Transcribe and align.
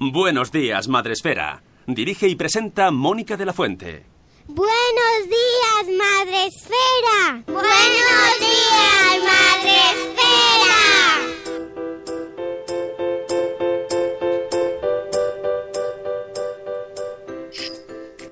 Buenos 0.00 0.52
días, 0.52 0.86
Madre 0.86 1.14
Esfera. 1.14 1.60
Dirige 1.88 2.28
y 2.28 2.36
presenta 2.36 2.92
Mónica 2.92 3.36
de 3.36 3.44
la 3.44 3.52
Fuente. 3.52 4.06
Buenos 4.46 5.24
días, 5.24 5.98
Madre 5.98 6.46
Esfera. 6.46 7.42
Buenos 7.48 8.38
días, 8.38 9.18
Madre 9.26 9.72
Esfera. 9.90 10.78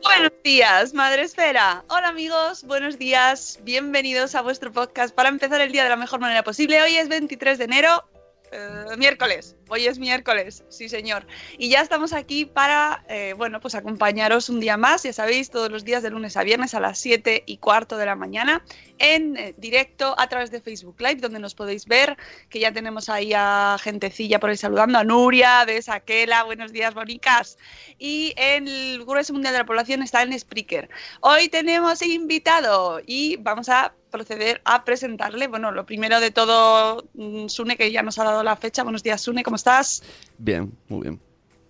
Buenos 0.04 0.32
días, 0.44 0.94
Madre 0.94 1.22
Esfera. 1.22 1.84
Hola 1.88 2.06
amigos, 2.06 2.62
buenos 2.62 2.96
días, 2.96 3.58
bienvenidos 3.64 4.36
a 4.36 4.42
vuestro 4.42 4.70
podcast 4.70 5.12
para 5.12 5.30
empezar 5.30 5.60
el 5.60 5.72
día 5.72 5.82
de 5.82 5.88
la 5.88 5.96
mejor 5.96 6.20
manera 6.20 6.44
posible. 6.44 6.80
Hoy 6.80 6.94
es 6.94 7.08
23 7.08 7.58
de 7.58 7.64
enero, 7.64 8.08
eh, 8.52 8.96
miércoles. 8.96 9.56
Hoy 9.68 9.86
es 9.86 9.98
miércoles, 9.98 10.62
sí 10.68 10.88
señor. 10.88 11.26
Y 11.58 11.70
ya 11.70 11.80
estamos 11.80 12.12
aquí 12.12 12.44
para, 12.44 13.04
eh, 13.08 13.34
bueno, 13.36 13.60
pues 13.60 13.74
acompañaros 13.74 14.48
un 14.48 14.60
día 14.60 14.76
más, 14.76 15.02
ya 15.02 15.12
sabéis, 15.12 15.50
todos 15.50 15.72
los 15.72 15.84
días 15.84 16.04
de 16.04 16.10
lunes 16.10 16.36
a 16.36 16.44
viernes 16.44 16.72
a 16.74 16.80
las 16.80 17.00
7 17.00 17.42
y 17.46 17.56
cuarto 17.56 17.96
de 17.96 18.06
la 18.06 18.14
mañana 18.14 18.62
en 18.98 19.36
eh, 19.36 19.54
directo 19.56 20.14
a 20.18 20.28
través 20.28 20.52
de 20.52 20.60
Facebook 20.60 21.00
Live, 21.00 21.16
donde 21.16 21.40
nos 21.40 21.56
podéis 21.56 21.86
ver, 21.86 22.16
que 22.48 22.60
ya 22.60 22.72
tenemos 22.72 23.08
ahí 23.08 23.32
a 23.34 23.76
gentecilla 23.80 24.38
por 24.38 24.50
ahí 24.50 24.56
saludando, 24.56 24.98
a 24.98 25.04
Nuria 25.04 25.64
de 25.66 25.82
Saquela, 25.82 26.44
buenos 26.44 26.72
días, 26.72 26.94
bonicas. 26.94 27.58
Y 27.98 28.34
el 28.36 29.04
Grueso 29.04 29.32
Mundial 29.32 29.52
de 29.52 29.58
la 29.58 29.66
Población 29.66 30.02
está 30.02 30.22
en 30.22 30.38
Spreaker. 30.38 30.88
Hoy 31.22 31.48
tenemos 31.48 32.02
invitado 32.02 33.00
y 33.04 33.36
vamos 33.36 33.68
a 33.68 33.92
proceder 34.10 34.62
a 34.64 34.84
presentarle. 34.84 35.46
Bueno, 35.46 35.72
lo 35.72 35.84
primero 35.84 36.20
de 36.20 36.30
todo, 36.30 37.04
mm, 37.14 37.48
Sune, 37.48 37.76
que 37.76 37.92
ya 37.92 38.02
nos 38.02 38.18
ha 38.18 38.24
dado 38.24 38.42
la 38.42 38.56
fecha. 38.56 38.82
Buenos 38.82 39.02
días, 39.02 39.20
Sune, 39.20 39.42
¿cómo 39.42 39.55
estás? 39.56 40.02
Bien, 40.38 40.72
muy 40.88 41.02
bien. 41.02 41.20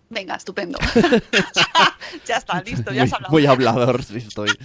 Venga, 0.09 0.37
estupendo. 0.37 0.79
ya 2.27 2.37
está, 2.37 2.63
listo, 2.63 2.93
ya 2.93 3.01
muy, 3.01 3.09
has 3.09 3.13
hablado. 3.13 3.33
muy 3.33 3.47
hablador 3.47 4.05
sí 4.05 4.19
estoy. 4.19 4.51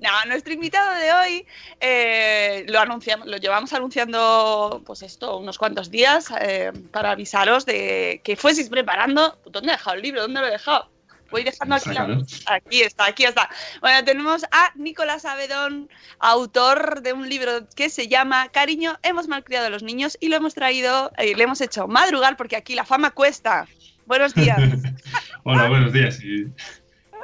No, 0.00 0.10
nuestro 0.26 0.52
invitado 0.52 0.94
de 0.94 1.12
hoy 1.12 1.46
eh, 1.80 2.64
lo 2.68 2.78
anunciamos, 2.80 3.26
lo 3.26 3.36
llevamos 3.38 3.72
anunciando, 3.72 4.82
pues 4.84 5.02
esto, 5.02 5.38
unos 5.38 5.58
cuantos 5.58 5.90
días 5.90 6.30
eh, 6.40 6.72
para 6.90 7.12
avisaros 7.12 7.64
de 7.64 8.20
que 8.22 8.36
fueseis 8.36 8.68
preparando. 8.68 9.38
¿Dónde 9.46 9.70
he 9.70 9.72
dejado 9.72 9.96
el 9.96 10.02
libro? 10.02 10.22
¿Dónde 10.22 10.40
lo 10.40 10.46
he 10.46 10.50
dejado? 10.50 10.90
Voy 11.30 11.44
dejando 11.44 11.74
aquí 11.74 11.90
la... 11.90 12.22
Aquí 12.46 12.82
está, 12.82 13.06
aquí 13.06 13.24
está. 13.24 13.48
Bueno, 13.80 14.04
tenemos 14.04 14.44
a 14.44 14.72
Nicolás 14.74 15.24
Abedón, 15.24 15.88
autor 16.18 17.02
de 17.02 17.12
un 17.12 17.28
libro 17.28 17.68
que 17.74 17.90
se 17.90 18.08
llama 18.08 18.48
Cariño, 18.48 18.98
hemos 19.02 19.28
malcriado 19.28 19.66
a 19.66 19.70
los 19.70 19.82
niños 19.82 20.16
y 20.20 20.28
lo 20.28 20.36
hemos 20.36 20.54
traído, 20.54 21.12
eh, 21.18 21.34
le 21.34 21.44
hemos 21.44 21.60
hecho 21.60 21.88
madrugar 21.88 22.36
porque 22.36 22.56
aquí 22.56 22.74
la 22.74 22.84
fama 22.84 23.10
cuesta. 23.10 23.66
Buenos 24.06 24.34
días. 24.34 24.58
Hola, 25.44 25.68
buenos 25.68 25.92
días. 25.92 26.20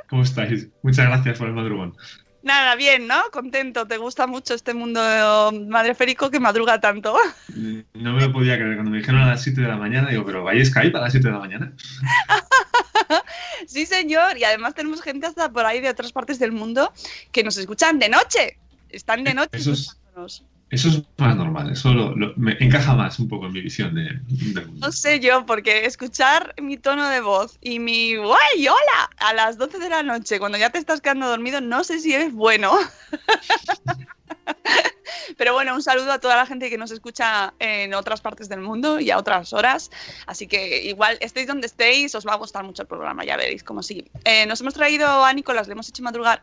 ¿Cómo 0.09 0.23
estáis? 0.23 0.69
Muchas 0.83 1.07
gracias 1.07 1.39
por 1.39 1.49
el 1.49 1.55
madrugón. 1.55 1.97
Nada, 2.43 2.75
bien, 2.75 3.07
¿no? 3.07 3.23
Contento. 3.33 3.87
¿Te 3.87 3.99
gusta 3.99 4.27
mucho 4.27 4.55
este 4.55 4.73
mundo 4.73 5.01
madreférico 5.69 6.31
que 6.31 6.41
madruga 6.41 6.81
tanto? 6.81 7.17
No 7.95 8.13
me 8.15 8.21
lo 8.23 8.33
podía 8.33 8.57
creer 8.57 8.77
cuando 8.77 8.91
me 8.91 8.99
dijeron 8.99 9.21
a 9.21 9.27
las 9.27 9.43
7 9.43 9.61
de 9.61 9.69
la 9.69 9.77
mañana. 9.77 10.09
Digo, 10.09 10.25
¿pero 10.25 10.43
vais 10.43 10.69
Skype 10.69 10.97
a 10.97 11.03
las 11.03 11.13
7 11.13 11.29
de 11.29 11.33
la 11.33 11.39
mañana? 11.39 11.73
Sí, 13.67 13.87
señor. 13.87 14.37
Y 14.39 14.45
además 14.45 14.75
tenemos 14.75 15.03
gente 15.03 15.27
hasta 15.27 15.51
por 15.51 15.65
ahí 15.67 15.81
de 15.81 15.89
otras 15.91 16.13
partes 16.13 16.39
del 16.39 16.53
mundo 16.53 16.93
que 17.33 17.43
nos 17.45 17.57
escuchan 17.57 17.99
de 17.99 18.09
noche. 18.09 18.59
Están 18.89 19.25
de 19.25 19.35
noche 19.35 19.51
Eso 19.53 19.73
es-. 19.73 19.97
Eso 20.71 20.89
es 20.89 21.03
más 21.19 21.35
normal. 21.37 21.73
Eso 21.73 21.93
lo- 21.93 22.15
lo- 22.15 22.33
me 22.37 22.57
encaja 22.61 22.95
más 22.95 23.19
un 23.19 23.29
poco 23.29 23.47
en 23.47 23.53
mi 23.53 23.61
visión 23.61 23.93
de. 23.95 24.21
No 24.79 24.93
sé 24.93 25.19
yo, 25.19 25.45
porque 25.45 25.85
escuchar 25.85 26.55
mi 26.63 26.77
tono 26.77 27.09
de 27.09 27.21
voz 27.21 27.59
y 27.61 27.81
mi 27.81 28.15
¡Guay, 28.15 28.69
hola! 28.69 29.11
a 29.19 29.35
las 29.35 29.59
12 29.59 29.81
de 29.81 29.89
la 29.89 30.05
noche, 30.05 30.39
cuando 30.39 30.59
ya 30.59 30.71
te 30.71 30.79
estás 30.79 31.01
quedando 31.01 31.27
dormido, 31.29 31.61
no 31.61 31.83
sé 31.83 31.99
si 31.99 32.15
es 32.15 32.33
bueno. 32.33 32.73
Pero 35.37 35.53
bueno, 35.53 35.75
un 35.75 35.83
saludo 35.83 36.13
a 36.13 36.19
toda 36.19 36.37
la 36.37 36.47
gente 36.47 36.71
que 36.71 36.79
nos 36.79 36.91
escucha 36.91 37.55
en 37.59 37.95
otras 37.95 38.21
partes 38.21 38.49
del 38.49 38.61
mundo 38.61 39.01
y 39.01 39.11
a 39.11 39.19
otras 39.19 39.53
horas. 39.53 39.91
Así 40.27 40.47
que 40.47 40.83
igual 40.83 41.19
estéis 41.21 41.47
donde 41.47 41.67
estéis, 41.67 42.15
os 42.15 42.27
va 42.27 42.33
a 42.33 42.37
gustar 42.37 42.65
mucho 42.65 42.83
el 42.83 42.89
programa, 42.89 43.25
ya 43.25 43.37
veréis 43.37 43.65
cómo 43.65 43.83
sí. 43.83 44.11
Eh, 44.25 44.47
nos 44.47 44.61
hemos 44.61 44.75
traído 44.75 45.25
a 45.25 45.33
Nicolás, 45.33 45.67
le 45.67 45.73
hemos 45.73 45.89
hecho 45.89 46.03
madrugar 46.03 46.43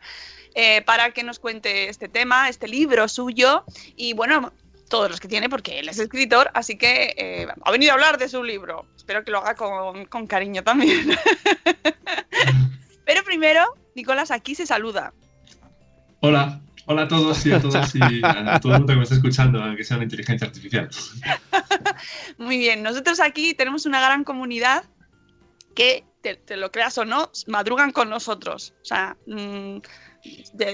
eh, 0.56 0.82
para 0.84 1.12
que 1.12 1.24
nos 1.24 1.40
cuente 1.40 1.90
este 1.90 2.08
tema, 2.08 2.50
este 2.50 2.68
libro 2.68 3.08
suyo. 3.08 3.64
Y 3.96 4.14
bueno, 4.14 4.52
todos 4.90 5.10
los 5.10 5.20
que 5.20 5.28
tiene, 5.28 5.50
porque 5.50 5.80
él 5.80 5.90
es 5.90 6.00
escritor, 6.00 6.50
así 6.54 6.78
que 6.78 7.14
eh, 7.18 7.48
ha 7.62 7.72
venido 7.72 7.92
a 7.92 7.96
hablar 7.96 8.18
de 8.18 8.30
su 8.30 8.44
libro. 8.44 8.86
Espero 8.96 9.24
que 9.24 9.32
lo 9.32 9.40
haga 9.40 9.56
con, 9.56 10.06
con 10.06 10.28
cariño 10.28 10.64
también. 10.64 11.18
Pero 13.06 13.24
primero, 13.24 13.66
Nicolás, 13.96 14.32
aquí 14.32 14.56
se 14.56 14.66
saluda. 14.66 15.14
Hola. 16.22 16.60
Hola 16.90 17.02
a 17.02 17.08
todos 17.10 17.46
y 17.46 17.52
a 17.52 17.62
todas 17.62 17.94
y 17.96 18.00
a 18.24 18.62
todo 18.62 18.72
el 18.72 18.80
mundo 18.80 18.94
que 18.94 18.98
me 18.98 19.04
está 19.04 19.16
escuchando, 19.16 19.62
aunque 19.62 19.84
sea 19.84 19.98
una 19.98 20.06
inteligencia 20.06 20.48
artificial. 20.48 20.90
Muy 22.38 22.58
bien, 22.58 22.82
nosotros 22.82 23.20
aquí 23.20 23.54
tenemos 23.54 23.86
una 23.86 24.00
gran 24.00 24.24
comunidad 24.24 24.86
que, 25.76 26.06
te, 26.22 26.56
lo 26.56 26.72
creas 26.72 26.98
o 26.98 27.04
no, 27.04 27.30
madrugan 27.48 27.92
con 27.92 28.10
nosotros. 28.10 28.74
O 28.82 28.86
sea, 28.86 29.18
mm, 29.28 29.80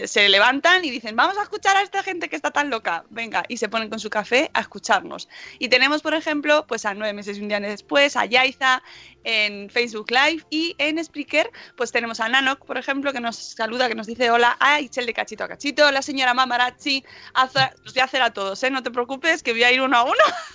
se 0.05 0.29
levantan 0.29 0.83
y 0.85 0.89
dicen, 0.89 1.15
vamos 1.15 1.38
a 1.38 1.44
escuchar 1.44 1.75
a 1.77 1.81
esta 1.81 2.03
gente 2.03 2.29
que 2.29 2.35
está 2.35 2.51
tan 2.51 2.69
loca. 2.69 3.05
Venga, 3.09 3.44
y 3.47 3.57
se 3.57 3.69
ponen 3.69 3.89
con 3.89 4.00
su 4.00 4.09
café 4.09 4.50
a 4.53 4.61
escucharnos. 4.61 5.27
Y 5.59 5.69
tenemos, 5.69 6.01
por 6.01 6.13
ejemplo, 6.13 6.65
pues 6.67 6.85
a 6.85 6.94
nueve 6.94 7.13
meses 7.13 7.38
y 7.38 7.41
un 7.41 7.47
día 7.50 7.59
después, 7.59 8.15
a 8.15 8.25
Yaiza 8.25 8.81
en 9.23 9.69
Facebook 9.69 10.11
Live 10.11 10.44
y 10.50 10.75
en 10.77 11.03
Spreaker, 11.03 11.50
pues 11.75 11.91
tenemos 11.91 12.19
a 12.19 12.29
Nanok, 12.29 12.65
por 12.65 12.77
ejemplo, 12.77 13.13
que 13.13 13.19
nos 13.19 13.35
saluda, 13.38 13.88
que 13.88 13.95
nos 13.95 14.07
dice 14.07 14.31
hola, 14.31 14.57
a 14.59 14.79
Ichel 14.81 15.05
de 15.05 15.13
cachito 15.13 15.44
a 15.44 15.47
cachito, 15.47 15.89
la 15.91 16.01
señora 16.01 16.33
Mamarachi, 16.33 17.03
a 17.33 17.45
los 17.83 17.94
voy 17.94 18.01
a 18.01 18.05
hacer 18.05 18.21
a 18.21 18.33
todos, 18.33 18.61
¿eh? 18.63 18.69
No 18.71 18.83
te 18.83 18.91
preocupes, 18.91 19.44
que 19.44 19.51
voy 19.51 19.63
a 19.63 19.71
ir 19.71 19.81
uno 19.81 19.97
a 19.97 20.03
uno. 20.03 20.13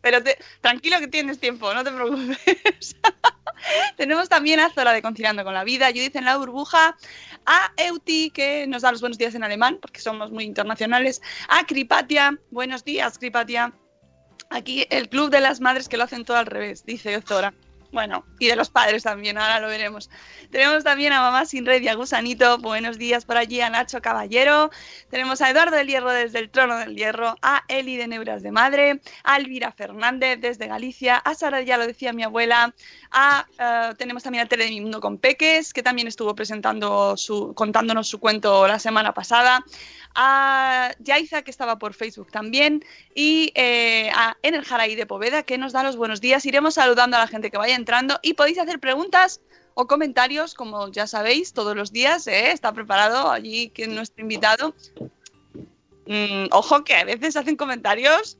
Pero 0.00 0.22
te- 0.22 0.38
tranquilo 0.60 0.98
que 1.00 1.08
tienes 1.08 1.38
tiempo, 1.38 1.72
no 1.74 1.84
te 1.84 1.90
preocupes. 1.92 2.96
Tenemos 3.96 4.28
también 4.28 4.60
a 4.60 4.70
Zora 4.70 4.92
de 4.92 5.02
Conciliando 5.02 5.44
con 5.44 5.54
la 5.54 5.64
Vida, 5.64 5.88
Judith 5.88 6.16
en 6.16 6.24
la 6.24 6.36
Burbuja, 6.36 6.96
a 7.46 7.72
Euti, 7.76 8.30
que 8.30 8.66
nos 8.66 8.82
da 8.82 8.92
los 8.92 9.00
buenos 9.00 9.18
días 9.18 9.34
en 9.34 9.44
alemán, 9.44 9.78
porque 9.80 10.00
somos 10.00 10.30
muy 10.30 10.44
internacionales, 10.44 11.22
a 11.48 11.64
Cripatia, 11.66 12.38
buenos 12.50 12.84
días, 12.84 13.18
Cripatia. 13.18 13.72
Aquí 14.50 14.86
el 14.90 15.08
Club 15.08 15.30
de 15.30 15.40
las 15.40 15.60
Madres 15.60 15.88
que 15.88 15.96
lo 15.96 16.04
hacen 16.04 16.24
todo 16.24 16.36
al 16.36 16.46
revés, 16.46 16.84
dice 16.84 17.20
Zora. 17.22 17.52
Bueno, 17.92 18.24
y 18.38 18.48
de 18.48 18.56
los 18.56 18.68
padres 18.68 19.04
también, 19.04 19.38
ahora 19.38 19.60
lo 19.60 19.68
veremos. 19.68 20.10
Tenemos 20.50 20.84
también 20.84 21.12
a 21.12 21.20
Mamá 21.20 21.46
Sin 21.46 21.64
Red 21.64 21.82
y 21.82 21.88
a 21.88 21.94
Gusanito. 21.94 22.58
Buenos 22.58 22.98
días 22.98 23.24
por 23.24 23.36
allí, 23.36 23.60
a 23.60 23.70
Nacho 23.70 24.02
Caballero. 24.02 24.70
Tenemos 25.08 25.40
a 25.40 25.50
Eduardo 25.50 25.76
del 25.76 25.86
Hierro 25.86 26.10
desde 26.10 26.40
el 26.40 26.50
Trono 26.50 26.76
del 26.76 26.96
Hierro, 26.96 27.36
a 27.42 27.62
Eli 27.68 27.96
de 27.96 28.08
Neuras 28.08 28.42
de 28.42 28.50
Madre, 28.50 29.00
a 29.24 29.36
Elvira 29.36 29.72
Fernández 29.72 30.40
desde 30.40 30.66
Galicia, 30.66 31.16
a 31.16 31.34
Sara, 31.34 31.62
ya 31.62 31.78
lo 31.78 31.86
decía 31.86 32.12
mi 32.12 32.22
abuela, 32.22 32.74
a, 33.10 33.46
eh, 33.58 33.94
tenemos 33.96 34.22
también 34.22 34.44
a 34.44 34.48
Tele 34.48 34.64
de 34.64 34.70
Mi 34.70 34.80
Mundo 34.80 35.00
con 35.00 35.18
Peques, 35.18 35.72
que 35.72 35.82
también 35.82 36.08
estuvo 36.08 36.34
presentando 36.34 37.16
su, 37.16 37.54
contándonos 37.54 38.08
su 38.08 38.18
cuento 38.18 38.66
la 38.66 38.78
semana 38.78 39.12
pasada, 39.12 39.64
a 40.16 40.92
Yaiza, 40.98 41.42
que 41.42 41.50
estaba 41.50 41.78
por 41.78 41.94
Facebook 41.94 42.32
también, 42.32 42.84
y 43.14 43.52
eh, 43.54 44.10
a 44.14 44.36
Enerjaraí 44.42 44.96
de 44.96 45.06
Poveda, 45.06 45.42
que 45.42 45.58
nos 45.58 45.72
da 45.72 45.82
los 45.82 45.96
buenos 45.96 46.20
días. 46.20 46.46
Iremos 46.46 46.74
saludando 46.74 47.16
a 47.16 47.20
la 47.20 47.28
gente 47.28 47.50
que 47.50 47.58
vaya 47.58 47.76
entrando 47.76 48.18
y 48.22 48.34
podéis 48.34 48.58
hacer 48.58 48.80
preguntas 48.80 49.40
o 49.74 49.86
comentarios, 49.86 50.54
como 50.54 50.90
ya 50.90 51.06
sabéis, 51.06 51.52
todos 51.52 51.76
los 51.76 51.92
días. 51.92 52.26
¿eh? 52.26 52.50
Está 52.50 52.72
preparado 52.72 53.30
allí 53.30 53.72
nuestro 53.88 54.22
invitado. 54.22 54.74
Mm, 56.06 56.46
ojo 56.50 56.82
que 56.82 56.94
a 56.94 57.04
veces 57.04 57.36
hacen 57.36 57.56
comentarios 57.56 58.38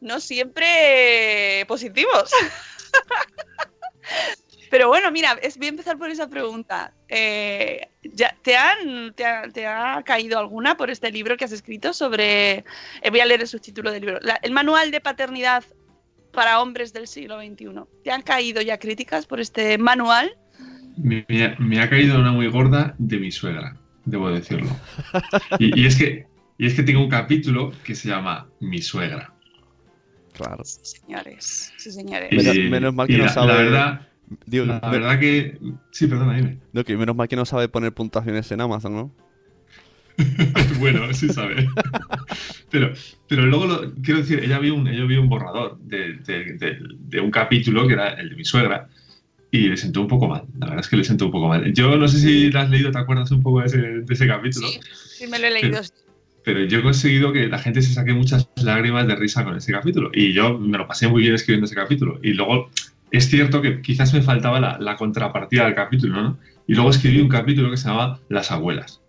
no 0.00 0.20
siempre 0.20 1.64
positivos. 1.68 2.30
Pero 4.70 4.86
bueno, 4.88 5.10
mira, 5.10 5.36
es, 5.42 5.58
voy 5.58 5.66
a 5.66 5.70
empezar 5.70 5.98
por 5.98 6.10
esa 6.10 6.28
pregunta. 6.28 6.92
Eh, 7.08 7.88
ya, 8.04 8.34
¿te, 8.42 8.56
han, 8.56 9.12
te, 9.14 9.24
ha, 9.26 9.42
te 9.48 9.66
ha 9.66 10.00
caído 10.04 10.38
alguna 10.38 10.76
por 10.76 10.90
este 10.90 11.10
libro 11.10 11.36
que 11.36 11.44
has 11.44 11.52
escrito 11.52 11.92
sobre... 11.92 12.58
eh, 13.02 13.10
voy 13.10 13.20
a 13.20 13.26
leer 13.26 13.40
el 13.40 13.48
subtítulo 13.48 13.90
del 13.90 14.02
libro. 14.02 14.18
La- 14.22 14.38
el 14.42 14.52
manual 14.52 14.90
de 14.92 15.00
paternidad 15.00 15.64
para 16.32 16.60
hombres 16.60 16.92
del 16.92 17.08
siglo 17.08 17.38
XXI. 17.40 17.66
¿Te 18.04 18.12
han 18.12 18.22
caído 18.22 18.62
ya 18.62 18.78
críticas 18.78 19.26
por 19.26 19.40
este 19.40 19.76
manual? 19.76 20.36
Me, 20.96 21.24
me 21.28 21.44
ha- 21.44 21.56
me 21.58 21.80
ha 21.80 21.90
caído 21.90 22.20
una 22.20 22.30
muy 22.30 22.46
gorda 22.48 22.94
de 22.98 23.16
mi 23.18 23.32
suegra, 23.32 23.76
debo 24.04 24.30
decirlo. 24.30 24.70
Y, 25.58 25.80
y 25.80 25.86
es 25.86 25.96
que, 25.96 26.26
y 26.58 26.66
es 26.66 26.74
que 26.74 26.84
tengo 26.84 27.00
un 27.00 27.08
capítulo 27.10 27.72
que 27.82 27.96
se 27.96 28.08
llama 28.08 28.48
Mi 28.60 28.80
suegra. 28.80 29.32
Claro. 30.34 30.62
Sí, 30.64 30.78
señores. 31.00 31.72
Sí, 31.76 31.90
señores. 31.90 32.28
Y- 32.32 32.36
Menos- 32.36 32.70
menos 32.70 32.94
mal 32.94 33.06
que 33.08 33.14
y 33.14 33.16
no 33.16 33.24
la, 33.24 33.30
sabe- 33.32 33.46
La 33.48 33.54
verdad, 33.56 34.06
Digo, 34.46 34.64
la 34.64 34.80
me- 34.80 34.90
verdad 34.90 35.18
que... 35.18 35.58
Sí, 35.90 36.06
perdona, 36.06 36.36
dime. 36.36 36.58
no, 36.72 36.84
que 36.84 36.96
menos 36.96 37.16
mal 37.16 37.28
que 37.28 37.36
no 37.36 37.44
sabe 37.44 37.68
poner 37.68 37.92
puntuaciones 37.92 38.50
en 38.52 38.60
Amazon, 38.60 38.94
¿no? 38.94 39.14
bueno, 40.78 41.12
sí 41.14 41.28
sabe. 41.30 41.66
pero, 42.70 42.92
pero 43.28 43.46
luego, 43.46 43.66
lo- 43.66 43.94
quiero 44.02 44.20
decir, 44.20 44.40
ella 44.44 44.58
vio 44.58 44.74
un, 44.74 44.86
ella 44.86 45.04
vio 45.04 45.20
un 45.20 45.28
borrador 45.28 45.78
de, 45.80 46.14
de- 46.18 46.54
de- 46.58 46.78
de 46.98 47.20
un 47.20 47.30
capítulo 47.30 47.86
que 47.86 47.94
era 47.94 48.10
el 48.14 48.30
de 48.30 48.36
mi 48.36 48.44
suegra 48.44 48.88
y 49.50 49.68
le 49.68 49.76
sentó 49.76 50.00
un 50.02 50.08
poco 50.08 50.28
mal. 50.28 50.44
La 50.58 50.66
verdad 50.66 50.80
es 50.80 50.88
que 50.88 50.96
le 50.96 51.04
sentó 51.04 51.26
un 51.26 51.32
poco 51.32 51.48
mal. 51.48 51.72
Yo 51.72 51.96
no 51.96 52.06
sé 52.06 52.18
si 52.18 52.50
la 52.52 52.62
has 52.62 52.70
leído, 52.70 52.90
¿te 52.92 52.98
acuerdas 52.98 53.30
un 53.30 53.42
poco 53.42 53.60
de 53.60 53.66
ese, 53.66 53.78
de 53.78 54.14
ese 54.14 54.26
capítulo? 54.26 54.68
Sí, 54.68 54.80
sí, 55.06 55.26
me 55.26 55.38
lo 55.38 55.46
he 55.46 55.50
leído. 55.50 55.80
Pero 56.44 56.64
yo 56.64 56.78
he 56.78 56.82
conseguido 56.82 57.32
que 57.32 57.48
la 57.48 57.58
gente 57.58 57.82
se 57.82 57.92
saque 57.92 58.12
muchas 58.14 58.48
lágrimas 58.62 59.06
de 59.06 59.16
risa 59.16 59.44
con 59.44 59.56
ese 59.56 59.72
capítulo. 59.72 60.10
Y 60.14 60.32
yo 60.32 60.58
me 60.58 60.78
lo 60.78 60.86
pasé 60.86 61.08
muy 61.08 61.22
bien 61.22 61.34
escribiendo 61.34 61.66
ese 61.66 61.74
capítulo. 61.74 62.18
Y 62.22 62.32
luego 62.32 62.70
es 63.10 63.28
cierto 63.28 63.60
que 63.60 63.82
quizás 63.82 64.12
me 64.14 64.22
faltaba 64.22 64.78
la, 64.78 64.96
contrapartida 64.96 65.64
del 65.64 65.74
capítulo, 65.74 66.22
¿no? 66.22 66.38
Y 66.66 66.74
luego 66.74 66.90
escribí 66.90 67.20
un 67.20 67.28
capítulo 67.28 67.70
que 67.70 67.76
se 67.76 67.88
llamaba 67.88 68.20
Las 68.28 68.50
abuelas, 68.52 69.00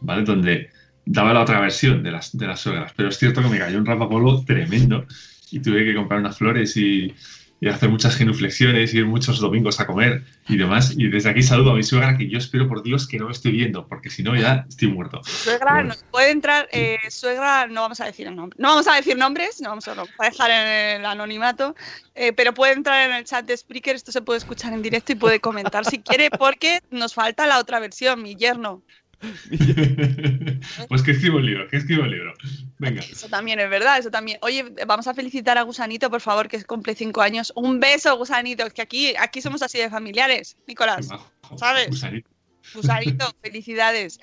¿vale? 0.00 0.24
Donde 0.24 0.70
daba 1.06 1.32
la 1.32 1.42
otra 1.42 1.60
versión 1.60 2.02
de 2.02 2.10
las, 2.12 2.36
de 2.36 2.46
las 2.46 2.60
suegras. 2.60 2.92
Pero 2.94 3.08
es 3.08 3.18
cierto 3.18 3.42
que 3.42 3.48
me 3.48 3.58
cayó 3.58 3.78
un 3.78 3.86
rapapolvo 3.86 4.44
tremendo 4.44 5.06
y 5.50 5.60
tuve 5.60 5.84
que 5.84 5.94
comprar 5.94 6.20
unas 6.20 6.36
flores 6.36 6.76
y, 6.76 7.14
y 7.60 7.68
hacer 7.68 7.88
muchas 7.88 8.16
genuflexiones, 8.16 8.94
ir 8.94 9.06
muchos 9.06 9.40
domingos 9.40 9.80
a 9.80 9.86
comer 9.86 10.24
y 10.48 10.56
demás. 10.56 10.94
Y 10.96 11.08
desde 11.08 11.30
aquí 11.30 11.42
saludo 11.42 11.72
a 11.72 11.74
mi 11.74 11.82
suegra, 11.82 12.16
que 12.16 12.28
yo 12.28 12.38
espero 12.38 12.68
por 12.68 12.82
Dios 12.82 13.08
que 13.08 13.18
no 13.18 13.26
me 13.26 13.32
esté 13.32 13.50
viendo, 13.50 13.86
porque 13.88 14.10
si 14.10 14.22
no 14.22 14.36
ya 14.36 14.64
estoy 14.68 14.88
muerto. 14.88 15.20
Suegra, 15.24 15.74
Bueno. 15.74 15.88
nos 15.88 16.04
puede 16.04 16.30
entrar, 16.30 16.68
eh, 16.72 16.98
suegra, 17.10 17.66
no 17.66 17.82
vamos 17.82 18.00
a 18.00 18.04
decir 18.04 18.30
nombre, 18.30 18.56
no 18.60 18.68
vamos 18.68 18.86
a 18.86 18.94
decir 18.94 19.16
nombres, 19.16 19.60
no 19.60 19.70
vamos 19.70 19.88
a, 19.88 19.94
vamos 19.94 20.10
a 20.18 20.24
dejar 20.24 20.50
en 20.50 21.00
el 21.00 21.06
anonimato, 21.06 21.74
eh, 22.14 22.32
pero 22.32 22.54
puede 22.54 22.74
entrar 22.74 23.08
en 23.10 23.16
el 23.16 23.24
chat 23.24 23.44
de 23.44 23.56
Spreaker, 23.56 23.96
esto 23.96 24.12
se 24.12 24.22
puede 24.22 24.38
escuchar 24.38 24.72
en 24.72 24.82
directo 24.82 25.12
y 25.12 25.16
puede 25.16 25.40
comentar 25.40 25.84
si 25.84 25.98
quiere, 25.98 26.30
porque 26.30 26.80
nos 26.90 27.14
falta 27.14 27.46
la 27.46 27.58
otra 27.58 27.80
versión, 27.80 28.22
mi 28.22 28.36
yerno. 28.36 28.82
pues 30.88 31.02
que 31.02 31.10
escribo 31.10 31.38
un 31.38 31.46
libro, 31.46 31.66
que 31.68 31.78
escribo 31.78 32.02
un 32.02 32.10
libro. 32.10 32.34
Venga. 32.78 33.00
Eso 33.00 33.28
también 33.28 33.58
es 33.58 33.68
verdad, 33.68 33.98
eso 33.98 34.10
también. 34.10 34.38
Oye, 34.42 34.64
vamos 34.86 35.06
a 35.08 35.14
felicitar 35.14 35.58
a 35.58 35.62
Gusanito, 35.62 36.10
por 36.10 36.20
favor, 36.20 36.48
que 36.48 36.62
cumple 36.64 36.94
cinco 36.94 37.20
años. 37.20 37.52
Un 37.56 37.80
beso, 37.80 38.16
Gusanito, 38.16 38.64
es 38.66 38.72
que 38.72 38.82
aquí, 38.82 39.14
aquí 39.16 39.42
somos 39.42 39.62
así 39.62 39.78
de 39.78 39.90
familiares, 39.90 40.56
Nicolás. 40.66 41.08
¿Sabes? 41.56 41.88
Gusanito. 41.88 42.30
Gusanito, 42.74 43.34
felicidades. 43.42 44.20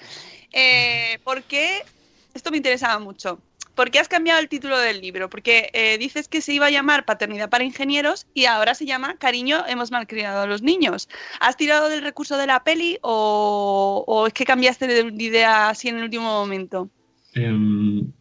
Eh, 0.53 1.19
¿Por 1.23 1.43
qué? 1.43 1.83
Esto 2.33 2.51
me 2.51 2.57
interesaba 2.57 2.99
mucho. 2.99 3.41
¿Por 3.75 3.91
qué 3.91 3.99
has 3.99 4.07
cambiado 4.07 4.39
el 4.39 4.47
título 4.47 4.79
del 4.79 5.01
libro? 5.01 5.29
Porque 5.29 5.69
eh, 5.73 5.97
dices 5.97 6.29
que 6.29 6.39
se 6.39 6.53
iba 6.53 6.67
a 6.67 6.69
llamar 6.69 7.03
Paternidad 7.03 7.49
para 7.49 7.65
Ingenieros 7.65 8.25
y 8.33 8.45
ahora 8.45 8.73
se 8.73 8.85
llama 8.85 9.17
Cariño, 9.17 9.65
hemos 9.67 9.91
malcriado 9.91 10.43
a 10.43 10.47
los 10.47 10.61
niños. 10.61 11.09
¿Has 11.41 11.57
tirado 11.57 11.89
del 11.89 12.01
recurso 12.01 12.37
de 12.37 12.47
la 12.47 12.63
peli 12.63 12.99
o, 13.01 14.05
o 14.07 14.27
es 14.27 14.33
que 14.33 14.45
cambiaste 14.45 14.87
de 14.87 15.11
de 15.11 15.23
idea 15.23 15.67
así 15.67 15.89
en 15.89 15.97
el 15.97 16.03
último 16.03 16.23
momento? 16.23 16.89
Em, 17.33 18.13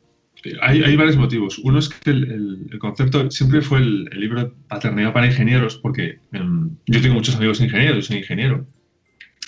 hay, 0.61 0.82
hay 0.82 0.96
varios 0.96 1.17
motivos. 1.17 1.58
Uno 1.58 1.79
es 1.79 1.88
que 1.88 2.11
el, 2.11 2.25
el- 2.31 2.67
el 2.73 2.79
concepto 2.79 3.31
siempre 3.31 3.62
fue 3.62 3.79
el, 3.79 4.08
el 4.12 4.20
libro 4.20 4.44
de 4.44 4.52
Paternidad 4.69 5.12
para 5.12 5.26
Ingenieros, 5.26 5.76
porque 5.79 6.19
em, 6.32 6.70
yo 6.87 7.00
tengo 7.00 7.14
muchos 7.14 7.37
amigos 7.37 7.61
ingenieros, 7.61 7.96
yo 7.96 8.02
soy 8.02 8.19
ingeniero. 8.19 8.67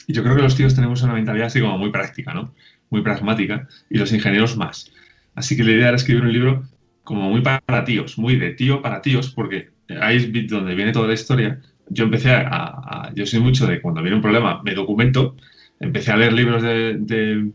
Y 0.07 0.13
yo 0.13 0.23
creo 0.23 0.37
que 0.37 0.43
los 0.43 0.57
tíos 0.57 0.75
tenemos 0.75 1.03
una 1.03 1.15
mentalidad 1.15 1.49
así 1.49 1.61
como 1.61 1.79
muy 1.79 1.91
práctica, 1.91 2.33
¿no? 2.35 2.55
Muy 2.91 3.03
pragmática, 3.03 3.69
y 3.91 3.99
los 3.99 4.13
ingenieros 4.13 4.57
más. 4.57 4.93
Así 5.35 5.57
que 5.57 5.65
la 5.65 5.73
idea 5.73 5.89
era 5.89 5.97
escribir 5.97 6.23
un 6.25 6.33
libro 6.33 6.63
como 7.03 7.29
muy 7.31 7.41
para 7.43 7.85
tíos, 7.85 8.19
muy 8.19 8.37
de 8.37 8.51
tío 8.53 8.83
para 8.83 9.03
tíos, 9.03 9.31
porque 9.33 9.71
ahí 10.01 10.17
es 10.17 10.49
donde 10.49 10.75
viene 10.75 10.93
toda 10.93 11.09
la 11.09 11.15
historia. 11.15 11.61
Yo 11.89 12.05
empecé 12.05 12.31
a, 12.31 12.47
a- 12.49 13.13
yo 13.15 13.27
soy 13.27 13.41
mucho 13.41 13.67
de 13.67 13.81
cuando 13.81 14.03
viene 14.03 14.17
un 14.17 14.23
problema, 14.23 14.63
me 14.65 14.75
documento, 14.75 15.37
empecé 15.81 16.13
a 16.13 16.17
leer 16.17 16.33
libros 16.33 16.63
de, 16.63 16.97
de- 16.99 17.51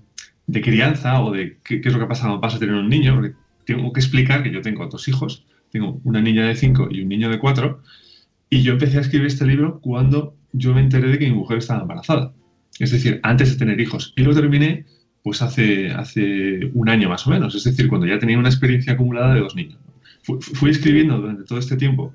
de 0.52 0.62
crianza 0.62 1.22
o 1.24 1.32
de 1.32 1.58
qué, 1.64 1.80
qué 1.82 1.88
es 1.90 1.94
lo 1.94 2.00
que 2.02 2.08
pasa 2.08 2.24
cuando 2.24 2.42
pasa 2.42 2.58
a 2.58 2.60
tener 2.60 2.76
un 2.76 2.90
niño, 2.90 3.16
porque 3.16 3.34
tengo 3.66 3.92
que 3.94 4.00
explicar 4.00 4.44
que 4.44 4.52
yo 4.52 4.62
tengo 4.62 4.86
dos 4.88 5.08
hijos, 5.08 5.46
tengo 5.72 6.00
una 6.04 6.22
niña 6.22 6.46
de 6.46 6.56
5 6.56 6.88
y 6.92 7.02
un 7.02 7.10
niño 7.10 7.30
de 7.30 7.40
4, 7.40 7.82
y 8.50 8.62
yo 8.62 8.74
empecé 8.74 8.98
a 8.98 9.02
escribir 9.02 9.28
este 9.28 9.46
libro 9.46 9.80
cuando 9.80 10.36
yo 10.52 10.74
me 10.74 10.82
enteré 10.82 11.08
de 11.10 11.18
que 11.20 11.30
mi 11.30 11.36
mujer 11.36 11.60
estaba 11.60 11.82
embarazada, 11.82 12.34
es 12.80 12.92
decir, 12.92 13.20
antes 13.24 13.52
de 13.52 13.58
tener 13.58 13.80
hijos, 13.80 14.14
y 14.18 14.24
lo 14.24 14.34
terminé 14.34 14.86
pues 15.24 15.42
hace, 15.42 15.92
hace 15.92 16.72
un 16.74 16.90
año 16.90 17.08
más 17.08 17.26
o 17.28 17.30
menos, 17.30 17.56
es 17.56 17.64
decir, 17.64 17.88
cuando 17.88 18.08
ya 18.08 18.20
tenía 18.20 18.38
una 18.40 18.50
experiencia 18.50 18.94
acumulada 18.94 19.34
de 19.36 19.40
dos 19.42 19.56
niños. 19.56 19.78
Fu- 20.24 20.42
Fui 20.42 20.72
escribiendo 20.72 21.18
durante 21.20 21.44
todo 21.44 21.60
este 21.60 21.78
tiempo 21.78 22.14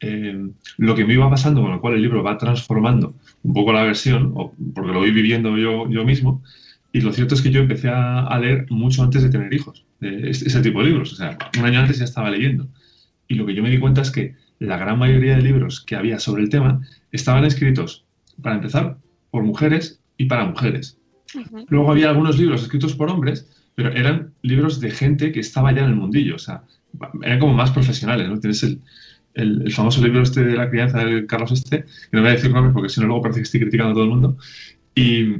eh, 0.00 0.50
lo 0.78 0.94
que 0.94 1.04
me 1.06 1.14
iba 1.14 1.30
pasando, 1.30 1.62
con 1.62 1.70
lo 1.72 1.80
cual 1.80 1.94
el 1.94 2.02
libro 2.02 2.22
va 2.22 2.36
transformando 2.36 3.14
un 3.42 3.54
poco 3.54 3.72
la 3.72 3.84
versión, 3.84 4.34
porque 4.74 4.92
lo 4.92 4.98
voy 5.00 5.10
viviendo 5.12 5.56
yo, 5.56 5.88
yo 5.88 6.04
mismo, 6.04 6.42
y 6.92 7.00
lo 7.00 7.12
cierto 7.12 7.34
es 7.34 7.42
que 7.42 7.50
yo 7.50 7.60
empecé 7.60 7.88
a, 7.88 8.26
a 8.26 8.38
leer 8.38 8.66
mucho 8.70 9.02
antes 9.02 9.22
de 9.22 9.30
tener 9.30 9.52
hijos, 9.54 9.84
de 10.00 10.30
ese, 10.30 10.46
ese 10.48 10.60
tipo 10.62 10.80
de 10.80 10.86
libros, 10.90 11.12
o 11.12 11.16
sea, 11.16 11.38
un 11.58 11.64
año 11.64 11.80
antes 11.80 11.98
ya 11.98 12.04
estaba 12.04 12.30
leyendo. 12.30 12.68
Y 13.28 13.34
lo 13.34 13.46
que 13.46 13.54
yo 13.54 13.62
me 13.62 13.70
di 13.70 13.78
cuenta 13.78 14.02
es 14.02 14.10
que 14.10 14.34
la 14.58 14.76
gran 14.76 14.98
mayoría 14.98 15.36
de 15.36 15.42
libros 15.42 15.80
que 15.80 15.96
había 15.96 16.18
sobre 16.18 16.42
el 16.42 16.48
tema 16.50 16.80
estaban 17.12 17.44
escritos, 17.44 18.04
para 18.42 18.56
empezar, 18.56 18.98
por 19.30 19.42
mujeres 19.42 20.00
y 20.18 20.26
para 20.26 20.44
mujeres. 20.44 20.98
Luego 21.68 21.90
había 21.90 22.10
algunos 22.10 22.38
libros 22.38 22.62
escritos 22.62 22.94
por 22.94 23.10
hombres, 23.10 23.48
pero 23.74 23.90
eran 23.92 24.32
libros 24.42 24.80
de 24.80 24.90
gente 24.90 25.32
que 25.32 25.40
estaba 25.40 25.72
ya 25.72 25.80
en 25.82 25.86
el 25.90 25.96
mundillo, 25.96 26.36
o 26.36 26.38
sea, 26.38 26.62
eran 27.22 27.38
como 27.38 27.54
más 27.54 27.70
profesionales, 27.70 28.28
¿no? 28.28 28.38
Tienes 28.38 28.62
el, 28.64 28.80
el- 29.34 29.62
el 29.64 29.72
famoso 29.72 30.02
libro 30.04 30.22
este 30.22 30.44
de 30.44 30.54
la 30.56 30.68
crianza 30.68 31.02
de 31.04 31.26
Carlos 31.26 31.52
Este, 31.52 31.84
que 31.84 31.88
no 32.12 32.20
voy 32.20 32.30
a 32.30 32.34
decir 32.34 32.50
nombres 32.50 32.74
porque 32.74 32.90
si 32.90 33.00
no 33.00 33.06
luego 33.06 33.22
parece 33.22 33.40
que 33.40 33.44
estoy 33.44 33.60
criticando 33.60 33.92
a 33.92 33.94
todo 33.94 34.04
el 34.04 34.10
mundo. 34.10 34.36
Y, 34.94 35.36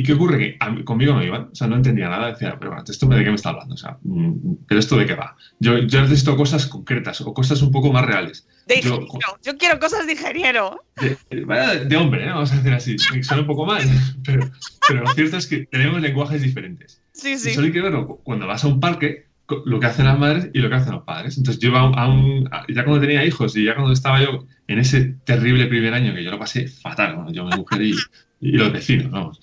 ¿y 0.00 0.02
qué 0.02 0.12
ocurre? 0.14 0.38
Que 0.38 0.56
a 0.60 0.70
mí- 0.70 0.82
conmigo 0.84 1.12
no 1.14 1.22
iban, 1.22 1.48
o 1.52 1.54
sea, 1.54 1.66
no 1.66 1.76
entendía 1.76 2.08
nada, 2.08 2.28
decía, 2.32 2.56
pero 2.58 2.70
bueno, 2.70 2.84
¿esto 2.88 3.06
de 3.06 3.22
qué 3.24 3.28
me 3.30 3.36
está 3.36 3.50
hablando? 3.50 3.74
O 3.74 3.78
sea, 3.78 3.98
mm, 4.02 4.32
¿pero 4.66 4.80
esto 4.80 4.96
de 4.96 5.06
qué 5.06 5.14
va? 5.14 5.36
Yo, 5.58 5.78
yo 5.78 6.00
necesito 6.02 6.36
cosas 6.36 6.66
concretas 6.66 7.20
o 7.20 7.34
cosas 7.34 7.60
un 7.62 7.70
poco 7.70 7.92
más 7.92 8.04
reales. 8.06 8.46
De 8.66 8.80
Yo- 8.80 8.94
ingeniero. 9.00 9.38
Yo 9.42 9.56
quiero 9.58 9.78
cosas 9.78 10.06
de 10.06 10.12
ingeniero. 10.12 10.80
de, 11.00 11.16
de- 11.30 11.84
de 11.86 11.96
hombre, 11.96 12.24
¿eh? 12.24 12.28
vamos 12.30 12.52
a 12.52 12.56
decir 12.56 12.72
así. 12.72 12.96
Suena 12.98 13.42
un 13.42 13.46
poco 13.46 13.66
mal, 13.66 13.82
pero, 14.24 14.50
pero 14.88 15.00
lo 15.02 15.12
cierto 15.14 15.36
es 15.36 15.46
que 15.46 15.66
tenemos 15.66 16.00
lenguajes 16.00 16.42
diferentes. 16.42 17.02
Sí, 17.12 17.32
Y 17.32 17.38
sí. 17.38 17.50
solo 17.54 17.66
hay 17.66 17.72
que 17.72 17.80
verlo 17.82 18.06
cu- 18.06 18.20
cuando 18.22 18.46
vas 18.46 18.64
a 18.64 18.68
un 18.68 18.80
parque, 18.80 19.26
lo 19.66 19.80
que 19.80 19.86
hacen 19.86 20.04
las 20.06 20.16
madres 20.16 20.48
y 20.54 20.60
lo 20.60 20.68
que 20.68 20.76
hacen 20.76 20.92
los 20.92 21.02
padres. 21.02 21.36
Entonces 21.36 21.60
yo 21.60 21.76
a 21.76 21.88
un- 21.88 21.98
a 21.98 22.06
un- 22.08 22.48
a- 22.52 22.64
ya 22.68 22.84
cuando 22.84 23.00
tenía 23.00 23.24
hijos 23.24 23.56
y 23.56 23.64
ya 23.64 23.74
cuando 23.74 23.92
estaba 23.92 24.22
yo 24.22 24.46
en 24.68 24.78
ese 24.78 25.16
terrible 25.24 25.66
primer 25.66 25.92
año 25.92 26.14
que 26.14 26.22
yo 26.22 26.30
lo 26.30 26.38
pasé 26.38 26.68
fatal, 26.68 27.16
bueno, 27.16 27.32
yo 27.32 27.44
mi 27.44 27.56
mujer 27.56 27.82
y, 27.82 27.94
y 28.40 28.52
los 28.52 28.72
vecinos, 28.72 29.10
vamos. 29.10 29.40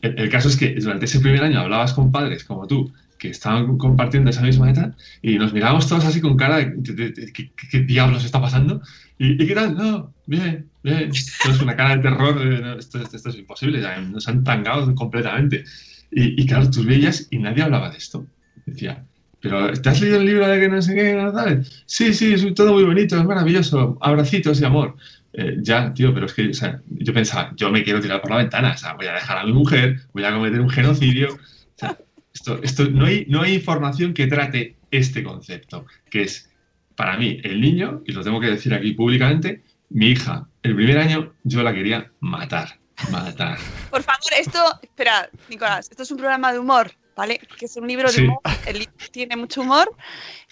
El, 0.00 0.28
caso 0.30 0.48
es 0.48 0.56
que 0.56 0.74
durante 0.76 1.06
ese 1.06 1.20
primer 1.20 1.42
año 1.42 1.60
hablabas 1.60 1.92
con 1.92 2.12
padres 2.12 2.44
como 2.44 2.66
tú 2.66 2.92
que 3.18 3.30
estaban 3.30 3.76
compartiendo 3.78 4.30
esa 4.30 4.42
misma 4.42 4.70
edad 4.70 4.94
y 5.22 5.38
nos 5.38 5.52
mirábamos 5.52 5.88
todos 5.88 6.04
así 6.04 6.20
con 6.20 6.36
cara 6.36 6.58
de, 6.58 7.32
¿qué, 7.34 7.52
qué- 7.70 7.80
diablos 7.80 8.24
está 8.24 8.40
pasando? 8.40 8.80
¿Y, 9.18 9.42
y 9.42 9.46
qué 9.46 9.54
tal? 9.54 9.74
No, 9.76 10.14
bien, 10.26 10.70
bien. 10.82 11.02
Entonces 11.04 11.60
una 11.60 11.74
cara 11.76 11.96
de 11.96 12.02
terror, 12.02 12.40
esto, 12.78 13.00
esto- 13.02 13.16
esto 13.16 13.28
es 13.30 13.36
imposible, 13.36 13.80
ya 13.80 14.00
nos 14.00 14.28
han 14.28 14.44
tangado 14.44 14.94
completamente. 14.94 15.64
Y, 16.10 16.40
y 16.42 16.46
claro, 16.46 16.70
tú 16.70 16.84
veías 16.84 17.26
y 17.30 17.38
nadie 17.38 17.62
hablaba 17.64 17.90
de 17.90 17.98
esto. 17.98 18.28
Decía, 18.66 19.04
pero 19.40 19.72
¿te 19.72 19.88
has 19.88 20.00
leído 20.00 20.18
el 20.20 20.26
libro 20.26 20.46
de 20.48 20.60
que 20.60 20.68
no 20.68 20.80
sé 20.82 20.94
qué? 20.94 21.14
no 21.14 21.32
tal?". 21.32 21.64
Sí, 21.86 22.12
sí, 22.14 22.32
es 22.34 22.54
todo 22.54 22.72
muy 22.74 22.84
bonito, 22.84 23.16
es 23.18 23.24
maravilloso, 23.24 23.98
abracitos 24.00 24.60
y 24.60 24.64
amor. 24.64 24.96
Eh, 25.32 25.56
ya, 25.60 25.92
tío, 25.92 26.12
pero 26.14 26.26
es 26.26 26.32
que 26.32 26.48
o 26.48 26.54
sea, 26.54 26.80
yo 26.88 27.12
pensaba, 27.12 27.52
yo 27.54 27.70
me 27.70 27.84
quiero 27.84 28.00
tirar 28.00 28.20
por 28.20 28.30
la 28.30 28.38
ventana, 28.38 28.72
o 28.72 28.78
sea, 28.78 28.94
voy 28.94 29.06
a 29.06 29.12
dejar 29.12 29.38
a 29.38 29.44
mi 29.44 29.52
mujer, 29.52 30.00
voy 30.12 30.24
a 30.24 30.32
cometer 30.32 30.60
un 30.60 30.70
genocidio. 30.70 31.34
O 31.34 31.38
sea, 31.76 31.98
esto, 32.32 32.60
esto, 32.62 32.84
no, 32.86 33.04
hay, 33.06 33.26
no 33.28 33.42
hay 33.42 33.54
información 33.54 34.14
que 34.14 34.26
trate 34.26 34.76
este 34.90 35.22
concepto, 35.22 35.86
que 36.10 36.22
es, 36.22 36.50
para 36.96 37.16
mí, 37.16 37.40
el 37.44 37.60
niño, 37.60 38.02
y 38.06 38.12
lo 38.12 38.22
tengo 38.22 38.40
que 38.40 38.46
decir 38.48 38.72
aquí 38.74 38.92
públicamente, 38.92 39.62
mi 39.90 40.08
hija, 40.08 40.48
el 40.62 40.74
primer 40.74 40.98
año 40.98 41.34
yo 41.44 41.62
la 41.62 41.72
quería 41.74 42.10
matar, 42.20 42.78
matar. 43.10 43.58
Por 43.90 44.02
favor, 44.02 44.32
esto, 44.38 44.62
espera, 44.82 45.28
Nicolás, 45.48 45.88
esto 45.90 46.02
es 46.02 46.10
un 46.10 46.18
programa 46.18 46.52
de 46.52 46.58
humor, 46.58 46.92
¿vale? 47.16 47.40
Que 47.58 47.66
es 47.66 47.76
un 47.76 47.86
libro 47.86 48.08
de 48.08 48.14
Sí. 48.14 48.22
humor, 48.22 48.40
el 48.66 48.78
libro 48.80 48.94
tiene 49.10 49.36
mucho 49.36 49.60
humor, 49.62 49.94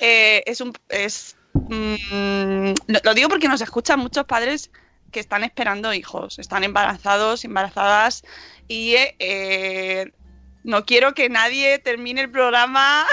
eh, 0.01 0.43
es 0.47 0.61
un, 0.61 0.73
es, 0.89 1.37
mm, 1.69 2.75
lo, 3.05 3.15
digo 3.15 3.29
porque 3.29 3.49
nos 3.49 3.61
escuchan 3.61 4.01
muchos 4.01 4.25
padres 4.25 4.71
que 5.13 5.21
están 5.21 5.45
esperando 5.45 5.93
hijos, 5.95 6.39
están 6.39 6.65
embarazados, 6.65 7.45
embarazadas 7.45 8.23
y 8.69 8.95
eh, 8.95 9.17
eh, 9.19 10.13
no 10.65 10.85
quiero 10.85 11.15
que 11.15 11.29
nadie 11.29 11.79
termine 11.79 12.23
el 12.23 12.31
programa, 12.31 13.07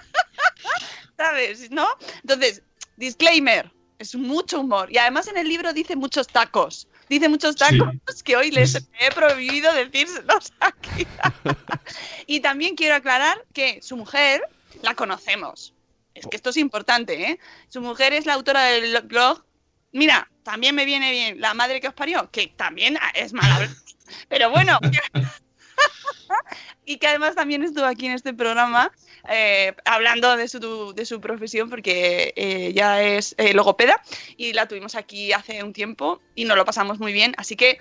¿sabes? 1.16 1.70
¿No? 1.70 1.88
Entonces, 2.22 2.62
disclaimer, 2.96 3.70
es 3.98 4.14
mucho 4.14 4.60
humor 4.60 4.90
y 4.90 4.98
además 4.98 5.28
en 5.28 5.36
el 5.36 5.48
libro 5.48 5.72
dice 5.72 5.96
muchos 5.96 6.26
tacos. 6.28 6.86
Dice 7.08 7.28
muchos 7.28 7.56
Sí. 7.56 7.58
tacos 7.58 8.22
que 8.22 8.36
hoy 8.36 8.50
les 8.52 8.76
he 8.76 9.10
prohibido 9.12 9.72
decírselos 9.72 10.52
aquí. 10.60 11.06
y 12.26 12.40
también 12.40 12.76
quiero 12.76 12.94
aclarar 12.94 13.44
que 13.52 13.82
su 13.82 13.96
mujer 13.96 14.42
la 14.82 14.94
conocemos. 14.94 15.74
Es 16.14 16.26
que 16.26 16.36
esto 16.36 16.50
es 16.50 16.56
importante, 16.56 17.30
¿eh? 17.30 17.38
Su 17.68 17.80
mujer 17.80 18.12
es 18.12 18.26
la 18.26 18.34
autora 18.34 18.64
del 18.64 19.00
blog. 19.02 19.44
Mira, 19.92 20.30
también 20.42 20.74
me 20.74 20.84
viene 20.84 21.10
bien 21.10 21.40
la 21.40 21.54
madre 21.54 21.80
que 21.80 21.88
os 21.88 21.94
parió, 21.94 22.30
que 22.30 22.48
también 22.48 22.98
es 23.14 23.32
maravillosa. 23.32 23.82
Pero 24.28 24.50
bueno, 24.50 24.78
y 26.84 26.98
que 26.98 27.06
además 27.06 27.34
también 27.34 27.62
estuvo 27.62 27.84
aquí 27.84 28.06
en 28.06 28.12
este 28.12 28.34
programa 28.34 28.90
eh, 29.28 29.74
hablando 29.84 30.36
de 30.36 30.48
su, 30.48 30.92
de 30.94 31.04
su 31.04 31.20
profesión 31.20 31.68
porque 31.68 32.32
eh, 32.36 32.72
ya 32.72 33.02
es 33.02 33.34
eh, 33.38 33.54
logopeda 33.54 34.00
y 34.36 34.52
la 34.52 34.66
tuvimos 34.66 34.94
aquí 34.94 35.32
hace 35.32 35.62
un 35.62 35.72
tiempo 35.72 36.20
y 36.34 36.44
nos 36.44 36.56
lo 36.56 36.64
pasamos 36.64 36.98
muy 36.98 37.12
bien. 37.12 37.34
Así 37.36 37.56
que 37.56 37.80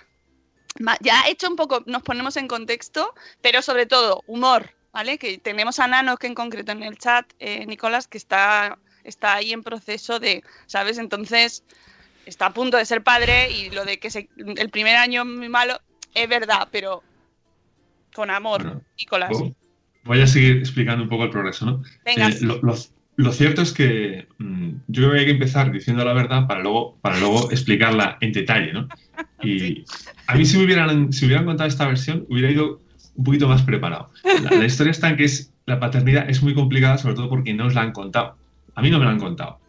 ya 1.01 1.24
he 1.27 1.31
hecho 1.31 1.50
un 1.50 1.55
poco, 1.55 1.83
nos 1.88 2.03
ponemos 2.03 2.38
en 2.38 2.48
contexto, 2.48 3.13
pero 3.41 3.62
sobre 3.62 3.86
todo 3.86 4.24
humor, 4.27 4.71
¿vale? 4.91 5.17
Que 5.17 5.38
tenemos 5.38 5.79
a 5.79 5.88
Nano 5.88 6.17
que 6.17 6.27
en 6.27 6.36
concreto 6.36 6.72
en 6.72 6.84
el 6.84 6.98
chat, 6.98 7.25
eh, 7.39 7.65
Nicolás, 7.65 8.08
que 8.08 8.17
está, 8.17 8.77
está 9.03 9.36
ahí 9.36 9.51
en 9.53 9.63
proceso 9.63 10.19
de, 10.19 10.43
¿sabes? 10.67 10.98
Entonces 10.98 11.63
está 12.25 12.48
a 12.48 12.53
punto 12.53 12.77
de 12.77 12.86
ser 12.86 13.03
padre 13.03 13.51
y 13.51 13.69
lo 13.72 13.86
de 13.86 13.98
que 14.00 14.10
se- 14.10 14.29
el 14.38 14.69
primer 14.69 14.96
año 14.98 15.25
muy 15.25 15.50
malo 15.50 15.79
es 16.13 16.27
verdad, 16.27 16.67
pero 16.72 17.03
con 18.13 18.29
amor, 18.29 18.63
Bueno, 18.63 18.81
Nicolás. 18.98 19.38
Voy 20.03 20.22
a 20.22 20.27
seguir 20.27 20.58
explicando 20.58 21.03
un 21.03 21.10
poco 21.10 21.25
el 21.25 21.29
progreso, 21.29 21.65
¿no? 21.65 21.84
Venga, 22.05 22.29
Eh, 22.29 22.38
lo, 22.41 22.62
lo- 22.62 22.75
lo 23.17 23.31
cierto 23.34 23.62
es 23.62 23.74
que 23.74 24.27
mm, 24.38 24.69
yo 24.88 25.01
creo 25.03 25.12
que 25.12 25.19
hay 25.19 25.25
que 25.25 25.31
empezar 25.31 25.72
diciendo 25.72 26.05
la 26.05 26.13
verdad 26.13 26.48
para 26.48 26.62
luego, 26.62 26.98
para 27.01 27.19
luego 27.19 27.51
explicarla 27.51 28.17
en 28.22 28.31
detalle, 28.31 28.74
¿no? 28.74 28.89
Y 29.43 29.86
a 30.27 30.36
mí 30.36 30.46
si 30.46 30.58
me 30.58 30.65
hubieran, 30.65 31.13
si 31.13 31.22
me 31.22 31.27
hubieran 31.27 31.46
contado 31.46 31.67
esta 31.69 31.88
versión, 31.88 32.25
hubiera 32.29 32.50
ido 32.51 32.81
un 33.19 33.23
poquito 33.25 33.47
más 33.49 33.61
preparado. 33.63 34.09
La, 34.23 34.57
la 34.57 34.65
historia 34.65 34.91
está 34.91 35.09
en 35.09 35.17
que 35.17 35.25
es, 35.25 35.53
la 35.65 35.77
paternidad 35.79 36.29
es 36.29 36.41
muy 36.41 36.53
complicada, 36.53 36.97
sobre 36.97 37.15
todo 37.15 37.27
porque 37.29 37.53
no 37.53 37.65
os 37.67 37.75
la 37.75 37.81
han 37.81 37.91
contado. 37.91 38.38
A 38.75 38.81
mí 38.81 38.89
no 38.89 38.97
me 38.97 39.03
la 39.05 39.11
han 39.11 39.19
contado. 39.19 39.59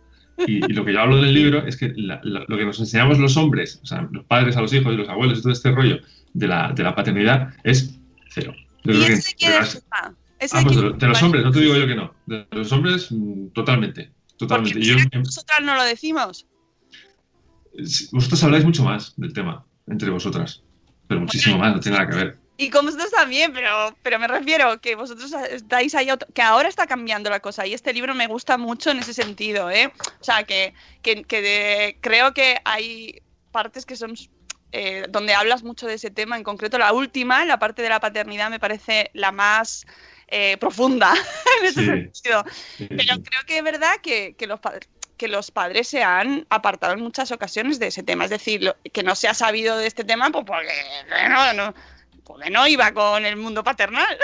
Y, 0.46 0.64
y 0.64 0.72
lo 0.72 0.84
que 0.84 0.92
yo 0.92 1.00
hablo 1.00 1.16
del 1.20 1.34
libro 1.34 1.66
es 1.66 1.76
que 1.76 1.92
la- 1.96 2.20
la- 2.22 2.44
lo 2.46 2.56
que 2.56 2.64
nos 2.64 2.78
enseñamos 2.78 3.18
los 3.18 3.36
hombres, 3.36 3.80
o 3.82 3.86
sea, 3.86 4.08
los 4.12 4.24
padres 4.24 4.56
a 4.56 4.62
los 4.62 4.72
hijos 4.72 4.94
y 4.94 4.96
los 4.96 5.08
abuelos 5.08 5.40
y 5.40 5.42
todo 5.42 5.52
este 5.52 5.72
rollo 5.72 5.98
de 6.32 6.46
la, 6.46 6.72
de 6.72 6.82
la 6.84 6.94
paternidad 6.94 7.52
es 7.64 7.98
cero. 8.30 8.54
Yo 8.84 8.92
¿Y 8.92 8.94
creo 8.94 9.06
que- 9.08 9.12
ese 9.14 9.34
de 9.38 9.50
las- 9.50 9.84
Ah, 9.90 10.12
de 10.60 10.64
pues 10.64 10.76
de, 10.76 11.06
los 11.08 11.16
es 11.18 11.22
hombres, 11.24 11.44
no 11.44 11.50
te 11.50 11.60
digo 11.60 11.76
yo 11.76 11.86
que 11.86 11.94
no. 11.96 12.14
De 12.26 12.46
los 12.52 12.70
hombres, 12.72 13.10
mm, 13.10 13.48
totalmente. 13.48 14.04
Porque 14.04 14.36
Totalmente. 14.38 14.78
Y 14.78 14.84
yo- 14.84 14.94
em, 15.10 15.22
nosotras 15.22 15.60
no 15.62 15.74
lo 15.74 15.82
decimos. 15.82 16.46
vosotros 18.12 18.42
habláis 18.44 18.64
mucho 18.64 18.84
más 18.84 19.12
del 19.16 19.32
tema 19.32 19.64
entre 19.86 20.10
vosotras. 20.10 20.62
Pero 21.08 21.20
muchísimo 21.22 21.58
más, 21.58 21.74
no 21.74 21.80
tiene 21.80 21.98
nada 21.98 22.08
que 22.10 22.16
ver. 22.16 22.38
Y 22.60 22.68
con 22.68 22.84
vosotros 22.84 23.10
también, 23.10 23.52
pero, 23.54 23.96
pero 24.02 24.18
me 24.18 24.28
refiero 24.28 24.78
que 24.82 24.94
vosotros 24.94 25.32
estáis 25.50 25.94
ahí, 25.94 26.08
que 26.34 26.42
ahora 26.42 26.68
está 26.68 26.86
cambiando 26.86 27.30
la 27.30 27.40
cosa 27.40 27.66
y 27.66 27.72
este 27.72 27.92
libro 27.94 28.14
me 28.14 28.26
gusta 28.26 28.58
mucho 28.58 28.90
en 28.90 28.98
ese 28.98 29.14
sentido, 29.14 29.70
¿eh? 29.70 29.90
O 30.20 30.24
sea, 30.24 30.44
que, 30.44 30.74
que, 31.00 31.24
que 31.24 31.40
de- 31.40 31.98
creo 32.02 32.34
que 32.34 32.60
hay 32.66 33.22
partes 33.50 33.86
que 33.86 33.96
son 33.96 34.14
eh, 34.72 35.06
donde 35.08 35.32
hablas 35.34 35.62
mucho 35.62 35.86
de 35.86 35.94
ese 35.94 36.10
tema, 36.10 36.36
en 36.36 36.44
concreto 36.44 36.76
la 36.78 36.92
última, 36.92 37.44
la 37.46 37.58
parte 37.58 37.80
de 37.80 37.88
la 37.88 37.98
paternidad, 37.98 38.50
me 38.50 38.60
parece 38.60 39.10
la 39.14 39.32
más 39.32 39.86
eh, 40.28 40.58
profunda 40.58 41.14
en 41.60 41.66
ese 41.66 41.80
Sí. 41.80 41.86
sentido. 41.86 42.44
Pero 42.76 43.22
creo 43.22 43.40
que 43.46 43.56
es 43.58 43.64
verdad 43.64 43.92
que, 44.02 44.34
que 44.36 44.46
los 44.46 44.60
padres 44.60 44.86
que 45.16 45.28
los 45.28 45.50
padres 45.50 45.86
se 45.86 46.02
han 46.02 46.46
apartado 46.48 46.94
en 46.94 47.00
muchas 47.00 47.30
ocasiones 47.30 47.78
de 47.78 47.88
ese 47.88 48.02
tema. 48.02 48.24
Es 48.24 48.30
decir, 48.30 48.62
lo- 48.62 48.74
que 48.90 49.02
no 49.02 49.14
se 49.14 49.28
ha 49.28 49.34
sabido 49.34 49.76
de 49.76 49.86
este 49.86 50.02
tema 50.02 50.30
pues 50.30 50.44
porque 50.46 50.72
no, 51.28 51.52
no, 51.52 51.74
porque 52.32 52.50
no 52.50 52.66
iba 52.66 52.92
con 52.92 53.24
el 53.24 53.36
mundo 53.36 53.64
paternal. 53.64 54.16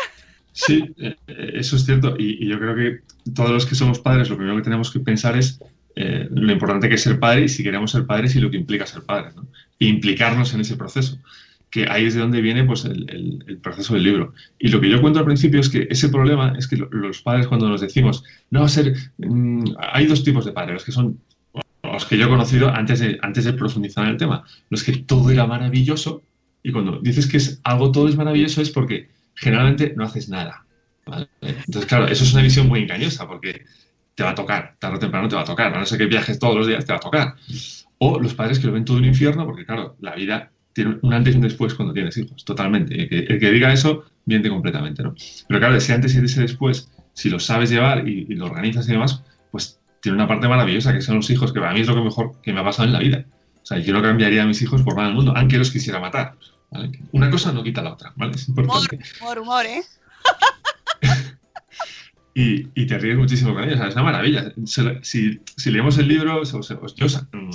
Sí, 0.53 0.95
eh, 0.99 1.17
eh, 1.27 1.51
eso 1.55 1.77
es 1.77 1.85
cierto. 1.85 2.15
Y, 2.19 2.47
yo 2.47 2.59
creo 2.59 2.75
que 2.75 3.01
todos 3.35 3.51
los 3.51 3.67
que 3.67 3.75
somos 3.75 4.01
padres, 4.01 4.31
lo 4.31 4.37
primero 4.37 4.57
que 4.57 4.63
tenemos 4.63 4.91
que 4.91 5.01
pensar 5.01 5.37
es 5.37 5.61
eh, 5.97 6.29
lo 6.31 6.51
importante 6.53 6.89
que 6.89 6.95
es 6.95 7.03
ser 7.03 7.19
padre 7.19 7.45
y 7.45 7.49
si 7.49 7.63
queremos 7.63 7.91
ser 7.91 8.07
padres 8.07 8.35
y 8.37 8.41
lo 8.41 8.51
que 8.51 8.57
implica 8.57 8.87
ser 8.87 9.03
padre. 9.03 9.33
¿no? 9.37 9.47
E 9.79 9.87
implicarnos 9.87 10.55
en 10.55 10.61
ese 10.61 10.77
proceso. 10.77 11.19
Que 11.69 11.87
ahí 11.91 12.07
es 12.07 12.15
de 12.15 12.21
donde 12.21 12.41
viene 12.41 12.65
pues, 12.65 12.85
el, 12.85 13.59
proceso 13.63 13.95
del 13.95 14.05
libro. 14.05 14.33
Y 14.59 14.69
lo 14.69 14.81
que 14.81 14.89
yo 14.89 15.01
cuento 15.01 15.19
al 15.19 15.27
principio 15.27 15.61
es 15.61 15.69
que 15.69 15.89
ese 15.91 16.09
problema 16.09 16.55
es 16.57 16.69
que 16.69 16.77
lo- 16.77 16.89
los 16.91 17.21
padres, 17.21 17.49
cuando 17.49 17.69
nos 17.69 17.81
decimos, 17.81 18.25
no, 18.51 18.67
ser. 18.69 18.95
mm, 19.19 19.75
hay 19.79 20.07
dos 20.07 20.23
tipos 20.25 20.45
de 20.45 20.53
padres, 20.53 20.75
los 20.75 20.85
que 20.85 20.93
son. 20.93 21.21
Los 21.83 22.07
que 22.07 22.17
yo 22.17 22.27
he 22.27 22.29
conocido 22.29 22.69
antes 22.71 23.03
antes 23.23 23.45
de 23.45 23.53
profundizar 23.53 24.05
en 24.05 24.13
el 24.13 24.17
tema, 24.17 24.45
los 24.71 24.83
que 24.83 24.93
todo 24.93 25.31
era 25.31 25.47
maravilloso, 25.47 26.23
y 26.67 26.73
cuando 26.73 26.99
dices 26.99 27.29
que 27.29 27.37
es 27.37 27.61
algo 27.63 27.93
todo 27.93 28.09
es 28.09 28.17
maravilloso 28.17 28.61
es 28.61 28.71
porque 28.71 29.09
generalmente 29.37 29.95
no 29.97 30.03
haces 30.03 30.29
nada. 30.29 30.67
Entonces, 31.41 31.87
claro, 31.87 32.09
eso 32.09 32.25
es 32.25 32.33
una 32.33 32.43
visión 32.43 32.67
muy 32.67 32.81
engañosa 32.81 33.29
porque 33.29 33.65
te 34.17 34.25
va 34.25 34.31
a 34.31 34.35
tocar, 34.35 34.75
tarde 34.81 34.97
o 34.97 34.99
temprano 34.99 35.29
te 35.29 35.37
va 35.37 35.43
a 35.43 35.45
tocar, 35.45 35.73
a 35.73 35.79
no 35.79 35.87
ser 35.87 35.99
que 35.99 36.07
viajes 36.07 36.41
todos 36.41 36.57
los 36.57 36.67
días, 36.67 36.85
te 36.85 36.93
va 36.93 36.97
a 36.97 37.01
tocar. 37.01 37.37
O 37.99 38.19
los 38.19 38.35
padres 38.35 38.59
que 38.59 38.67
lo 38.67 38.73
ven 38.73 38.85
todo 38.85 38.97
un 38.97 39.05
infierno 39.05 39.47
porque, 39.47 39.65
claro, 39.65 39.97
la 40.01 40.17
vida 40.17 40.51
tiene 40.73 40.99
un 41.03 41.13
antes 41.13 41.35
y 41.35 41.37
un 41.37 41.45
después 41.45 41.73
cuando 41.75 41.95
tienes 41.95 42.17
hijos, 42.17 42.45
totalmente. 42.45 43.01
El 43.01 43.09
que, 43.09 43.19
el 43.21 43.39
que 43.39 43.51
diga 43.53 43.73
eso 43.73 44.05
miente 44.25 44.49
completamente, 44.49 45.05
¿no? 45.05 45.15
Pero 45.47 45.61
claro, 45.61 45.77
ese 45.77 45.93
antes 45.93 46.17
y 46.17 46.19
ese 46.19 46.41
después, 46.41 46.91
si 47.13 47.31
lo 47.31 47.39
sabes 47.39 47.71
llevar 47.71 48.09
y, 48.09 48.27
y 48.29 48.35
lo 48.35 48.47
organizas 48.47 48.89
y 48.89 48.93
demás, 48.93 49.23
pues 49.53 49.79
tiene 50.01 50.17
una 50.17 50.27
parte 50.27 50.49
maravillosa 50.49 50.93
que 50.93 51.01
son 51.01 51.15
los 51.15 51.31
hijos, 51.31 51.53
que 51.53 51.61
para 51.61 51.73
mí 51.73 51.83
es 51.83 51.87
lo 51.87 51.95
que 51.95 52.01
mejor 52.01 52.41
que 52.43 52.53
me 52.53 52.59
ha 52.59 52.65
pasado 52.65 52.89
en 52.89 52.93
la 52.93 52.99
vida. 52.99 53.25
O 53.63 53.69
sea, 53.69 53.79
yo 53.79 53.93
no 53.93 54.01
cambiaría 54.01 54.45
a 54.45 54.47
mis 54.47 54.63
hijos 54.63 54.83
por 54.83 54.95
nada 54.95 55.09
del 55.09 55.17
mundo, 55.17 55.33
aunque 55.37 55.59
los 55.59 55.73
quisiera 55.73 55.99
matar. 55.99 56.37
¿Vale? 56.77 56.91
Una 57.13 57.31
cosa 57.31 57.53
no 57.53 57.63
quita 57.63 57.83
la 57.83 57.93
otra, 57.93 58.13
¿vale? 58.17 58.35
Es 58.35 58.49
Humor, 58.49 58.65
importante. 58.65 58.99
humor, 59.21 59.39
humor, 59.41 59.67
¿eh? 59.67 59.83
Y, 62.39 62.69
y 62.75 62.87
te 62.87 62.99
ríes 62.99 63.17
muchísimo 63.17 63.55
con 63.55 63.65
ellos, 63.65 63.81
es 63.81 63.95
una 63.95 64.03
maravilla. 64.05 64.53
Si, 64.67 65.41
si 65.57 65.71
leemos 65.71 65.97
el 65.97 66.07
libro, 66.07 66.43
os, 66.43 66.53
os- 66.53 66.71
os- 66.71 66.95
yo 66.95 67.07
os, 67.07 67.23
mm, 67.33 67.51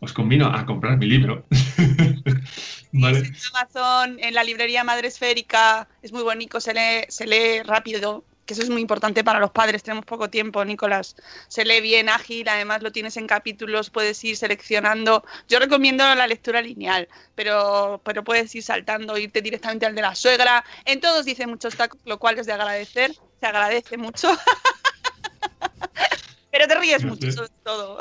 os 0.00 0.12
convino 0.12 0.46
a 0.46 0.66
comprar 0.66 0.98
mi 0.98 1.06
libro. 1.06 1.46
¿Vale? 2.92 3.18
En 3.20 3.34
Amazon, 3.54 4.18
en 4.20 4.34
la 4.34 4.44
librería 4.44 4.84
Madre 4.84 5.08
Esférica, 5.08 5.88
es 6.02 6.12
muy 6.12 6.22
bonito, 6.22 6.60
se 6.60 6.74
lee, 6.74 7.06
se 7.08 7.26
lee 7.26 7.62
rápido, 7.64 8.26
que 8.50 8.54
eso 8.54 8.62
es 8.62 8.70
muy 8.70 8.82
importante 8.82 9.22
para 9.22 9.38
los 9.38 9.52
padres, 9.52 9.84
tenemos 9.84 10.04
poco 10.04 10.28
tiempo, 10.28 10.64
Nicolás. 10.64 11.14
Se 11.46 11.64
lee 11.64 11.80
bien 11.80 12.08
ágil, 12.08 12.48
además 12.48 12.82
lo 12.82 12.90
tienes 12.90 13.16
en 13.16 13.28
capítulos, 13.28 13.90
puedes 13.90 14.24
ir 14.24 14.36
seleccionando. 14.36 15.22
Yo 15.48 15.60
recomiendo 15.60 16.02
la 16.16 16.26
lectura 16.26 16.60
lineal, 16.60 17.06
pero, 17.36 18.00
pero 18.04 18.24
puedes 18.24 18.52
ir 18.56 18.64
saltando, 18.64 19.16
irte 19.16 19.40
directamente 19.40 19.86
al 19.86 19.94
de 19.94 20.02
la 20.02 20.16
suegra. 20.16 20.64
En 20.84 20.98
todos 20.98 21.26
dice 21.26 21.46
muchos 21.46 21.76
tacos, 21.76 22.00
lo 22.06 22.18
cual 22.18 22.40
es 22.40 22.46
de 22.46 22.52
agradecer, 22.52 23.12
se 23.38 23.46
agradece 23.46 23.96
mucho. 23.96 24.36
Pero 26.50 26.66
te 26.66 26.74
ríes 26.74 27.04
mucho 27.04 27.30
sobre 27.30 27.50
todo. 27.62 27.98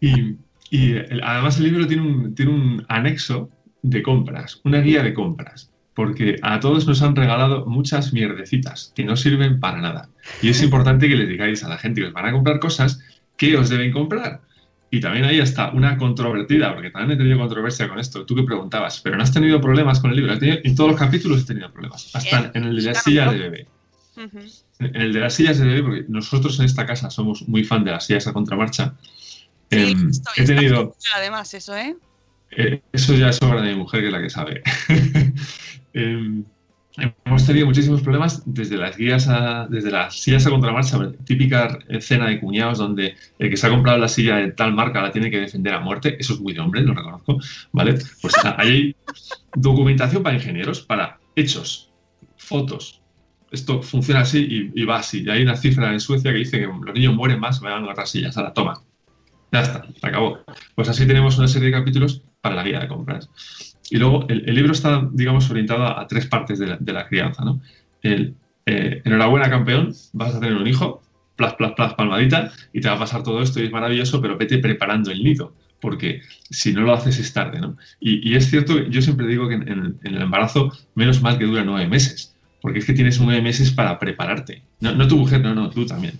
Y, 0.00 0.34
y 0.70 0.98
además 1.22 1.56
el 1.58 1.62
libro 1.62 1.86
tiene 1.86 2.02
un, 2.02 2.34
tiene 2.34 2.50
un 2.50 2.84
anexo 2.88 3.48
de 3.82 4.02
compras, 4.02 4.60
una 4.64 4.80
guía 4.80 5.04
de 5.04 5.14
compras, 5.14 5.70
porque 5.94 6.36
a 6.42 6.60
todos 6.60 6.86
nos 6.86 7.02
han 7.02 7.14
regalado 7.16 7.66
muchas 7.66 8.12
mierdecitas 8.12 8.92
que 8.94 9.04
no 9.04 9.16
sirven 9.16 9.60
para 9.60 9.80
nada. 9.80 10.08
Y 10.42 10.48
es 10.48 10.62
importante 10.62 11.08
que 11.08 11.16
les 11.16 11.28
digáis 11.28 11.62
a 11.64 11.68
la 11.68 11.78
gente 11.78 12.00
que 12.00 12.08
os 12.08 12.12
van 12.12 12.26
a 12.26 12.32
comprar 12.32 12.58
cosas 12.58 13.00
que 13.36 13.56
os 13.56 13.68
deben 13.68 13.92
comprar. 13.92 14.40
Y 14.90 15.00
también 15.00 15.24
ahí 15.24 15.40
está 15.40 15.70
una 15.72 15.96
controvertida, 15.96 16.72
porque 16.74 16.90
también 16.90 17.12
he 17.12 17.16
tenido 17.22 17.38
controversia 17.38 17.88
con 17.88 17.98
esto, 17.98 18.24
tú 18.26 18.36
que 18.36 18.42
preguntabas, 18.44 19.00
pero 19.00 19.16
no 19.16 19.22
has 19.24 19.32
tenido 19.32 19.60
problemas 19.60 19.98
con 20.00 20.10
el 20.10 20.16
libro. 20.16 20.38
Tenido- 20.38 20.58
en 20.62 20.74
todos 20.76 20.90
los 20.90 20.98
capítulos 21.00 21.42
he 21.42 21.46
tenido 21.46 21.72
problemas, 21.72 22.10
hasta 22.14 22.50
en 22.54 22.64
el 22.64 22.76
de 22.76 22.82
la 22.82 22.94
silla 22.94 23.30
de 23.32 23.38
bebé. 23.38 23.66
En 24.78 24.94
el 24.96 25.12
de 25.12 25.20
las 25.20 25.34
sillas 25.34 25.58
de 25.58 25.66
bebé, 25.66 25.82
porque 25.82 26.04
nosotros 26.08 26.58
en 26.60 26.66
esta 26.66 26.86
casa 26.86 27.10
somos 27.10 27.48
muy 27.48 27.64
fan 27.64 27.82
de 27.84 27.90
las 27.92 28.06
sillas 28.06 28.26
a 28.28 28.32
contramarcha. 28.32 28.94
Sí, 29.70 29.96
esto- 30.10 30.30
he 30.36 30.44
tenido, 30.44 30.94
Además, 31.16 31.52
eso, 31.54 31.76
¿eh? 31.76 31.96
eh, 32.52 32.80
eso 32.92 33.14
ya 33.14 33.30
es 33.30 33.42
obra 33.42 33.62
de 33.62 33.70
mi 33.72 33.78
mujer, 33.78 34.00
que 34.02 34.06
es 34.06 34.12
la 34.12 34.22
que 34.22 34.30
sabe. 34.30 34.62
Em, 35.94 36.44
hemos 37.24 37.46
tenido 37.46 37.66
muchísimos 37.66 38.02
problemas 38.02 38.42
desde 38.46 38.76
las 38.76 38.96
guías 38.96 39.28
a, 39.28 39.66
desde 39.68 39.90
las 39.90 40.20
sillas 40.20 40.46
a 40.46 40.50
contramarcha, 40.50 40.98
típica 41.24 41.78
escena 41.88 42.28
de 42.28 42.40
cuñados 42.40 42.78
donde 42.78 43.16
el 43.38 43.50
que 43.50 43.56
se 43.56 43.66
ha 43.66 43.70
comprado 43.70 43.98
la 43.98 44.08
silla 44.08 44.36
de 44.36 44.52
tal 44.52 44.74
marca 44.74 45.02
la 45.02 45.10
tiene 45.10 45.30
que 45.30 45.40
defender 45.40 45.74
a 45.74 45.80
muerte. 45.80 46.16
Eso 46.18 46.34
es 46.34 46.40
muy 46.40 46.52
de 46.52 46.60
hombre, 46.60 46.82
lo 46.82 46.94
reconozco. 46.94 47.38
¿Vale? 47.72 47.98
Pues 48.20 48.34
hay 48.56 48.94
documentación 49.54 50.22
para 50.22 50.36
ingenieros, 50.36 50.82
para 50.82 51.18
hechos, 51.34 51.92
fotos. 52.36 53.00
Esto 53.50 53.82
funciona 53.82 54.20
así 54.20 54.72
y, 54.74 54.84
va 54.84 54.96
así. 54.96 55.22
Y 55.24 55.30
hay 55.30 55.42
una 55.42 55.56
cifra 55.56 55.92
en 55.92 56.00
Suecia 56.00 56.32
que 56.32 56.38
dice 56.38 56.58
que 56.58 56.66
los 56.66 56.94
niños 56.94 57.14
mueren 57.14 57.38
más, 57.38 57.62
me 57.62 57.70
dan 57.70 57.84
otras 57.84 58.10
sillas. 58.10 58.36
Ahora, 58.36 58.52
toma. 58.52 58.82
Ya 59.52 59.62
está, 59.62 59.86
acabó. 60.02 60.40
Pues 60.74 60.88
así 60.88 61.06
tenemos 61.06 61.38
una 61.38 61.46
serie 61.46 61.66
de 61.70 61.78
capítulos 61.78 62.22
para 62.40 62.56
la 62.56 62.64
guía 62.64 62.80
de 62.80 62.88
compras. 62.88 63.30
Y 63.90 63.96
luego 63.98 64.26
el, 64.28 64.54
libro 64.54 64.72
está, 64.72 65.08
digamos, 65.12 65.50
orientado 65.50 65.84
a, 65.86 66.06
tres 66.06 66.26
partes 66.26 66.58
de 66.58 66.92
la, 66.92 67.06
crianza, 67.06 67.44
¿no? 67.44 67.60
El, 68.02 68.34
eh, 68.66 69.02
enhorabuena, 69.04 69.50
campeón, 69.50 69.94
vas 70.12 70.34
a 70.34 70.40
tener 70.40 70.56
un 70.56 70.66
hijo, 70.66 71.02
plas, 71.36 71.54
plas, 71.54 71.72
plas, 71.72 71.94
palmadita, 71.94 72.52
y 72.72 72.80
te 72.80 72.88
va 72.88 72.94
a 72.94 72.98
pasar 72.98 73.22
todo 73.22 73.42
esto 73.42 73.60
y 73.60 73.66
es 73.66 73.72
maravilloso, 73.72 74.20
pero 74.20 74.38
vete 74.38 74.58
preparando 74.58 75.10
el 75.10 75.22
nido, 75.22 75.52
porque 75.80 76.22
si 76.50 76.72
no 76.72 76.80
lo 76.80 76.94
haces 76.94 77.18
es 77.18 77.32
tarde, 77.32 77.60
¿no? 77.60 77.76
Y, 78.00 78.28
y 78.28 78.36
es 78.36 78.48
cierto, 78.48 78.78
yo 78.88 79.02
siempre 79.02 79.26
digo 79.26 79.48
que 79.48 79.54
en, 79.56 79.68
en- 79.68 79.98
en 80.02 80.14
el 80.14 80.22
embarazo, 80.22 80.72
menos 80.94 81.20
mal 81.20 81.38
que 81.38 81.44
dura 81.44 81.64
nueve 81.64 81.86
meses, 81.86 82.34
porque 82.62 82.78
es 82.78 82.86
que 82.86 82.94
tienes 82.94 83.20
nueve 83.20 83.42
meses 83.42 83.70
para 83.70 83.98
prepararte. 83.98 84.62
No, 84.80 84.94
no 84.94 85.06
tu 85.06 85.18
mujer, 85.18 85.42
no, 85.42 85.54
no, 85.54 85.68
tú 85.68 85.84
también. 85.84 86.14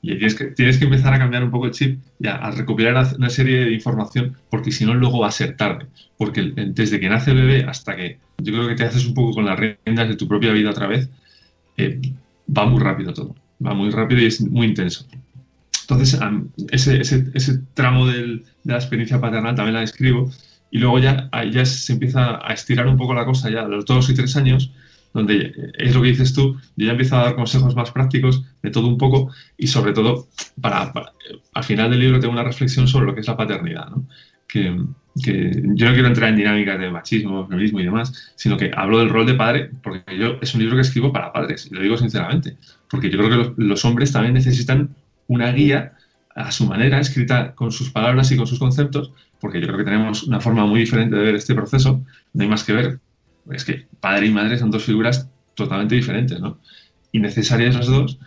Y 0.00 0.10
tienes 0.16 0.34
que, 0.36 0.46
tienes 0.46 0.78
que 0.78 0.84
empezar 0.84 1.12
a 1.14 1.18
cambiar 1.18 1.42
un 1.44 1.50
poco 1.50 1.66
el 1.66 1.72
chip 1.72 2.00
y 2.20 2.28
a, 2.28 2.50
recopilar 2.52 2.94
una- 3.16 3.30
serie 3.30 3.64
de 3.64 3.72
información, 3.72 4.36
porque 4.48 4.70
si 4.72 4.84
no, 4.86 4.94
luego 4.94 5.20
va 5.20 5.28
a 5.28 5.32
ser 5.32 5.56
tarde. 5.56 5.88
Porque 6.16 6.42
desde 6.56 7.00
que 7.00 7.08
nace 7.08 7.32
el 7.32 7.38
bebé 7.38 7.64
hasta 7.64 7.96
que 7.96 8.20
yo 8.38 8.52
creo 8.52 8.68
que 8.68 8.76
te 8.76 8.84
haces 8.84 9.06
un 9.06 9.14
poco 9.14 9.32
con 9.34 9.44
las 9.46 9.58
riendas 9.58 10.08
de 10.08 10.16
tu 10.16 10.28
propia 10.28 10.52
vida 10.52 10.70
otra 10.70 10.86
vez, 10.86 11.10
eh, 11.76 12.00
va 12.48 12.66
muy 12.66 12.80
rápido 12.82 13.12
todo. 13.14 13.34
Va 13.64 13.74
muy 13.74 13.90
rápido 13.90 14.20
y 14.22 14.26
es 14.26 14.40
muy 14.40 14.66
intenso. 14.68 15.06
Entonces, 15.82 16.20
ese, 16.70 17.00
ese, 17.00 17.30
ese 17.34 17.58
tramo 17.74 18.06
del- 18.06 18.44
de 18.62 18.72
la 18.72 18.78
experiencia 18.78 19.20
paternal 19.20 19.54
también 19.54 19.74
la 19.74 19.80
describo. 19.80 20.30
Y 20.70 20.78
luego 20.78 20.98
ya, 20.98 21.30
ya 21.50 21.64
se 21.64 21.94
empieza 21.94 22.38
a 22.46 22.52
estirar 22.52 22.86
un 22.86 22.96
poco 22.98 23.14
la 23.14 23.24
cosa, 23.24 23.50
ya 23.50 23.62
a 23.62 23.68
los 23.68 23.86
dos 23.86 24.10
y 24.10 24.14
tres 24.14 24.36
años, 24.36 24.72
donde 25.18 25.36
eh, 25.46 25.72
es 25.78 25.94
lo 25.94 26.02
que 26.02 26.08
dices 26.08 26.32
tú, 26.32 26.56
yo 26.76 26.86
ya 26.86 26.92
empiezo 26.92 27.16
a 27.16 27.24
dar 27.24 27.34
consejos 27.34 27.74
más 27.76 27.90
prácticos 27.90 28.44
de 28.62 28.70
todo 28.70 28.86
un 28.86 28.98
poco 28.98 29.30
y 29.56 29.66
sobre 29.66 29.92
todo, 29.92 30.28
para, 30.60 30.84
eh, 30.84 31.38
al 31.54 31.64
final 31.64 31.90
del 31.90 32.00
libro 32.00 32.20
tengo 32.20 32.32
una 32.32 32.44
reflexión 32.44 32.88
sobre 32.88 33.06
lo 33.06 33.14
que 33.14 33.20
es 33.20 33.26
la 33.26 33.36
paternidad, 33.36 33.88
¿no? 33.90 34.06
que, 34.46 34.76
que 35.22 35.62
yo 35.74 35.86
no 35.86 35.92
quiero 35.92 36.08
entrar 36.08 36.30
en 36.30 36.36
dinámicas 36.36 36.78
de 36.78 36.90
machismo, 36.90 37.46
feminismo 37.46 37.80
y 37.80 37.84
demás, 37.84 38.32
sino 38.36 38.56
que 38.56 38.70
hablo 38.74 38.98
del 38.98 39.10
rol 39.10 39.26
de 39.26 39.34
padre, 39.34 39.70
porque 39.82 40.16
yo 40.16 40.38
es 40.40 40.54
un 40.54 40.60
libro 40.60 40.76
que 40.76 40.82
escribo 40.82 41.12
para 41.12 41.32
padres, 41.32 41.68
y 41.70 41.74
lo 41.74 41.82
digo 41.82 41.96
sinceramente, 41.96 42.56
porque 42.88 43.10
yo 43.10 43.18
creo 43.18 43.30
que 43.30 43.36
los, 43.36 43.58
los 43.58 43.84
hombres 43.84 44.12
también 44.12 44.34
necesitan 44.34 44.90
una 45.26 45.52
guía 45.52 45.92
a 46.34 46.52
su 46.52 46.66
manera, 46.66 47.00
escrita 47.00 47.54
con 47.54 47.72
sus 47.72 47.90
palabras 47.90 48.30
y 48.30 48.36
con 48.36 48.46
sus 48.46 48.58
conceptos, 48.58 49.12
porque 49.40 49.60
yo 49.60 49.66
creo 49.66 49.78
que 49.78 49.84
tenemos 49.84 50.22
una 50.22 50.40
forma 50.40 50.64
muy 50.66 50.80
diferente 50.80 51.16
de 51.16 51.22
ver 51.22 51.34
este 51.34 51.54
proceso, 51.54 52.04
no 52.32 52.42
hay 52.42 52.48
más 52.48 52.64
que 52.64 52.72
ver. 52.72 53.00
Es 53.52 53.64
que 53.64 53.86
padre 54.00 54.26
y 54.26 54.30
madre 54.30 54.58
son 54.58 54.70
dos 54.70 54.84
figuras 54.84 55.28
totalmente 55.54 55.94
diferentes, 55.94 56.40
¿no? 56.40 56.58
Y 57.12 57.20
necesarias 57.20 57.74
las 57.74 57.86
dos, 57.86 58.18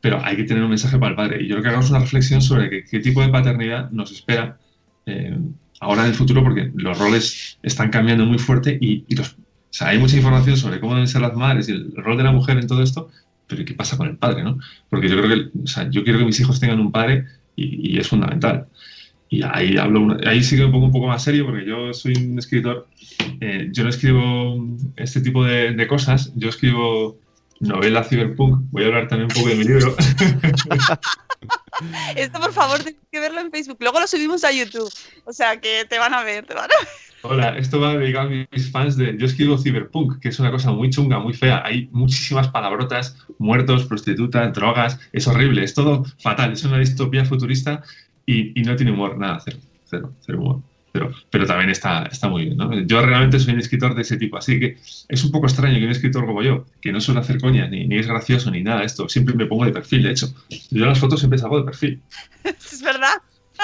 pero 0.00 0.24
hay 0.24 0.36
que 0.36 0.44
tener 0.44 0.62
un 0.62 0.70
mensaje 0.70 0.98
para 0.98 1.10
el 1.10 1.16
padre. 1.16 1.42
Y 1.42 1.48
yo 1.48 1.54
creo 1.54 1.62
que 1.62 1.68
hagamos 1.68 1.90
una 1.90 2.00
reflexión 2.00 2.42
sobre 2.42 2.70
qué, 2.70 2.84
qué 2.84 3.00
tipo 3.00 3.22
de 3.22 3.28
paternidad 3.28 3.90
nos 3.90 4.12
espera 4.12 4.58
eh, 5.06 5.38
ahora 5.80 6.02
en 6.02 6.08
el 6.08 6.14
futuro, 6.14 6.42
porque 6.42 6.70
los 6.74 6.98
roles 6.98 7.58
están 7.62 7.90
cambiando 7.90 8.26
muy 8.26 8.38
fuerte 8.38 8.76
y, 8.80 9.04
hay 9.80 9.98
mucha 9.98 10.16
información 10.16 10.56
sobre 10.56 10.80
cómo 10.80 10.94
deben 10.94 11.06
ser 11.06 11.20
las 11.20 11.34
madres 11.34 11.68
y 11.68 11.72
el 11.72 11.92
rol 11.96 12.16
de 12.16 12.24
la 12.24 12.32
mujer 12.32 12.56
en 12.56 12.66
todo 12.66 12.82
esto, 12.82 13.10
pero 13.46 13.62
¿qué 13.62 13.74
pasa 13.74 13.98
con 13.98 14.06
el 14.08 14.16
padre, 14.16 14.42
no? 14.42 14.58
Porque 14.88 15.06
yo 15.06 15.18
creo 15.18 15.28
que, 15.28 15.50
yo 15.90 16.02
quiero 16.02 16.18
que 16.18 16.24
mis 16.24 16.40
hijos 16.40 16.58
tengan 16.58 16.80
un 16.80 16.90
padre 16.90 17.26
y 17.56 17.98
es 17.98 18.08
fundamental. 18.08 18.68
Y 19.28 19.42
ahí 19.42 19.76
hablo, 19.76 20.16
ahí 20.24 20.42
sí 20.42 20.56
que 20.56 20.64
me 20.64 20.70
pongo 20.70 20.86
un 20.86 20.92
poco 20.92 21.08
más 21.08 21.22
serio 21.22 21.46
porque 21.46 21.66
yo 21.66 21.92
soy 21.92 22.14
un 22.14 22.38
escritor, 22.38 22.86
eh, 23.40 23.68
yo 23.72 23.82
no 23.82 23.90
escribo 23.90 24.56
este 24.96 25.20
tipo 25.20 25.44
de, 25.44 25.72
de 25.72 25.86
cosas, 25.88 26.32
yo 26.36 26.48
escribo 26.48 27.18
novela 27.60 28.04
cyberpunk, 28.04 28.62
voy 28.70 28.84
a 28.84 28.86
hablar 28.86 29.08
también 29.08 29.30
un 29.30 29.36
poco 29.36 29.48
de 29.48 29.54
mi 29.56 29.64
libro. 29.64 29.96
Esto, 32.16 32.40
por 32.40 32.52
favor, 32.52 32.78
tienes 32.78 33.00
que 33.10 33.20
verlo 33.20 33.40
en 33.40 33.50
Facebook. 33.50 33.76
Luego 33.80 34.00
lo 34.00 34.06
subimos 34.06 34.44
a 34.44 34.52
YouTube. 34.52 34.90
O 35.24 35.32
sea, 35.32 35.60
que 35.60 35.84
te 35.88 35.98
van 35.98 36.14
a 36.14 36.22
ver, 36.22 36.46
te 36.46 36.54
van 36.54 36.64
a 36.64 36.68
ver. 36.68 36.88
Hola, 37.22 37.58
esto 37.58 37.80
va 37.80 37.96
dedicado 37.96 38.28
a 38.28 38.46
mis 38.50 38.70
fans 38.70 38.96
de. 38.96 39.16
Yo 39.18 39.26
escribo 39.26 39.58
cyberpunk, 39.58 40.20
que 40.20 40.28
es 40.28 40.38
una 40.38 40.50
cosa 40.50 40.70
muy 40.70 40.90
chunga, 40.90 41.18
muy 41.18 41.34
fea. 41.34 41.62
Hay 41.64 41.88
muchísimas 41.92 42.48
palabrotas, 42.48 43.16
muertos, 43.38 43.84
prostitutas, 43.84 44.52
drogas. 44.54 44.98
Es 45.12 45.26
horrible, 45.26 45.64
es 45.64 45.74
todo 45.74 46.04
fatal. 46.18 46.52
Es 46.52 46.64
una 46.64 46.78
distopía 46.78 47.24
futurista 47.24 47.82
y, 48.26 48.60
y 48.60 48.64
no 48.64 48.76
tiene 48.76 48.92
humor, 48.92 49.16
nada, 49.16 49.40
cero, 49.42 49.58
cero, 49.84 50.12
cero 50.20 50.40
humor. 50.40 50.62
Pero, 50.92 51.12
pero 51.30 51.46
también 51.46 51.68
está, 51.68 52.04
está 52.04 52.28
muy 52.28 52.46
bien, 52.46 52.56
¿no? 52.56 52.72
Yo 52.80 53.04
realmente 53.04 53.38
soy 53.38 53.52
un 53.52 53.60
escritor 53.60 53.94
de 53.94 54.00
ese 54.00 54.16
tipo, 54.16 54.38
así 54.38 54.58
que 54.58 54.78
es 55.08 55.24
un 55.24 55.30
poco 55.30 55.46
extraño 55.46 55.78
que 55.78 55.84
un 55.84 55.90
escritor 55.90 56.24
como 56.24 56.42
yo, 56.42 56.64
que 56.80 56.90
no 56.90 57.00
suele 57.02 57.20
hacer 57.20 57.38
coña, 57.38 57.68
ni, 57.68 57.86
ni 57.86 57.98
es 57.98 58.06
gracioso, 58.06 58.50
ni 58.50 58.62
nada 58.62 58.80
de 58.80 58.86
esto, 58.86 59.06
siempre 59.08 59.34
me 59.34 59.44
pongo 59.44 59.66
de 59.66 59.72
perfil, 59.72 60.04
de 60.04 60.12
hecho. 60.12 60.34
Yo 60.70 60.84
en 60.84 60.88
las 60.88 60.98
fotos 60.98 61.20
siempre 61.20 61.38
salgo 61.38 61.58
de 61.58 61.64
perfil 61.64 62.02
Es 62.44 62.82
verdad. 62.82 63.14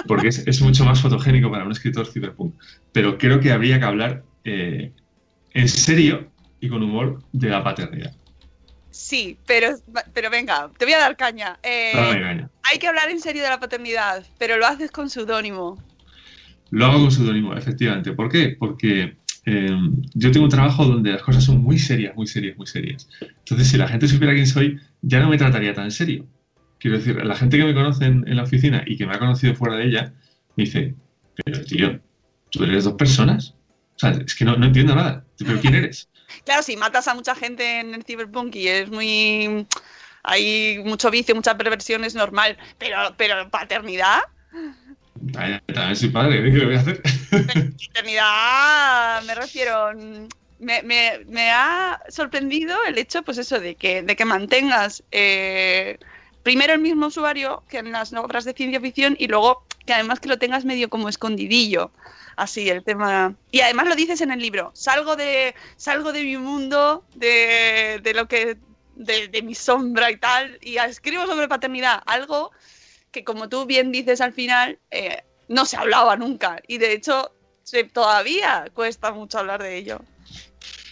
porque 0.07 0.29
es, 0.29 0.47
es 0.47 0.61
mucho 0.61 0.85
más 0.85 1.01
fotogénico 1.01 1.51
para 1.51 1.65
un 1.65 1.73
escritor 1.73 2.07
cyberpunk. 2.07 2.55
Pero 2.93 3.17
creo 3.17 3.41
que 3.41 3.51
habría 3.51 3.79
que 3.79 3.85
hablar 3.87 4.25
eh, 4.45 4.93
en 5.55 5.69
serio 5.69 6.29
y 6.61 6.69
con 6.69 6.83
humor 6.83 7.23
de 7.33 7.49
la 7.49 7.65
paternidad. 7.65 8.15
Sí, 8.93 9.39
pero, 9.47 9.77
pero 10.13 10.31
venga, 10.31 10.71
te 10.79 10.85
voy 10.85 10.95
a 10.95 10.99
dar 10.99 11.17
caña. 11.17 11.59
Eh, 11.63 11.93
No 11.95 12.51
hay 12.71 12.79
que 12.79 12.87
hablar 12.87 13.11
en 13.11 13.21
serio 13.21 13.43
de 13.43 13.49
la 13.49 13.59
paternidad, 13.59 14.25
pero 14.39 14.59
lo 14.59 14.67
haces 14.67 14.91
con 14.91 15.09
seudónimo. 15.11 15.83
Lo 16.71 16.87
hago 16.87 17.01
con 17.01 17.11
pseudónimo, 17.11 17.55
efectivamente. 17.55 18.13
¿Por 18.13 18.29
qué? 18.31 18.55
Porque 18.59 19.17
eh, 19.47 19.79
yo 20.15 20.31
tengo 20.31 20.45
un 20.45 20.51
trabajo 20.51 20.85
donde 20.85 21.11
las 21.11 21.23
cosas 21.23 21.43
son 21.43 21.63
muy 21.63 21.79
serias, 21.79 22.15
muy 22.15 22.27
serias, 22.27 22.57
muy 22.57 22.67
serias. 22.67 23.09
Entonces, 23.21 23.69
si 23.69 23.79
la 23.79 23.89
gente 23.89 24.07
supiera 24.07 24.35
quién 24.35 24.47
soy, 24.47 24.79
ya 25.01 25.21
no 25.21 25.29
me 25.29 25.39
trataría 25.39 25.75
tan 25.75 25.91
serio. 25.91 26.27
Quiero 26.79 26.99
decir, 26.99 27.17
la 27.25 27.35
gente 27.35 27.57
que 27.57 27.65
me 27.65 27.75
conoce 27.75 28.05
en, 28.05 28.29
en 28.29 28.37
la 28.37 28.43
oficina 28.43 28.85
y 28.87 28.97
que 28.97 29.07
me 29.07 29.15
ha 29.15 29.19
conocido 29.19 29.55
fuera 29.55 29.77
de 29.77 29.87
ella, 29.87 30.13
me 30.57 30.65
dice, 30.65 30.95
pero 31.45 31.65
tío, 31.65 32.01
¿tú 32.51 32.65
eres 32.65 32.85
dos 32.85 32.95
personas? 32.95 33.55
O 33.97 33.99
sea, 33.99 34.11
es 34.11 34.35
que 34.35 34.45
no, 34.45 34.57
no 34.57 34.67
entiendo 34.67 34.95
nada. 34.95 35.25
¿Pero 35.39 35.61
quién 35.61 35.75
eres? 35.77 36.09
Claro, 36.45 36.63
si 36.63 36.77
matas 36.77 37.09
a 37.09 37.15
mucha 37.15 37.35
gente 37.35 37.81
en 37.81 37.95
el 37.95 38.05
cyberpunk 38.05 38.55
y 38.57 38.69
es 38.69 38.91
muy... 38.91 39.67
Hay 40.25 40.81
mucho 40.85 41.11
vicio, 41.11 41.35
mucha 41.35 41.57
perversión, 41.57 42.05
es 42.05 42.15
normal. 42.15 42.57
Pero, 42.79 42.97
pero 43.17 43.51
paternidad, 43.51 44.21
también 45.33 45.97
soy 45.97 46.09
padre, 46.11 46.43
¿qué 46.45 46.51
le 46.59 46.67
voy 46.67 46.77
a 46.77 46.81
hacer? 46.81 47.03
paternidad, 47.87 49.23
me 49.25 49.35
refiero... 49.35 49.93
Me, 50.59 50.81
me- 50.85 51.25
me 51.27 51.51
ha 51.51 52.01
sorprendido 52.09 52.77
el 52.87 52.97
hecho, 52.97 53.23
pues 53.25 53.39
eso, 53.39 53.59
de 53.59 53.75
que, 53.75 54.03
de 54.03 54.15
que 54.15 54.25
mantengas 54.25 55.03
eh, 55.11 55.99
primero 56.45 56.73
el 56.73 56.79
mismo 56.81 57.07
usuario 57.07 57.65
que 57.69 57.79
en 57.79 57.91
las 57.91 58.13
obras 58.13 58.45
de 58.45 58.53
ciencia 58.53 58.81
ficción 58.81 59.17
y 59.19 59.27
luego 59.27 59.65
que 59.85 59.93
además 59.93 60.21
que 60.21 60.29
lo 60.29 60.39
tengas 60.39 60.65
medio 60.65 60.89
como 60.89 61.09
escondidillo. 61.09 61.91
Así, 62.37 62.69
el 62.69 62.83
tema. 62.83 63.37
Y 63.51 63.61
además 63.61 63.89
lo 63.89 63.95
dices 63.95 64.21
en 64.21 64.31
el 64.31 64.41
libro. 64.41 64.71
Salgo 64.75 65.17
de, 65.17 65.55
salgo 65.77 66.13
de 66.13 66.23
mi 66.23 66.37
mundo, 66.37 67.05
de, 67.15 68.01
de 68.03 68.15
lo 68.15 68.27
que. 68.29 68.57
De, 68.95 69.43
mi 69.43 69.55
sombra 69.55 70.11
y 70.11 70.17
tal. 70.17 70.59
Y 70.63 70.77
escribo 70.77 71.27
sobre 71.27 71.49
paternidad. 71.49 72.03
Algo 72.07 72.51
que, 73.11 73.25
como 73.25 73.49
tú 73.49 73.67
bien 73.67 73.91
dices 73.93 74.21
al 74.21 74.33
final, 74.33 74.79
eh, 74.91 75.23
no 75.49 75.65
se 75.65 75.77
hablaba 75.77 76.17
nunca. 76.17 76.61
Y 76.67 76.79
de 76.79 76.93
hecho, 76.93 77.33
todavía 77.93 78.67
cuesta 78.75 79.13
mucho 79.13 79.39
hablar 79.39 79.63
de 79.63 79.77
ello. 79.77 80.01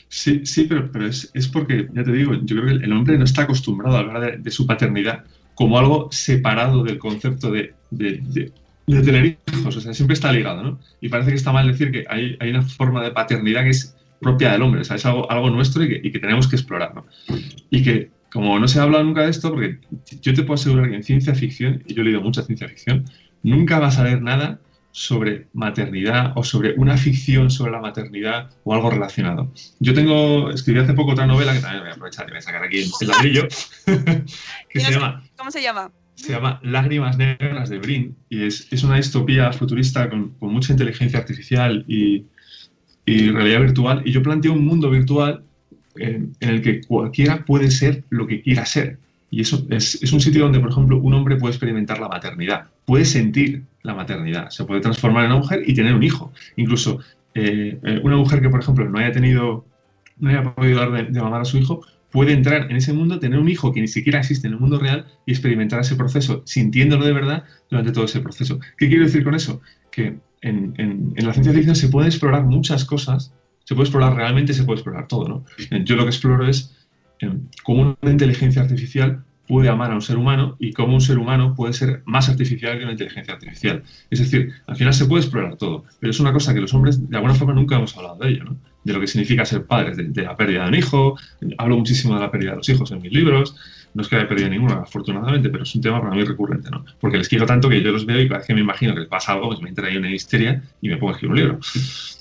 Sí, 0.09 0.45
sí, 0.45 0.65
pero, 0.65 0.91
pero 0.91 1.07
es, 1.07 1.31
es 1.35 1.47
porque, 1.47 1.89
ya 1.93 2.03
te 2.03 2.13
digo, 2.13 2.35
yo 2.35 2.57
creo 2.57 2.67
que 2.67 2.85
el 2.85 2.93
hombre 2.93 3.17
no 3.17 3.25
está 3.25 3.43
acostumbrado 3.43 3.97
a 3.97 4.01
hablar 4.01 4.43
de, 4.43 4.51
su 4.51 4.67
paternidad 4.67 5.25
como 5.55 5.79
algo 5.79 6.09
separado 6.11 6.83
del 6.83 6.99
concepto 6.99 7.51
de- 7.51 7.75
de- 8.97 9.03
tener 9.03 9.39
hijos. 9.53 9.77
O 9.77 9.81
sea, 9.81 9.95
siempre 9.95 10.15
está 10.15 10.33
ligado, 10.33 10.63
¿no? 10.63 10.81
Y 11.01 11.09
parece 11.09 11.31
que 11.31 11.37
está 11.37 11.53
mal 11.53 11.67
decir 11.67 11.91
que 11.91 12.05
hay, 12.09 12.37
hay 12.41 12.51
una 12.51 12.63
forma 12.63 13.03
de 13.03 13.11
paternidad 13.11 13.63
que 13.65 13.71
es 13.71 13.97
propia 14.21 14.53
del 14.53 14.63
hombre, 14.63 14.83
o 14.83 14.85
sea, 14.85 14.97
es 14.97 15.07
algo, 15.07 15.31
algo 15.31 15.49
nuestro 15.51 15.83
y 15.83 15.89
que, 15.89 16.01
y 16.07 16.13
que 16.13 16.19
tenemos 16.19 16.47
que 16.47 16.57
explorar, 16.57 16.95
¿no? 16.95 17.07
Y 17.71 17.83
que, 17.83 18.11
como 18.31 18.59
no 18.59 18.69
se 18.69 18.79
ha 18.79 18.83
hablado 18.83 19.03
nunca 19.03 19.23
de 19.23 19.31
esto, 19.31 19.51
porque 19.51 19.79
yo 20.21 20.35
te 20.35 20.43
puedo 20.43 20.55
asegurar 20.55 20.91
que 20.91 20.97
en 20.97 21.03
ciencia 21.03 21.35
ficción, 21.35 21.83
y 21.87 21.95
yo 21.95 22.03
he 22.03 22.05
leído 22.05 22.21
mucha 22.21 22.43
ciencia 22.43 22.69
ficción, 22.69 23.05
nunca 23.43 23.79
vas 23.79 23.99
a 23.99 24.05
leer 24.05 24.21
nada 24.21 24.61
sobre 24.93 25.47
maternidad 25.53 26.33
o 26.37 26.43
sobre 26.45 26.75
una 26.75 26.97
ficción 26.97 27.51
sobre 27.51 27.73
la 27.73 27.81
maternidad 27.81 28.51
o 28.65 28.75
algo 28.75 28.91
relacionado. 28.91 29.53
Yo 29.79 29.95
tengo, 29.95 30.51
escribí 30.51 30.81
hace 30.81 30.95
poco 30.95 31.13
otra 31.13 31.27
novela 31.27 31.53
que 31.53 31.61
también 31.61 31.83
voy 31.83 31.91
a 31.91 31.95
aprovechar 31.95 32.27
y 32.27 32.31
voy 32.31 32.39
a 32.39 32.43
sacar 32.43 32.65
aquí 32.65 32.81
el 33.01 33.09
ladrillo, 33.09 33.49
que 34.69 34.81
se 34.81 34.93
llama 34.93 35.23
¿Cómo 35.37 35.51
se 35.51 35.63
llama? 35.63 35.91
Se 36.21 36.33
llama 36.33 36.61
Lágrimas 36.63 37.17
Negras 37.17 37.71
de 37.71 37.79
Brin 37.79 38.15
y 38.29 38.45
es, 38.45 38.69
es 38.71 38.85
una 38.85 38.97
distopía 38.97 39.53
futurista 39.53 40.09
con, 40.11 40.31
con 40.39 40.53
mucha 40.53 40.73
inteligencia 40.73 41.19
artificial 41.19 41.85
y, 41.89 42.27
y 43.07 43.31
realidad 43.31 43.61
virtual. 43.61 44.03
Y 44.05 44.13
yo 44.13 44.23
planteo 44.23 44.53
un 44.53 44.65
mundo 44.65 44.91
virtual 44.91 45.43
en, 45.97 46.33
el 46.41 46.61
que 46.63 46.83
cualquiera 46.83 47.45
puede 47.45 47.71
ser 47.71 48.05
lo 48.11 48.27
que 48.27 48.43
quiera 48.43 48.67
ser. 48.67 48.99
Y 49.31 49.41
eso 49.41 49.67
es, 49.71 50.03
es 50.03 50.13
un 50.13 50.21
sitio 50.21 50.43
donde, 50.43 50.61
por 50.61 50.71
ejemplo, 50.71 50.99
un 50.99 51.15
hombre 51.15 51.37
puede 51.37 51.53
experimentar 51.53 51.99
la 52.01 52.09
maternidad, 52.09 52.67
puede 52.85 53.05
sentir 53.05 53.63
la 53.83 53.95
maternidad, 53.95 54.51
se 54.51 54.65
puede 54.65 54.81
transformar 54.81 55.25
en 55.25 55.31
una 55.31 55.41
mujer 55.41 55.63
y 55.67 55.75
tener 55.75 55.95
un 55.95 56.03
hijo. 56.03 56.33
Incluso 56.57 57.01
eh, 57.35 57.79
eh, 57.83 58.01
una 58.03 58.17
mujer 58.17 58.43
que, 58.43 58.51
por 58.51 58.61
ejemplo, 58.61 58.89
no 58.89 58.99
haya 58.99 59.13
tenido, 59.13 59.65
no 60.19 60.29
haya 60.29 60.55
podido 60.55 60.81
dar 60.81 60.93
de, 60.93 61.05
de 61.05 61.23
mamar 61.23 61.43
a 61.43 61.45
su 61.45 61.57
hijo, 61.57 61.81
puede 62.11 62.33
entrar 62.33 62.71
en 62.71 62.77
ese 62.77 62.93
mundo, 62.93 63.19
tener 63.19 63.39
un 63.39 63.49
hijo 63.49 63.73
que 63.73 63.81
ni 63.81 63.89
siquiera 63.89 64.19
existe 64.19 64.47
en 64.49 64.55
el 64.55 64.61
mundo 64.61 64.79
real 64.79 65.07
y 65.27 65.33
experimentar 65.33 65.81
ese 65.81 65.97
proceso, 65.97 66.43
sintiéndolo 66.47 67.05
de 67.05 67.13
verdad 67.13 67.45
durante 67.71 67.93
todo 67.93 68.05
ese 68.05 68.21
proceso. 68.21 68.59
¿Qué 68.79 68.89
quiero 68.89 69.05
decir 69.05 69.23
con 69.25 69.35
eso? 69.35 69.61
Que 69.91 70.19
en, 70.43 70.75
en- 70.79 71.13
en 71.17 71.27
la 71.27 71.33
ciencia 71.33 71.53
ficción 71.53 71.77
se 71.77 71.89
pueden 71.89 72.09
explorar 72.09 72.45
muchas 72.45 72.85
cosas, 72.85 73.33
se 73.65 73.75
puede 73.75 73.87
explorar 73.87 74.15
realmente, 74.17 74.53
se 74.53 74.65
puede 74.65 74.79
explorar 74.81 75.07
todo, 75.09 75.29
¿no? 75.29 75.45
Yo 75.85 75.97
lo 75.97 76.03
que 76.05 76.11
exploro 76.11 76.47
es 76.49 76.75
eh, 77.21 77.31
cómo 77.63 77.97
una 78.01 78.11
inteligencia 78.13 78.63
artificial 78.63 79.23
puede 79.47 79.69
amar 79.69 79.91
a 79.91 79.95
un 79.97 80.01
ser 80.03 80.17
humano 80.17 80.57
y 80.61 80.73
cómo 80.73 80.95
un 80.95 81.01
ser 81.01 81.19
humano 81.19 81.55
puede 81.57 81.73
ser 81.73 82.03
más 82.07 82.29
artificial 82.29 82.77
que 82.79 82.85
una 82.85 82.93
inteligencia 82.93 83.35
artificial. 83.35 83.83
Es 84.09 84.21
decir, 84.21 84.53
al 84.67 84.77
final 84.77 84.95
se 84.95 85.07
puede 85.07 85.23
explorar 85.25 85.57
todo, 85.57 85.85
pero 85.99 86.11
es 86.13 86.21
una 86.21 86.33
cosa 86.33 86.55
que 86.55 86.61
los 86.61 86.73
hombres 86.73 87.09
de 87.09 87.17
alguna 87.17 87.35
forma 87.35 87.53
nunca 87.53 87.77
hemos 87.77 87.97
hablado 87.97 88.17
de 88.19 88.29
ello, 88.31 88.45
¿no? 88.45 88.57
De 88.85 88.93
lo 88.93 89.01
que 89.01 89.07
significa 89.07 89.45
ser 89.45 89.67
padres, 89.67 89.97
de, 89.97 90.23
la 90.23 90.37
pérdida 90.37 90.63
de 90.63 90.69
un 90.69 90.75
hijo. 90.75 91.17
Hablo 91.59 91.77
muchísimo 91.77 92.15
de 92.15 92.21
la 92.21 92.31
pérdida 92.31 92.53
de 92.53 92.57
los 92.59 92.69
hijos 92.69 92.91
en 92.93 93.03
mis 93.03 93.13
libros. 93.13 93.55
No 93.93 94.03
es 94.03 94.09
que 94.09 94.17
haya 94.17 94.29
perdido 94.29 94.49
ninguno, 94.49 94.75
afortunadamente, 94.75 95.51
pero 95.51 95.65
es 95.65 95.75
un 95.75 95.83
tema 95.83 96.01
para 96.01 96.15
mí 96.15 96.23
recurrente, 96.23 96.71
¿no? 96.71 96.85
Porque 97.01 97.19
les 97.19 97.29
quiero 97.29 97.45
tanto 97.45 97.69
que 97.69 97.83
yo 97.83 97.91
los 97.91 98.07
veo 98.07 98.21
y 98.21 98.29
cada 98.29 98.39
vez 98.39 98.47
que 98.47 98.55
me 98.55 98.61
imagino 98.61 98.95
que 98.95 99.01
les 99.01 99.09
pasa 99.09 99.33
algo, 99.33 99.49
pues 99.49 99.61
me 99.61 99.69
entra 99.69 99.89
ahí 99.89 99.97
una 99.97 100.11
histeria 100.11 100.63
y 100.81 100.89
me 100.89 100.97
pongo 100.97 101.13
a 101.13 101.15
escribir 101.15 101.33
un 101.33 101.39
libro, 101.39 101.59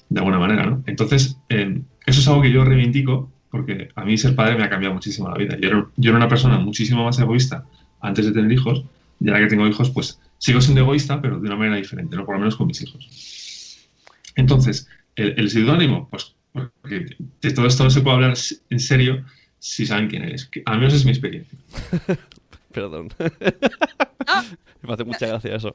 de 0.09 0.19
alguna 0.19 0.39
manera, 0.39 0.65
¿no? 0.65 0.83
Entonces, 0.87 1.37
eh, 1.49 1.79
eso 2.05 2.19
es 2.19 2.27
algo 2.27 2.41
que 2.41 2.51
yo 2.51 2.65
reivindico 2.65 3.31
porque 3.51 3.89
a 3.95 4.05
mí 4.05 4.17
ser 4.17 4.35
padre 4.35 4.55
me 4.55 4.63
ha 4.63 4.69
cambiado 4.69 4.93
muchísimo 4.93 5.29
la 5.29 5.37
vida. 5.37 5.57
Yo 5.59 5.69
era, 5.69 5.87
yo 5.95 6.09
era 6.09 6.17
una 6.17 6.29
persona 6.29 6.59
muchísimo 6.59 7.03
más 7.03 7.19
egoísta 7.19 7.65
antes 8.01 8.25
de 8.25 8.31
tener 8.31 8.51
hijos 8.51 8.83
y 9.19 9.27
ahora 9.27 9.41
que 9.41 9.47
tengo 9.47 9.67
hijos, 9.67 9.89
pues 9.89 10.19
sigo 10.37 10.61
siendo 10.61 10.81
egoísta, 10.81 11.21
pero 11.21 11.39
de 11.39 11.47
una 11.47 11.55
manera 11.55 11.75
diferente, 11.75 12.15
¿no? 12.15 12.25
Por 12.25 12.35
lo 12.35 12.39
menos 12.39 12.55
con 12.55 12.67
mis 12.67 12.81
hijos. 12.81 13.87
Entonces, 14.35 14.87
el, 15.15 15.33
el 15.37 15.49
seudónimo, 15.49 16.07
pues 16.09 16.35
porque 16.81 17.15
de 17.41 17.51
todo 17.51 17.65
esto 17.67 17.83
no 17.83 17.89
se 17.89 18.01
puede 18.01 18.15
hablar 18.15 18.33
en 18.69 18.79
serio 18.79 19.25
si 19.59 19.85
saben 19.85 20.09
quién 20.09 20.23
eres. 20.23 20.45
Que 20.45 20.61
Al 20.65 20.79
menos 20.79 20.93
es 20.93 21.05
mi 21.05 21.11
experiencia. 21.11 21.57
Perdón. 22.71 23.09
Ah. 24.27 24.43
Me 24.81 24.93
hace 24.93 25.03
mucha 25.03 25.27
gracia 25.27 25.55
eso. 25.55 25.73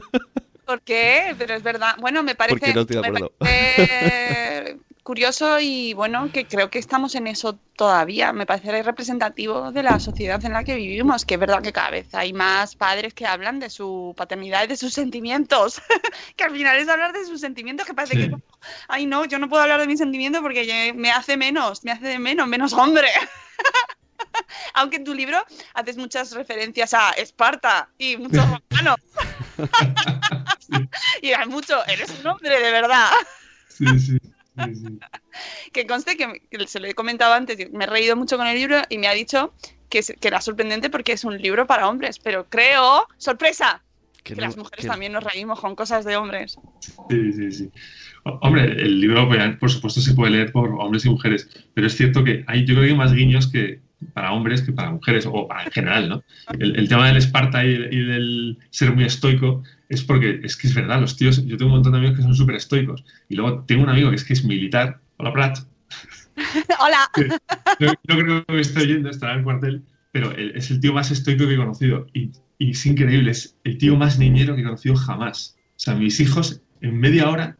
¿Por 0.66 0.80
qué? 0.82 1.34
Pero 1.38 1.54
es 1.54 1.62
verdad. 1.62 1.94
Bueno, 2.00 2.22
me 2.24 2.34
parece, 2.34 2.74
no 2.74 2.84
me 2.84 3.10
parece 3.40 4.76
curioso 5.06 5.60
y 5.60 5.94
bueno, 5.94 6.30
que 6.32 6.46
creo 6.46 6.68
que 6.68 6.80
estamos 6.80 7.14
en 7.14 7.28
eso 7.28 7.56
todavía. 7.76 8.32
Me 8.32 8.46
parece 8.46 8.82
representativo 8.82 9.70
de 9.70 9.84
la 9.84 10.00
sociedad 10.00 10.44
en 10.44 10.52
la 10.52 10.64
que 10.64 10.74
vivimos, 10.74 11.24
que 11.24 11.34
es 11.34 11.40
verdad 11.40 11.62
que 11.62 11.72
cada 11.72 11.90
vez 11.90 12.12
hay 12.12 12.32
más 12.32 12.74
padres 12.74 13.14
que 13.14 13.26
hablan 13.26 13.60
de 13.60 13.70
su 13.70 14.14
paternidad 14.16 14.64
y 14.64 14.66
de 14.66 14.76
sus 14.76 14.92
sentimientos, 14.92 15.80
que 16.36 16.42
al 16.42 16.50
final 16.50 16.76
es 16.76 16.88
hablar 16.88 17.12
de 17.12 17.24
sus 17.24 17.40
sentimientos, 17.40 17.86
que 17.86 17.94
parece 17.94 18.16
Sí. 18.16 18.28
que, 18.28 18.36
ay 18.88 19.06
no, 19.06 19.24
yo 19.24 19.38
no 19.38 19.48
puedo 19.48 19.62
hablar 19.62 19.80
de 19.80 19.86
mis 19.86 19.98
sentimientos 19.98 20.42
porque 20.42 20.92
me 20.94 21.10
hace 21.10 21.36
menos, 21.36 21.84
me 21.84 21.92
hace 21.92 22.06
de 22.06 22.18
menos, 22.18 22.46
menos 22.48 22.72
hombre. 22.72 23.08
Aunque 24.74 24.96
en 24.96 25.04
tu 25.04 25.14
libro 25.14 25.38
haces 25.74 25.96
muchas 25.96 26.32
referencias 26.32 26.92
a 26.94 27.10
Esparta 27.12 27.88
y 27.98 28.16
muchos 28.16 28.44
romanos. 28.70 28.96
y 31.22 31.32
hay 31.32 31.48
mucho, 31.48 31.84
eres 31.86 32.10
un 32.20 32.26
hombre 32.26 32.60
de 32.60 32.70
verdad. 32.70 33.10
Sí, 33.68 33.86
sí, 33.98 34.18
sí, 34.18 34.74
sí. 34.74 34.98
Que 35.72 35.86
conste 35.86 36.16
que, 36.16 36.40
se 36.66 36.80
lo 36.80 36.86
he 36.86 36.94
comentado 36.94 37.34
antes, 37.34 37.58
y 37.60 37.66
me 37.66 37.84
he 37.84 37.86
reído 37.88 38.16
mucho 38.16 38.36
con 38.36 38.46
el 38.46 38.56
libro 38.58 38.82
y 38.88 38.98
me 38.98 39.08
ha 39.08 39.12
dicho 39.12 39.54
que, 39.88 40.02
que 40.02 40.28
era 40.28 40.40
sorprendente 40.40 40.90
porque 40.90 41.12
es 41.12 41.24
un 41.24 41.40
libro 41.40 41.66
para 41.66 41.88
hombres, 41.88 42.18
pero 42.18 42.46
creo, 42.48 43.06
sorpresa, 43.18 43.82
que, 44.22 44.34
no- 44.34 44.42
las 44.42 44.56
mujeres 44.56 44.84
que- 44.84 44.88
también 44.90 45.12
nos 45.12 45.24
reímos 45.24 45.60
con 45.60 45.74
cosas 45.76 46.04
de 46.04 46.16
hombres. 46.16 46.56
Sí, 47.08 47.32
sí, 47.32 47.52
sí. 47.52 47.70
Hombre, 48.40 48.64
el 48.82 49.00
libro, 49.00 49.28
por 49.60 49.70
supuesto, 49.70 50.00
se 50.00 50.14
puede 50.14 50.32
leer 50.32 50.52
por 50.52 50.70
hombres 50.80 51.04
y 51.04 51.10
mujeres, 51.10 51.48
pero 51.74 51.86
es 51.86 51.96
cierto 51.96 52.24
que 52.24 52.44
hay, 52.46 52.60
yo 52.64 52.74
creo 52.74 52.82
que 52.84 52.90
hay 52.90 52.96
más 52.96 53.12
guiños 53.12 53.46
que 53.50 53.80
para 54.12 54.32
hombres 54.32 54.62
que 54.62 54.72
para 54.72 54.90
mujeres, 54.90 55.26
o 55.26 55.46
para 55.48 55.64
en 55.64 55.70
general, 55.70 56.08
¿no? 56.08 56.22
El, 56.58 56.76
el 56.76 56.88
tema 56.88 57.06
del 57.06 57.16
Esparta 57.16 57.64
y, 57.64 57.70
y 57.70 58.04
del 58.04 58.58
ser 58.70 58.92
muy 58.94 59.04
estoico 59.04 59.62
es 59.88 60.02
porque 60.02 60.40
es 60.42 60.56
que 60.56 60.66
es 60.66 60.74
verdad, 60.74 61.00
los 61.00 61.16
tíos, 61.16 61.46
yo 61.46 61.56
tengo 61.56 61.70
un 61.70 61.76
montón 61.78 61.92
de 61.92 61.98
amigos 61.98 62.16
que 62.16 62.22
son 62.22 62.34
súper 62.34 62.56
estoicos, 62.56 63.04
y 63.28 63.36
luego 63.36 63.64
tengo 63.64 63.84
un 63.84 63.88
amigo 63.90 64.10
que 64.10 64.16
es 64.16 64.24
que 64.24 64.32
es 64.34 64.44
militar, 64.44 65.00
hola 65.18 65.32
Prat, 65.32 65.58
Hola. 66.80 67.08
no, 67.80 67.86
no 67.86 68.24
creo 68.24 68.44
que 68.44 68.52
me 68.52 68.60
esté 68.60 68.82
oyendo, 68.82 69.08
estará 69.08 69.32
en 69.32 69.38
el 69.38 69.44
cuartel, 69.44 69.82
pero 70.12 70.32
el- 70.32 70.54
es 70.56 70.70
el 70.70 70.80
tío 70.80 70.92
más 70.92 71.10
estoico 71.10 71.46
que 71.46 71.54
he 71.54 71.56
conocido. 71.56 72.06
Y, 72.12 72.30
y 72.58 72.70
es 72.72 72.84
increíble, 72.86 73.30
es 73.30 73.56
el 73.64 73.78
tío 73.78 73.96
más 73.96 74.18
niñero 74.18 74.54
que 74.54 74.60
he 74.60 74.64
conocido 74.64 74.96
jamás. 74.96 75.56
O 75.70 75.78
sea, 75.78 75.94
mis 75.94 76.20
hijos 76.20 76.60
en 76.80 76.98
media 76.98 77.30
hora 77.30 77.56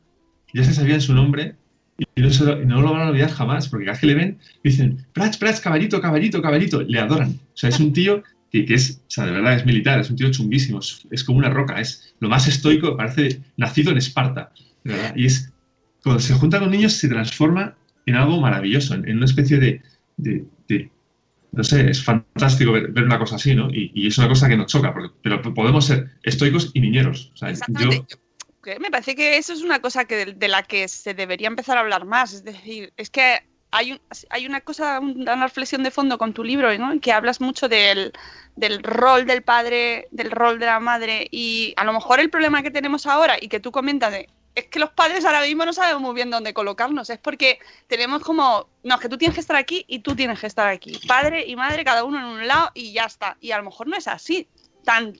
ya 0.56 0.64
se 0.64 0.74
sabían 0.74 1.00
su 1.00 1.14
nombre 1.14 1.54
y 1.98 2.20
no, 2.20 2.30
se 2.30 2.44
lo, 2.44 2.56
van 2.56 3.02
a 3.02 3.10
olvidar 3.10 3.30
jamás, 3.30 3.68
porque 3.68 3.86
cada 3.86 3.94
vez 3.94 4.00
que 4.00 4.06
le 4.06 4.14
ven 4.14 4.38
dicen, 4.64 5.06
Prats, 5.12 5.36
Prats, 5.36 5.60
caballito, 5.60 6.00
caballito, 6.00 6.42
caballito, 6.42 6.82
le 6.82 6.98
adoran. 6.98 7.30
O 7.30 7.56
sea, 7.56 7.70
es 7.70 7.80
un 7.80 7.92
tío 7.92 8.22
que, 8.50 8.64
es, 8.68 9.02
o 9.06 9.10
sea, 9.10 9.26
de 9.26 9.32
verdad 9.32 9.54
es 9.54 9.66
militar, 9.66 10.00
es 10.00 10.08
un 10.08 10.16
tío 10.16 10.30
chunguísimo, 10.30 10.80
es, 10.80 11.24
como 11.24 11.38
una 11.38 11.50
roca, 11.50 11.78
es 11.80 12.14
lo 12.20 12.28
más 12.28 12.48
estoico, 12.48 12.96
parece 12.96 13.40
nacido 13.56 13.92
en 13.92 13.98
Esparta. 13.98 14.50
Y 15.14 15.26
es, 15.26 15.52
cuando 16.02 16.20
se 16.20 16.34
junta 16.34 16.58
con 16.58 16.70
niños 16.70 16.94
se 16.94 17.08
transforma 17.08 17.74
en 18.06 18.14
algo 18.14 18.40
maravilloso, 18.40 18.94
en, 18.94 19.16
una 19.16 19.26
especie 19.26 19.58
de, 19.58 19.82
no 21.52 21.64
sé, 21.64 21.90
es 21.90 22.02
fantástico 22.02 22.72
ver, 22.72 22.92
una 23.04 23.18
cosa 23.18 23.36
así, 23.36 23.54
¿no? 23.54 23.68
Y, 23.70 24.06
es 24.06 24.16
una 24.16 24.28
cosa 24.28 24.48
que 24.48 24.56
nos 24.56 24.66
choca, 24.66 24.92
porque, 24.92 25.10
pero 25.22 25.42
podemos 25.54 25.86
ser 25.86 26.10
estoicos 26.22 26.70
y 26.72 26.80
niñeros. 26.80 27.32
O 27.34 27.36
sea, 27.36 27.52
yo. 27.52 27.90
Me 28.80 28.90
parece 28.90 29.14
que 29.14 29.36
eso 29.36 29.52
es 29.52 29.62
una 29.62 29.80
cosa 29.80 30.04
que 30.04 30.26
de, 30.26 30.48
la 30.48 30.62
que 30.62 30.88
se 30.88 31.14
debería 31.14 31.48
empezar 31.48 31.76
a 31.76 31.80
hablar 31.80 32.04
más. 32.04 32.32
Es 32.32 32.44
decir, 32.44 32.92
es 32.96 33.10
que 33.10 33.38
hay, 33.70 33.92
un- 33.92 34.00
hay 34.30 34.46
una 34.46 34.60
cosa, 34.60 35.00
una 35.00 35.36
reflexión 35.36 35.82
de 35.82 35.90
fondo 35.90 36.18
con 36.18 36.32
tu 36.32 36.42
libro, 36.44 36.76
¿no? 36.78 36.98
Que 37.00 37.12
hablas 37.12 37.40
mucho 37.40 37.68
del, 37.68 38.12
del 38.56 38.82
rol 38.82 39.26
del 39.26 39.42
padre, 39.42 40.08
del 40.10 40.30
rol 40.30 40.58
de 40.58 40.66
la 40.66 40.80
madre. 40.80 41.28
Y 41.30 41.74
a 41.76 41.84
lo 41.84 41.92
mejor 41.92 42.20
el 42.20 42.30
problema 42.30 42.62
que 42.62 42.70
tenemos 42.70 43.06
ahora 43.06 43.36
y 43.40 43.48
que 43.48 43.60
tú 43.60 43.70
comentas 43.72 44.14
es 44.54 44.66
que 44.68 44.78
los 44.78 44.90
padres 44.90 45.24
ahora 45.26 45.42
mismo 45.42 45.66
no 45.66 45.72
sabemos 45.74 46.00
muy 46.00 46.14
bien 46.14 46.30
dónde 46.30 46.54
colocarnos. 46.54 47.10
Es 47.10 47.18
porque 47.18 47.58
tenemos 47.88 48.22
como, 48.22 48.68
no, 48.84 48.94
es 48.94 49.00
que 49.00 49.08
tú 49.08 49.18
tienes 49.18 49.34
que 49.34 49.40
estar 49.42 49.56
aquí 49.56 49.84
y 49.86 49.98
tú 49.98 50.16
tienes 50.16 50.40
que 50.40 50.46
estar 50.46 50.66
aquí. 50.68 50.98
Padre 51.06 51.44
y 51.46 51.54
madre, 51.56 51.84
cada 51.84 52.04
uno 52.04 52.18
en 52.18 52.24
un 52.24 52.46
lado 52.48 52.70
y 52.72 52.92
ya 52.92 53.04
está. 53.04 53.36
Y 53.40 53.50
a 53.50 53.58
lo 53.58 53.64
mejor 53.64 53.86
no 53.86 53.96
es 53.96 54.08
así, 54.08 54.48
tan, 54.84 55.18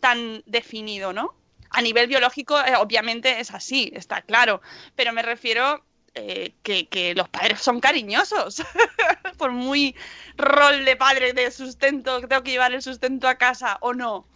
tan 0.00 0.42
definido, 0.46 1.12
¿no? 1.12 1.34
A 1.76 1.82
nivel 1.82 2.06
biológico, 2.06 2.58
eh, 2.58 2.74
obviamente 2.78 3.40
es 3.40 3.50
así, 3.52 3.90
está 3.94 4.22
claro. 4.22 4.60
Pero 4.96 5.12
me 5.12 5.22
refiero 5.22 5.84
eh, 6.14 6.54
que, 6.62 6.86
que 6.86 7.14
los 7.14 7.28
padres 7.28 7.60
son 7.60 7.80
cariñosos. 7.80 8.62
Por 9.38 9.50
muy 9.52 9.94
rol 10.38 10.84
de 10.84 10.96
padre 10.96 11.32
de 11.32 11.50
sustento, 11.50 12.20
que 12.20 12.28
tengo 12.28 12.42
que 12.42 12.52
llevar 12.52 12.72
el 12.72 12.80
sustento 12.82 13.26
a 13.28 13.34
casa 13.34 13.78
o 13.80 13.92
no. 13.92 14.26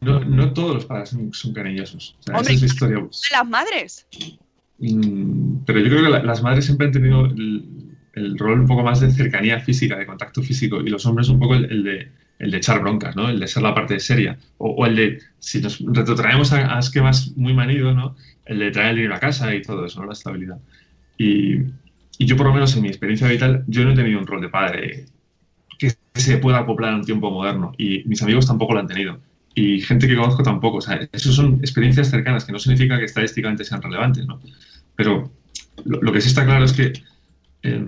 no, 0.00 0.20
no 0.20 0.52
todos 0.52 0.74
los 0.76 0.86
padres 0.86 1.10
son, 1.10 1.32
son 1.34 1.52
cariñosos. 1.52 2.16
O 2.20 2.22
sea, 2.22 2.36
Hombre, 2.38 2.54
esa 2.54 2.64
es 2.66 2.70
la 2.70 2.74
historia. 2.74 3.08
Las 3.32 3.46
madres. 3.48 4.06
Mm, 4.78 5.64
pero 5.64 5.80
yo 5.80 5.86
creo 5.88 6.02
que 6.04 6.08
la- 6.10 6.22
las 6.22 6.42
madres 6.42 6.64
siempre 6.66 6.86
han 6.86 6.92
tenido 6.92 7.24
el, 7.26 7.64
el 8.14 8.38
rol 8.38 8.60
un 8.60 8.66
poco 8.66 8.82
más 8.82 9.00
de 9.00 9.10
cercanía 9.10 9.58
física, 9.60 9.96
de 9.96 10.06
contacto 10.06 10.42
físico, 10.42 10.80
y 10.80 10.88
los 10.90 11.04
hombres 11.06 11.28
un 11.28 11.38
poco 11.40 11.54
el, 11.54 11.64
el 11.64 11.82
de, 11.84 12.12
el 12.38 12.50
de 12.50 12.58
echar 12.58 12.80
broncas, 12.80 13.16
¿no? 13.16 13.28
El 13.28 13.40
de 13.40 13.48
ser 13.48 13.62
la 13.62 13.74
parte 13.74 13.98
seria. 14.00 14.38
O, 14.58 14.84
el 14.86 14.96
de, 14.96 15.18
si 15.38 15.60
nos 15.60 15.80
retrotraemos 15.80 16.52
a, 16.52 16.76
a 16.76 16.78
esquemas 16.78 17.32
muy 17.36 17.54
manidos, 17.54 17.94
¿no? 17.94 18.16
El 18.44 18.58
de 18.58 18.70
traer 18.70 18.90
el 18.90 18.96
dinero 18.96 19.14
a 19.14 19.20
casa 19.20 19.54
y 19.54 19.62
todo 19.62 19.86
eso, 19.86 20.00
¿no? 20.00 20.06
La 20.06 20.12
estabilidad. 20.12 20.58
Y, 21.18 21.64
yo, 22.18 22.36
por 22.36 22.46
lo 22.46 22.54
menos 22.54 22.74
en 22.76 22.82
mi 22.82 22.88
experiencia 22.88 23.28
vital, 23.28 23.64
yo 23.66 23.84
no 23.84 23.92
he 23.92 23.94
tenido 23.94 24.18
un 24.18 24.26
rol 24.26 24.40
de 24.40 24.48
padre 24.48 25.06
que 25.78 25.92
se 26.14 26.38
pueda 26.38 26.58
acoplar 26.58 26.94
a 26.94 26.96
un 26.96 27.04
tiempo 27.04 27.30
moderno. 27.30 27.72
Y 27.78 28.04
mis 28.04 28.22
amigos 28.22 28.46
tampoco 28.46 28.74
lo 28.74 28.80
han 28.80 28.86
tenido. 28.86 29.20
Y 29.54 29.80
gente 29.80 30.06
que 30.06 30.16
conozco 30.16 30.42
tampoco. 30.42 30.78
O 30.78 30.80
sea, 30.80 31.08
eso 31.12 31.32
son 31.32 31.54
experiencias 31.60 32.10
cercanas, 32.10 32.44
que 32.44 32.52
no 32.52 32.58
significa 32.58 32.98
que 32.98 33.04
estadísticamente 33.04 33.64
sean 33.64 33.82
relevantes, 33.82 34.26
¿no? 34.26 34.40
Pero 34.94 35.30
lo, 35.84 36.12
que 36.12 36.20
sí 36.20 36.28
está 36.28 36.44
claro 36.44 36.64
es 36.64 36.72
que 36.72 36.92
eh, 37.62 37.84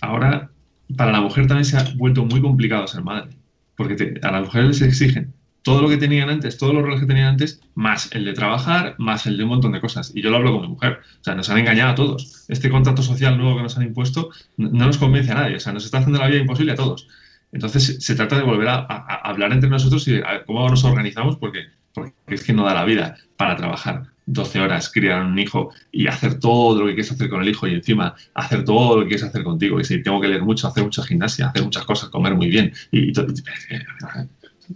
ahora 0.00 0.50
para 0.96 1.12
la 1.12 1.20
mujer 1.20 1.46
también 1.46 1.64
se 1.64 1.76
ha 1.76 1.84
vuelto 1.96 2.24
muy 2.24 2.40
complicado 2.40 2.86
ser 2.86 3.02
madre. 3.02 3.30
Porque 3.76 4.14
a 4.22 4.30
las 4.30 4.42
mujeres 4.42 4.80
les 4.80 4.82
exigen 4.82 5.32
todo 5.62 5.80
lo 5.82 5.88
que 5.88 5.96
tenían 5.96 6.28
antes, 6.28 6.58
todos 6.58 6.74
los 6.74 6.82
roles 6.82 7.00
que 7.00 7.06
tenían 7.06 7.28
antes, 7.28 7.60
más 7.74 8.10
el 8.12 8.24
de 8.24 8.32
trabajar, 8.32 8.96
más 8.98 9.26
el 9.26 9.36
de 9.36 9.44
un 9.44 9.50
montón 9.50 9.72
de 9.72 9.80
cosas. 9.80 10.10
Y 10.14 10.20
yo 10.22 10.30
lo 10.30 10.36
hablo 10.36 10.52
con 10.52 10.62
mi 10.62 10.68
mujer. 10.68 10.98
O 11.20 11.24
sea, 11.24 11.34
nos 11.34 11.48
han 11.50 11.58
engañado 11.58 11.92
a 11.92 11.94
todos. 11.94 12.44
Este 12.48 12.68
contrato 12.68 13.02
social 13.02 13.38
nuevo 13.38 13.56
que 13.56 13.62
nos 13.62 13.76
han 13.76 13.84
impuesto 13.84 14.30
no 14.56 14.70
no 14.70 14.86
nos 14.86 14.98
convence 14.98 15.30
a 15.30 15.36
nadie. 15.36 15.56
O 15.56 15.60
sea, 15.60 15.72
nos 15.72 15.84
está 15.84 15.98
haciendo 15.98 16.18
la 16.18 16.26
vida 16.28 16.38
imposible 16.40 16.72
a 16.72 16.76
todos. 16.76 17.06
Entonces, 17.52 17.98
se- 18.00 18.14
trata 18.16 18.36
de 18.36 18.42
volver 18.42 18.68
a, 18.68 18.78
hablar 19.24 19.52
entre 19.52 19.68
nosotros 19.70 20.08
y 20.08 20.16
a 20.16 20.44
cómo 20.46 20.68
nos 20.68 20.84
organizamos, 20.84 21.36
porque, 21.36 21.66
porque 21.94 22.14
es 22.28 22.42
que 22.42 22.52
no 22.54 22.64
da 22.64 22.74
la 22.74 22.84
vida 22.84 23.16
para 23.36 23.56
trabajar 23.56 24.11
12 24.32 24.60
horas, 24.60 24.90
criar 24.90 25.24
un 25.24 25.38
hijo 25.38 25.70
y 25.90 26.06
hacer 26.06 26.38
todo 26.40 26.80
lo 26.80 26.86
que 26.86 26.94
quieres 26.94 27.12
hacer 27.12 27.28
con 27.28 27.42
el 27.42 27.48
hijo 27.48 27.66
y 27.68 27.74
encima 27.74 28.14
hacer 28.34 28.64
todo 28.64 28.96
lo 28.96 29.02
que 29.02 29.08
quieres 29.08 29.24
hacer 29.24 29.42
contigo. 29.44 29.80
Y 29.80 29.84
si 29.84 30.02
tengo 30.02 30.20
que 30.20 30.28
leer 30.28 30.42
mucho, 30.42 30.68
hacer 30.68 30.84
mucha 30.84 31.02
gimnasia, 31.04 31.48
hacer 31.48 31.62
muchas 31.64 31.84
cosas, 31.84 32.08
comer 32.10 32.34
muy 32.34 32.48
bien. 32.48 32.72
Y, 32.90 33.10
y 33.10 33.12
to- 33.12 33.26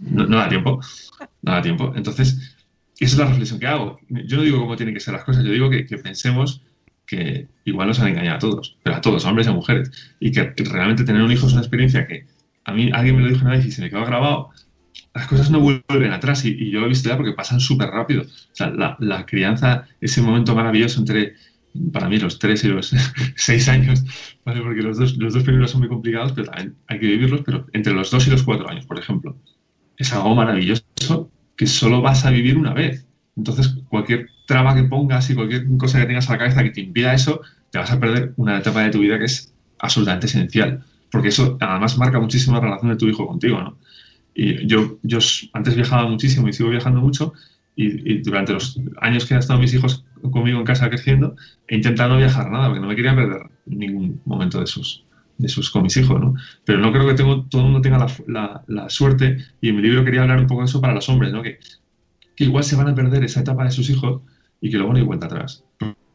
no, 0.01 0.25
no 0.25 0.37
da 0.37 0.49
tiempo. 0.49 0.79
No 1.41 1.51
da 1.53 1.61
tiempo. 1.61 1.93
Entonces, 1.95 2.55
esa 2.99 3.13
es 3.13 3.17
la 3.17 3.25
reflexión 3.27 3.59
que 3.59 3.67
hago. 3.67 3.99
Yo 4.09 4.37
no 4.37 4.43
digo 4.43 4.59
cómo 4.59 4.75
tienen 4.75 4.95
que 4.95 5.01
ser 5.01 5.13
las 5.13 5.23
cosas, 5.23 5.43
yo 5.43 5.51
digo 5.51 5.69
que, 5.69 5.83
pensemos 5.97 6.61
que 7.05 7.47
igual 7.65 7.87
nos 7.87 7.99
han 7.99 8.09
engañado 8.09 8.37
a 8.37 8.39
todos, 8.39 8.77
pero 8.83 8.97
a 8.97 9.01
todos, 9.01 9.25
hombres 9.25 9.47
y 9.47 9.49
a 9.49 9.53
mujeres. 9.53 9.91
Y 10.19 10.31
que 10.31 10.53
realmente 10.65 11.03
tener 11.03 11.21
un 11.21 11.31
hijo 11.31 11.47
es 11.47 11.53
una 11.53 11.61
experiencia 11.61 12.07
que 12.07 12.25
a 12.65 12.73
mí 12.73 12.91
alguien 12.93 13.15
me 13.15 13.23
lo 13.23 13.29
dijo 13.29 13.41
una 13.45 13.51
vez 13.55 13.65
y 13.65 13.71
se 13.71 13.81
me 13.81 13.89
quedó 13.89 14.05
grabado. 14.05 14.49
Las 15.13 15.27
cosas 15.27 15.49
no 15.49 15.59
vuelven 15.59 16.11
atrás 16.11 16.45
y, 16.45 16.69
yo 16.69 16.79
lo 16.79 16.85
he 16.85 16.89
visto 16.89 17.09
ya 17.09 17.17
porque 17.17 17.33
pasan 17.33 17.59
súper 17.59 17.89
rápido. 17.89 18.23
O 18.23 18.55
sea, 18.55 18.69
la, 18.69 18.95
la 18.99 19.25
crianza, 19.25 19.87
ese 20.01 20.21
momento 20.21 20.55
maravilloso 20.55 20.99
entre, 20.99 21.35
para 21.91 22.09
mí, 22.09 22.17
los 22.19 22.39
tres 22.39 22.63
y 22.63 22.67
los 22.69 22.93
seis 23.35 23.67
años, 23.67 24.03
¿vale? 24.45 24.61
porque 24.61 24.81
los 24.81 24.97
dos, 24.97 25.17
los 25.17 25.33
dos 25.33 25.43
son 25.71 25.81
muy 25.81 25.89
complicados, 25.89 26.33
pero 26.33 26.47
también 26.47 26.75
hay 26.87 26.99
que 26.99 27.07
vivirlos, 27.07 27.41
pero 27.45 27.65
entre 27.73 27.93
los 27.93 28.11
dos 28.11 28.27
y 28.27 28.31
los 28.31 28.43
cuatro 28.43 28.69
años, 28.69 28.85
por 28.85 28.99
ejemplo, 28.99 29.37
es 29.97 30.13
algo 30.13 30.35
maravilloso 30.35 31.31
que 31.55 31.67
solo 31.67 32.01
vas 32.01 32.25
a 32.25 32.29
vivir 32.29 32.57
una 32.57 32.73
vez. 32.73 33.05
Entonces, 33.35 33.75
cualquier 33.89 34.29
traba 34.45 34.75
que 34.75 34.83
pongas 34.83 35.29
y 35.29 35.35
cualquier 35.35 35.65
cosa 35.77 35.99
que 35.99 36.05
tengas 36.05 36.29
a 36.29 36.33
la 36.33 36.39
cabeza 36.39 36.63
que 36.63 36.71
te 36.71 36.81
impida 36.81 37.13
eso, 37.13 37.41
te 37.71 37.77
vas 37.77 37.91
a 37.91 37.99
perder 37.99 38.33
una 38.37 38.57
etapa 38.57 38.81
de 38.83 38.91
tu 38.91 38.99
vida 38.99 39.19
que 39.19 39.25
es 39.25 39.53
absolutamente 39.79 40.27
esencial. 40.27 40.83
Porque 41.11 41.29
eso 41.29 41.57
además 41.59 41.97
marca 41.97 42.19
muchísimo 42.19 42.55
la 42.55 42.61
relación 42.61 42.91
de 42.91 42.97
tu 42.97 43.07
hijo 43.07 43.27
contigo, 43.27 43.61
¿no? 43.61 43.77
Y 44.39 44.67
yo, 44.67 44.99
antes 45.53 45.75
viajaba 45.75 46.07
muchísimo 46.09 46.47
y 46.47 46.53
sigo 46.53 46.69
viajando 46.69 47.01
mucho 47.01 47.33
y, 47.75 48.13
y 48.13 48.21
durante 48.21 48.53
los 48.53 48.79
años 49.01 49.25
que 49.25 49.33
han 49.33 49.39
estado 49.41 49.59
mis 49.59 49.73
hijos 49.73 50.05
conmigo 50.31 50.59
en 50.59 50.65
casa 50.65 50.89
creciendo, 50.89 51.35
he 51.67 51.75
intentado 51.77 52.11
no 52.11 52.17
viajar 52.17 52.51
nada 52.51 52.67
porque 52.67 52.81
no 52.81 52.87
me 52.87 52.95
quería 52.95 53.15
perder 53.15 53.41
ningún 53.65 54.21
momento 54.25 54.59
de 54.59 54.67
sus, 54.67 55.05
de 55.39 55.49
sus 55.49 55.71
con 55.71 55.83
mis 55.83 55.97
hijos, 55.97 56.19
¿no? 56.21 56.35
Pero 56.65 56.79
no 56.79 56.91
creo 56.93 57.07
que 57.07 57.15
tengo, 57.15 57.45
todo 57.45 57.61
el 57.61 57.65
mundo 57.67 57.81
tenga 57.81 57.99
la, 57.99 58.07
la- 58.27 58.63
la 58.67 58.89
suerte 58.89 59.37
y 59.61 59.69
en 59.69 59.77
mi 59.77 59.81
libro 59.83 60.05
quería 60.05 60.21
hablar 60.23 60.39
un 60.39 60.47
poco 60.47 60.61
de 60.61 60.67
eso 60.67 60.81
para 60.81 60.93
los 60.93 61.09
hombres, 61.09 61.33
¿no? 61.33 61.43
Que, 61.43 61.59
que 62.35 62.45
igual 62.45 62.63
se 62.65 62.75
van 62.77 62.89
a 62.89 62.95
perder 62.95 63.23
esa 63.25 63.41
etapa 63.41 63.65
de 63.65 63.71
sus 63.71 63.89
hijos 63.89 64.21
y 64.61 64.71
que 64.71 64.77
luego 64.77 64.93
no 64.93 64.99
hay 64.99 65.05
vuelta 65.05 65.27
atrás. 65.27 65.65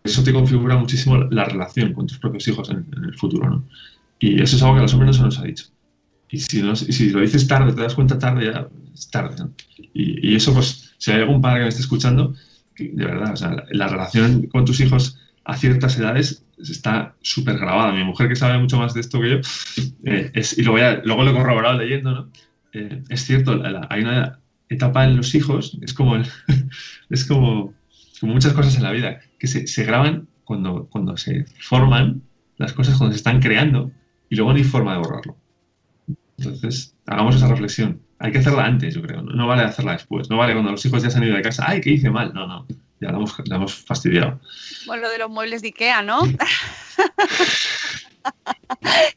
Eso 0.04 0.24
te 0.24 0.32
configura 0.35 0.76
muchísimo 0.78 1.18
la 1.18 1.44
relación 1.46 1.94
con 1.94 2.06
tus 2.08 2.18
propios 2.20 2.48
hijos 2.48 2.70
en, 2.70 2.87
en 2.96 3.04
el 3.04 3.14
futuro, 3.18 3.50
¿no? 3.50 3.68
Y 4.20 4.42
eso 4.42 4.56
es 4.56 4.62
algo 4.62 4.74
que 4.76 4.80
a 4.80 4.82
los 4.85 4.94
hombres 4.94 5.08
no 5.08 5.14
se 5.14 5.22
nos 5.24 5.40
ha 5.40 5.44
dicho. 5.44 5.66
Y 6.33 6.38
si, 6.40 6.62
no- 6.62 6.75
si 6.77 7.11
lo 7.11 7.21
dices 7.21 7.47
tarde, 7.47 7.73
te 7.75 7.83
das 7.83 7.95
cuenta 7.95 8.18
tarde, 8.18 8.47
ya 8.47 8.68
es 8.95 9.11
tarde. 9.11 9.37
Y, 9.95 10.33
y 10.33 10.37
eso, 10.37 10.55
pues, 10.55 10.95
si 10.99 11.12
hay 11.12 11.21
algún 11.21 11.42
padre 11.42 11.59
que 11.61 11.62
me 11.64 11.68
esté 11.68 11.83
escuchando, 11.83 12.35
de 12.79 13.05
verdad, 13.05 13.33
o 13.35 13.37
sea, 13.37 13.51
la, 13.51 13.64
la 13.71 13.88
relación 13.88 14.47
con 14.49 14.64
tus 14.64 14.81
hijos 14.81 15.18
a 15.45 15.57
ciertas 15.57 15.99
edades 15.99 16.45
está 16.59 17.16
súper 17.23 17.59
grabada. 17.59 17.92
Mi 17.92 18.05
mujer, 18.05 18.29
que 18.29 18.37
sabe 18.37 18.59
mucho 18.59 18.79
más 18.79 18.95
de 18.95 19.01
esto 19.03 19.21
que 19.21 19.31
yo, 19.31 19.37
eh, 20.05 20.31
es, 20.35 20.59
y 20.59 20.62
luego, 20.62 20.79
ya, 20.79 21.03
luego 21.05 21.25
lo 21.25 21.33
he 21.33 21.35
corroborado 21.35 21.79
leyendo, 21.79 22.12
¿no? 22.12 22.31
Eh, 22.73 23.03
es 23.11 23.25
cierto, 23.25 23.61
hay 23.90 24.03
una 24.03 24.40
etapa 24.71 25.05
en 25.05 25.16
los 25.18 25.35
hijos, 25.35 25.79
es 25.83 25.95
como, 25.95 26.16
es 27.11 27.25
como, 27.27 27.75
como 28.21 28.33
muchas 28.35 28.55
cosas 28.55 28.77
en 28.77 28.85
la 28.85 28.92
vida, 28.92 29.21
que 29.38 29.47
se, 29.49 29.66
se 29.66 29.85
graban 29.85 30.29
cuando, 30.45 30.87
cuando 30.90 31.16
se 31.18 31.45
forman 31.61 32.23
las 32.59 32.73
cosas, 32.73 32.97
cuando 32.99 33.12
se 33.14 33.18
están 33.18 33.40
creando, 33.40 33.92
y 34.31 34.37
luego 34.37 34.53
no 34.53 34.59
hay 34.59 34.64
forma 34.64 34.92
de 34.95 34.99
borrarlo. 34.99 35.37
Entonces, 36.38 36.95
hagamos 37.07 37.37
esa 37.37 37.49
reflexión. 37.49 38.01
Hay 38.18 38.33
que 38.33 38.38
hacerla 38.38 38.64
antes, 38.64 38.95
yo 38.95 39.03
creo. 39.03 39.23
No, 39.23 39.47
vale 39.47 39.62
hacerla 39.62 39.92
después. 39.92 40.31
No 40.31 40.37
vale 40.37 40.53
cuando 40.53 40.71
los 40.71 40.85
hijos 40.87 41.03
ya 41.03 41.11
se 41.11 41.18
han 41.18 41.25
ido 41.25 41.37
de 41.37 41.42
casa. 41.42 41.64
¡Ay, 41.66 41.81
qué 41.81 41.90
hice 41.90 42.11
mal! 42.11 42.33
No, 42.33 42.47
no. 42.47 42.66
Ya 43.01 43.11
la 43.11 43.16
hemos, 43.18 43.35
la 43.47 43.57
hemos 43.57 43.75
fastidiado. 43.75 44.40
Bueno, 44.87 45.03
lo 45.03 45.11
de 45.11 45.18
los 45.18 45.29
muebles 45.29 45.61
de 45.62 45.68
Ikea, 45.68 46.03
¿no? 46.03 46.21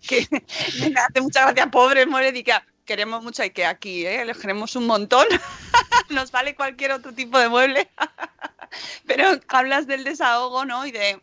que 0.08 0.28
me 0.32 1.00
hace 1.00 1.22
mucha 1.22 1.42
gracia, 1.44 1.70
pobre 1.70 2.08
muebles 2.08 2.34
de 2.34 2.40
Ikea. 2.40 2.66
Queremos 2.84 3.24
mucho 3.24 3.44
Ikea 3.44 3.70
aquí, 3.70 4.06
¿eh? 4.06 4.26
Les 4.26 4.38
queremos 4.38 4.76
un 4.76 4.88
montón. 4.88 5.28
Nos 6.10 6.32
vale 6.32 6.56
cualquier 6.56 6.92
otro 6.94 7.14
tipo 7.14 7.38
de 7.38 7.48
mueble. 7.50 7.90
Pero 9.06 9.40
hablas 9.50 9.86
del 9.86 10.04
desahogo, 10.04 10.66
¿no? 10.66 10.86
Y 10.86 10.92
de, 10.92 11.22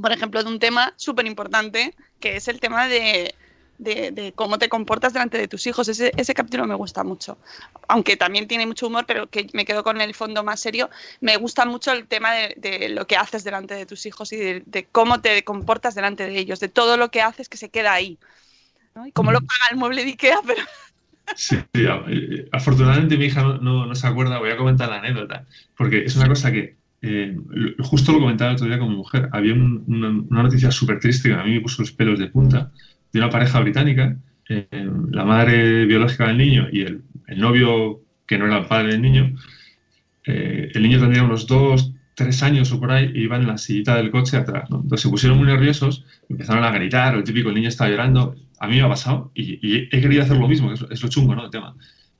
por 0.00 0.12
ejemplo, 0.12 0.42
de 0.42 0.48
un 0.48 0.58
tema 0.58 0.94
súper 0.96 1.26
importante, 1.26 1.94
que 2.20 2.36
es 2.36 2.48
el 2.48 2.60
tema 2.60 2.88
de, 2.88 3.34
de- 3.78 4.32
cómo 4.34 4.58
te 4.58 4.68
comportas 4.68 5.12
delante 5.12 5.38
de 5.38 5.48
tus 5.48 5.66
hijos. 5.66 5.88
Ese, 5.88 6.12
ese 6.16 6.34
capítulo 6.34 6.66
me 6.66 6.74
gusta 6.74 7.04
mucho. 7.04 7.38
Aunque 7.86 8.16
también 8.16 8.48
tiene 8.48 8.66
mucho 8.66 8.88
humor, 8.88 9.04
pero 9.06 9.28
que 9.28 9.46
me 9.52 9.64
quedo 9.64 9.84
con 9.84 10.00
el 10.00 10.14
fondo 10.14 10.42
más 10.44 10.60
serio. 10.60 10.90
Me 11.20 11.36
gusta 11.36 11.64
mucho 11.64 11.92
el 11.92 12.06
tema 12.06 12.32
de, 12.32 12.88
lo 12.90 13.06
que 13.06 13.16
haces 13.16 13.44
delante 13.44 13.74
de 13.74 13.86
tus 13.86 14.04
hijos 14.06 14.32
y 14.32 14.36
de, 14.36 14.86
cómo 14.90 15.20
te 15.20 15.42
comportas 15.44 15.94
delante 15.94 16.26
de 16.26 16.38
ellos, 16.38 16.60
de 16.60 16.68
todo 16.68 16.96
lo 16.96 17.10
que 17.10 17.22
haces 17.22 17.48
que 17.48 17.56
se 17.56 17.70
queda 17.70 17.92
ahí. 17.92 18.18
Y 19.06 19.12
cómo 19.12 19.30
lo 19.30 19.40
paga 19.40 19.68
el 19.70 19.76
mueble 19.76 20.04
de 20.04 20.10
Ikea, 20.10 20.40
pero 20.46 20.62
Sí, 21.36 21.56
eh, 21.74 22.48
afortunadamente 22.50 23.16
mi 23.16 23.26
hija 23.26 23.42
no, 23.42 23.86
no- 23.86 23.94
se 23.94 24.06
acuerda, 24.06 24.38
voy 24.38 24.50
a 24.50 24.56
comentar 24.56 24.88
la 24.88 24.96
anécdota, 24.98 25.46
porque 25.76 26.04
es 26.04 26.16
una 26.16 26.26
cosa 26.26 26.50
que 26.50 26.76
eh, 27.00 27.36
justo 27.78 28.10
lo 28.10 28.18
comentaba 28.18 28.50
el 28.50 28.56
otro 28.56 28.66
día 28.66 28.78
con 28.78 28.88
mi 28.88 28.96
mujer. 28.96 29.28
Había 29.32 29.52
un- 29.52 29.84
una, 29.86 30.08
una 30.08 30.42
noticia 30.42 30.72
súper 30.72 30.98
triste 30.98 31.28
que 31.28 31.34
a 31.34 31.44
mí 31.44 31.52
me 31.54 31.60
puso 31.60 31.82
los 31.82 31.92
pelos 31.92 32.18
de 32.18 32.26
punta 32.26 32.72
de 33.12 33.18
una 33.20 33.30
pareja 33.30 33.60
británica, 33.60 34.16
eh, 34.48 34.66
la 35.10 35.24
madre 35.24 35.86
biológica 35.86 36.26
del 36.28 36.38
niño 36.38 36.68
y 36.72 36.82
el, 36.82 37.02
el 37.26 37.38
novio 37.40 38.00
que 38.26 38.38
no 38.38 38.46
era 38.46 38.58
el 38.58 38.66
padre 38.66 38.92
del 38.92 39.02
niño. 39.02 39.34
eh, 40.26 40.70
el 40.74 40.82
niño 40.82 41.00
tendría 41.00 41.22
unos 41.24 41.46
dos, 41.46 41.92
tres 42.14 42.42
años 42.42 42.72
o 42.72 42.80
por 42.80 42.90
ahí 42.90 43.10
iban 43.14 43.42
en 43.42 43.48
la 43.48 43.58
sillita 43.58 43.96
del 43.96 44.10
coche 44.10 44.36
atrás. 44.36 44.70
¿no? 44.70 44.76
Entonces 44.82 45.02
se 45.02 45.08
pusieron 45.08 45.38
muy 45.38 45.46
nerviosos, 45.46 46.04
empezaron 46.28 46.64
a 46.64 46.70
gritar, 46.72 47.14
el 47.14 47.24
típico, 47.24 47.48
el 47.48 47.54
niño 47.54 47.68
estaba 47.68 47.90
llorando. 47.90 48.34
A 48.58 48.66
mí 48.68 48.76
me 48.76 48.82
ha 48.82 48.88
pasado 48.88 49.30
y, 49.34 49.58
he 49.94 50.00
querido 50.00 50.22
hacer 50.22 50.36
lo 50.36 50.48
mismo, 50.48 50.72
es, 50.72 51.02
lo- 51.02 51.08
chungo, 51.08 51.34
¿no? 51.34 51.44
El 51.44 51.50
tema. 51.50 51.76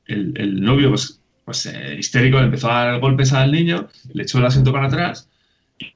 El, 0.06 0.32
el 0.36 0.60
novio, 0.60 0.90
pues, 0.90 1.20
pues 1.44 1.66
eh, 1.66 1.96
histérico, 1.98 2.38
empezó 2.38 2.70
a 2.70 2.84
dar 2.84 3.00
golpes 3.00 3.32
al 3.32 3.52
niño, 3.52 3.88
le 4.12 4.22
echó 4.22 4.38
el 4.38 4.46
asiento 4.46 4.72
para 4.72 4.86
atrás 4.86 5.28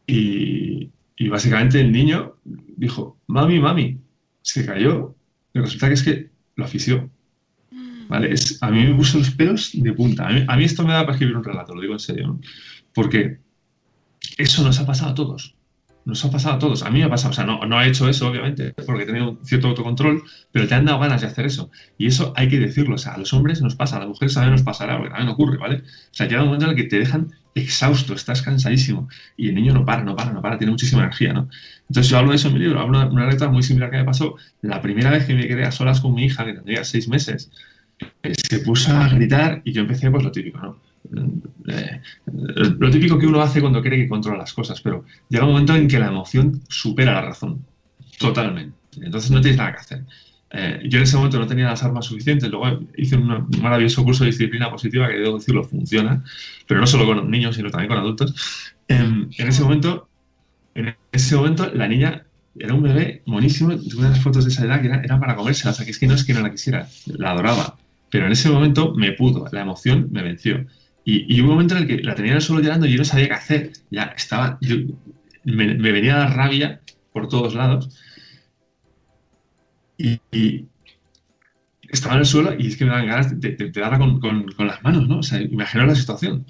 y, 0.06 0.90
y 1.16 1.28
básicamente 1.28 1.80
el 1.80 1.92
niño 1.92 2.36
dijo, 2.44 3.18
mami, 3.26 3.58
mami, 3.60 3.98
se 4.42 4.66
cayó. 4.66 5.14
Y 5.54 5.60
resulta 5.60 5.88
que 5.88 5.94
es 5.94 6.02
que 6.02 6.30
lo 6.56 6.64
asfixió. 6.64 7.10
¿Vale? 8.08 8.32
Es, 8.32 8.62
a 8.62 8.70
mí 8.70 8.84
me 8.84 8.94
puso 8.94 9.18
los 9.18 9.30
pelos 9.30 9.70
de 9.72 9.92
punta. 9.92 10.26
A 10.26 10.56
mí, 10.56 10.64
esto 10.64 10.84
me 10.84 10.92
da 10.92 11.00
para 11.00 11.12
escribir 11.12 11.36
un 11.36 11.44
relato, 11.44 11.74
lo 11.74 11.80
digo 11.80 11.94
en 11.94 12.00
serio. 12.00 12.38
Porque 12.92 13.38
eso 14.36 14.62
nos 14.62 14.78
ha 14.80 14.86
pasado 14.86 15.12
a 15.12 15.14
todos. 15.14 15.54
Nos 16.04 16.24
ha 16.24 16.30
pasado 16.30 16.56
a 16.56 16.58
todos. 16.58 16.82
A 16.82 16.90
mí 16.90 16.98
me 16.98 17.04
ha 17.04 17.10
pasado. 17.10 17.30
O 17.30 17.34
sea, 17.34 17.44
no, 17.44 17.64
no 17.64 17.80
he 17.80 17.88
hecho 17.88 18.08
eso, 18.08 18.28
obviamente, 18.28 18.74
porque 18.86 19.04
he 19.04 19.22
un 19.22 19.38
cierto 19.44 19.68
autocontrol, 19.68 20.22
pero 20.50 20.66
te 20.66 20.74
han 20.74 20.84
dado 20.84 20.98
ganas 20.98 21.20
de 21.20 21.28
hacer 21.28 21.46
eso. 21.46 21.70
Y 21.96 22.06
eso 22.06 22.32
hay 22.36 22.48
que 22.48 22.58
decirlo. 22.58 22.96
O 22.96 22.98
sea, 22.98 23.14
a 23.14 23.18
los 23.18 23.32
hombres 23.32 23.62
nos 23.62 23.76
pasa, 23.76 23.96
a 23.96 24.00
las 24.00 24.08
mujeres 24.08 24.34
también 24.34 24.52
nos 24.52 24.62
pasará, 24.62 24.96
porque 24.96 25.10
también 25.10 25.28
ocurre, 25.28 25.58
¿vale? 25.58 25.76
O 25.76 26.14
sea, 26.14 26.26
llega 26.26 26.42
un 26.42 26.48
momento 26.48 26.66
en 26.66 26.70
el 26.72 26.76
que 26.76 26.84
te 26.84 26.98
dejan 26.98 27.32
exhausto, 27.54 28.14
estás 28.14 28.42
cansadísimo. 28.42 29.08
Y 29.36 29.48
el 29.48 29.54
niño 29.54 29.74
no 29.74 29.84
para, 29.84 30.02
no 30.02 30.16
para, 30.16 30.32
no 30.32 30.42
para, 30.42 30.58
tiene 30.58 30.70
muchísima 30.70 31.02
energía, 31.02 31.32
¿no? 31.32 31.48
Entonces 31.88 32.10
yo 32.10 32.18
hablo 32.18 32.30
de 32.30 32.36
eso 32.36 32.48
en 32.48 32.54
mi 32.54 32.60
libro, 32.60 32.80
hablo 32.80 33.00
de 33.00 33.06
una 33.06 33.24
anécdota 33.24 33.50
muy 33.50 33.62
similar 33.62 33.90
que 33.90 33.98
me 33.98 34.04
pasó 34.04 34.36
la 34.62 34.80
primera 34.80 35.10
vez 35.10 35.26
que 35.26 35.34
me 35.34 35.46
quedé 35.46 35.64
a 35.64 35.72
solas 35.72 36.00
con 36.00 36.14
mi 36.14 36.24
hija, 36.24 36.44
que 36.44 36.54
tendría 36.54 36.84
seis 36.84 37.08
meses, 37.08 37.50
eh, 38.22 38.32
se 38.34 38.60
puso 38.60 38.92
a 38.96 39.08
gritar 39.08 39.62
y 39.64 39.72
yo 39.72 39.82
empecé 39.82 40.10
pues 40.10 40.24
lo 40.24 40.32
típico, 40.32 40.58
¿no? 40.58 40.91
Eh, 41.68 42.00
lo 42.78 42.90
típico 42.90 43.18
que 43.18 43.26
uno 43.26 43.40
hace 43.40 43.60
cuando 43.60 43.82
cree 43.82 43.98
que 43.98 44.08
controla 44.08 44.38
las 44.38 44.52
cosas, 44.52 44.80
pero 44.80 45.04
llega 45.28 45.44
un 45.44 45.52
momento 45.52 45.74
en 45.74 45.88
que 45.88 45.98
la 45.98 46.08
emoción 46.08 46.62
supera 46.68 47.14
la 47.14 47.22
razón, 47.22 47.64
totalmente. 48.18 48.76
Entonces 49.00 49.30
no 49.30 49.40
tienes 49.40 49.58
nada 49.58 49.72
que 49.72 49.78
hacer. 49.78 50.04
Eh, 50.50 50.80
yo 50.84 50.98
en 50.98 51.04
ese 51.04 51.16
momento 51.16 51.38
no 51.38 51.46
tenía 51.46 51.64
las 51.66 51.82
armas 51.82 52.04
suficientes, 52.04 52.50
luego 52.50 52.80
hice 52.96 53.16
un 53.16 53.48
maravilloso 53.62 54.04
curso 54.04 54.24
de 54.24 54.30
disciplina 54.30 54.70
positiva 54.70 55.08
que 55.08 55.14
debo 55.14 55.38
decirlo 55.38 55.64
funciona, 55.64 56.22
pero 56.66 56.80
no 56.80 56.86
solo 56.86 57.06
con 57.06 57.30
niños, 57.30 57.56
sino 57.56 57.70
también 57.70 57.88
con 57.88 57.98
adultos. 57.98 58.74
En, 58.88 59.30
en 59.38 59.48
ese 59.48 59.62
momento, 59.62 60.08
en 60.74 60.94
ese 61.12 61.36
momento 61.36 61.70
la 61.72 61.88
niña 61.88 62.26
era 62.58 62.74
un 62.74 62.82
bebé 62.82 63.22
monísimo. 63.26 63.76
Tuve 63.78 64.06
unas 64.06 64.20
fotos 64.20 64.44
de 64.44 64.50
esa 64.50 64.64
edad 64.64 64.80
que 64.80 64.88
era, 64.88 65.00
era 65.02 65.18
para 65.18 65.36
comérsela. 65.36 65.70
O 65.70 65.74
sea, 65.74 65.84
que 65.84 65.92
es 65.92 65.98
que 65.98 66.06
no 66.06 66.14
es 66.14 66.24
que 66.24 66.34
no 66.34 66.40
la 66.40 66.50
quisiera, 66.50 66.88
la 67.06 67.30
adoraba. 67.30 67.76
Pero 68.10 68.26
en 68.26 68.32
ese 68.32 68.50
momento 68.50 68.94
me 68.94 69.12
pudo, 69.12 69.46
la 69.52 69.62
emoción 69.62 70.08
me 70.10 70.22
venció. 70.22 70.66
Y, 71.04 71.34
y 71.36 71.40
un 71.40 71.48
momento 71.48 71.76
en 71.76 71.82
el 71.82 71.88
que 71.88 72.02
la 72.02 72.14
tenía 72.14 72.40
suelo 72.40 72.62
llorando 72.62 72.86
y 72.86 72.92
yo 72.92 72.98
no 72.98 73.04
sabía 73.04 73.28
qué 73.28 73.34
hacer. 73.34 73.72
Ya 73.90 74.04
estaba, 74.16 74.58
yo, 74.60 74.76
me, 75.44 75.74
me 75.74 75.92
venía 75.92 76.16
la 76.16 76.28
rabia 76.28 76.80
por 77.12 77.28
todos 77.28 77.54
lados. 77.54 77.90
Y, 79.96 80.20
y 80.32 80.68
estaba 81.90 82.14
en 82.14 82.20
el 82.20 82.26
suelo 82.26 82.54
y 82.58 82.66
es 82.68 82.76
que 82.76 82.84
me 82.84 82.90
daban 82.90 83.06
ganas 83.06 83.40
de, 83.40 83.50
de- 83.56 83.70
de 83.70 83.80
darla 83.80 83.98
con, 83.98 84.20
con- 84.20 84.46
con 84.52 84.66
las 84.66 84.82
manos, 84.82 85.08
¿no? 85.08 85.18
O 85.18 85.22
sea, 85.22 85.40
la 85.40 85.94
situación. 85.94 86.46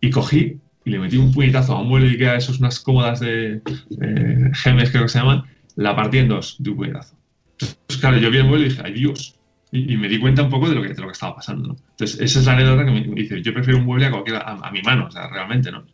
Y 0.00 0.10
cogí 0.10 0.60
y 0.84 0.90
le 0.90 0.98
metí 0.98 1.16
un 1.18 1.32
puñetazo 1.32 1.74
a 1.74 1.82
un 1.82 1.88
mueble 1.88 2.08
de 2.08 2.14
Ikea, 2.14 2.36
esos 2.36 2.60
unas 2.60 2.80
cómodas 2.80 3.20
de 3.20 3.62
eh, 4.02 4.50
gemes, 4.54 4.90
creo 4.90 5.04
que 5.04 5.08
se 5.10 5.20
llaman, 5.20 5.44
la 5.76 5.96
partí 5.96 6.18
en 6.18 6.28
dos 6.28 6.56
de 6.60 6.70
un 6.70 6.76
puñetazo. 6.78 7.16
Entonces, 7.52 7.98
claro, 8.00 8.18
yo 8.18 8.30
vi 8.30 8.38
el 8.38 8.44
mueble 8.46 8.66
y 8.66 8.70
dije, 8.70 8.82
¡ay 8.84 8.94
Dios! 8.94 9.39
Y, 9.72 9.94
y 9.94 9.96
me 9.96 10.08
di 10.08 10.18
cuenta 10.18 10.42
un 10.42 10.50
poco 10.50 10.68
de 10.68 10.74
lo 10.74 10.82
que, 10.82 10.88
de 10.88 11.00
lo 11.00 11.06
que 11.06 11.12
estaba 11.12 11.36
pasando, 11.36 11.68
¿no? 11.68 11.76
Entonces, 11.90 12.20
esa 12.20 12.40
es 12.40 12.46
la 12.46 12.52
anécdota 12.54 12.84
que 12.84 12.90
me, 12.90 13.00
dice, 13.14 13.40
yo 13.42 13.54
prefiero 13.54 13.78
un 13.78 13.84
mueble 13.86 14.06
a, 14.06 14.10
cualquier, 14.10 14.36
a, 14.36 14.52
a 14.62 14.70
mi 14.72 14.82
mano, 14.82 15.06
o 15.06 15.10
sea, 15.10 15.28
realmente, 15.28 15.70
¿no? 15.70 15.84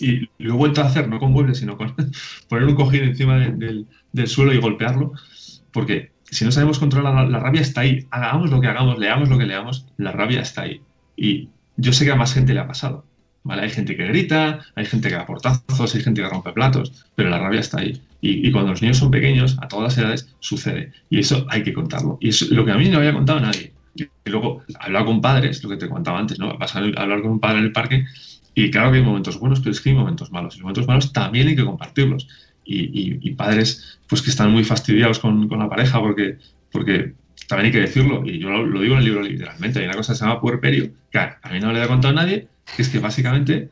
Y 0.00 0.28
lo 0.38 0.54
he 0.54 0.56
vuelto 0.56 0.80
a 0.80 0.86
hacer, 0.86 1.08
no 1.08 1.18
con 1.18 1.32
muebles, 1.32 1.58
sino 1.58 1.76
con 1.76 1.94
poner 2.48 2.66
un 2.68 2.74
cojín 2.74 3.04
encima 3.04 3.38
de- 3.38 3.52
del, 3.52 3.86
del 4.12 4.26
suelo 4.28 4.52
y 4.52 4.58
golpearlo, 4.58 5.12
porque 5.72 6.12
si 6.24 6.44
no 6.44 6.52
sabemos 6.52 6.78
controlar 6.78 7.14
la, 7.14 7.24
la 7.28 7.38
rabia 7.40 7.60
está 7.60 7.82
ahí. 7.82 8.06
Hagamos 8.10 8.50
lo 8.50 8.60
que 8.60 8.68
hagamos, 8.68 8.98
leamos 8.98 9.28
lo 9.28 9.38
que 9.38 9.46
leamos, 9.46 9.86
la 9.96 10.12
rabia 10.12 10.40
está 10.40 10.62
ahí. 10.62 10.82
Y 11.16 11.50
yo 11.76 11.92
sé 11.92 12.04
que 12.04 12.12
a 12.12 12.16
más 12.16 12.34
gente 12.34 12.54
le 12.54 12.60
ha 12.60 12.66
pasado. 12.68 13.09
¿Vale? 13.42 13.62
Hay 13.62 13.70
gente 13.70 13.96
que 13.96 14.06
grita, 14.06 14.60
hay 14.74 14.86
gente 14.86 15.08
que 15.08 15.14
da 15.14 15.26
portazos, 15.26 15.94
hay 15.94 16.02
gente 16.02 16.22
que 16.22 16.28
rompe 16.28 16.52
platos, 16.52 17.06
pero 17.14 17.30
la 17.30 17.38
rabia 17.38 17.60
está 17.60 17.80
ahí. 17.80 18.00
Y, 18.22 18.50
cuando 18.52 18.72
los 18.72 18.82
niños 18.82 18.98
son 18.98 19.10
pequeños, 19.10 19.56
a 19.62 19.68
todas 19.68 19.84
las 19.84 19.98
edades, 19.98 20.34
sucede. 20.40 20.92
Y 21.08 21.20
eso 21.20 21.46
hay 21.48 21.62
que 21.62 21.72
contarlo. 21.72 22.18
Y 22.20 22.28
es 22.28 22.50
lo 22.50 22.64
que 22.66 22.72
a 22.72 22.76
mí 22.76 22.88
no 22.88 22.98
había 22.98 23.14
contado 23.14 23.40
nadie. 23.40 23.72
Y 23.94 24.06
luego, 24.26 24.62
hablar 24.78 25.06
con 25.06 25.20
padres, 25.20 25.64
lo 25.64 25.70
que 25.70 25.76
te 25.76 25.88
contaba 25.88 26.18
antes, 26.18 26.38
¿no? 26.38 26.56
Vas 26.58 26.76
a 26.76 26.80
hablar 26.80 27.22
con 27.22 27.32
un 27.32 27.40
padre 27.40 27.58
en 27.58 27.64
el 27.64 27.72
parque 27.72 28.04
y 28.54 28.70
claro 28.70 28.90
que 28.90 28.98
hay 28.98 29.04
momentos 29.04 29.38
buenos, 29.38 29.60
pero 29.60 29.70
es 29.70 29.80
que 29.80 29.90
hay 29.90 29.96
momentos 29.96 30.30
malos. 30.30 30.54
Y 30.54 30.58
los 30.58 30.64
momentos 30.64 30.86
malos 30.86 31.12
también 31.12 31.48
hay 31.48 31.56
que 31.56 31.64
compartirlos. 31.64 32.28
Y, 32.64 33.18
y- 33.26 33.34
padres 33.34 33.98
pues 34.06 34.22
que 34.22 34.30
están 34.30 34.52
muy 34.52 34.62
fastidiados 34.64 35.18
con, 35.18 35.48
con 35.48 35.58
la 35.58 35.68
pareja 35.68 35.98
porque, 35.98 36.38
porque 36.70 37.14
también 37.48 37.66
hay 37.66 37.72
que 37.72 37.80
decirlo, 37.80 38.22
y 38.24 38.38
yo 38.38 38.50
lo, 38.50 38.64
lo 38.64 38.80
digo 38.80 38.94
en 38.94 39.00
el 39.00 39.04
libro 39.06 39.22
literalmente, 39.22 39.80
hay 39.80 39.86
una 39.86 39.94
cosa 39.94 40.12
que 40.12 40.18
se 40.18 40.24
llama 40.24 40.40
puerperio, 40.40 40.90
que 41.10 41.18
a, 41.18 41.40
mí 41.50 41.58
no 41.58 41.72
le 41.72 41.82
he 41.82 41.88
contado 41.88 42.14
nadie, 42.14 42.48
que 42.76 42.82
es 42.82 42.88
que 42.88 42.98
básicamente, 42.98 43.70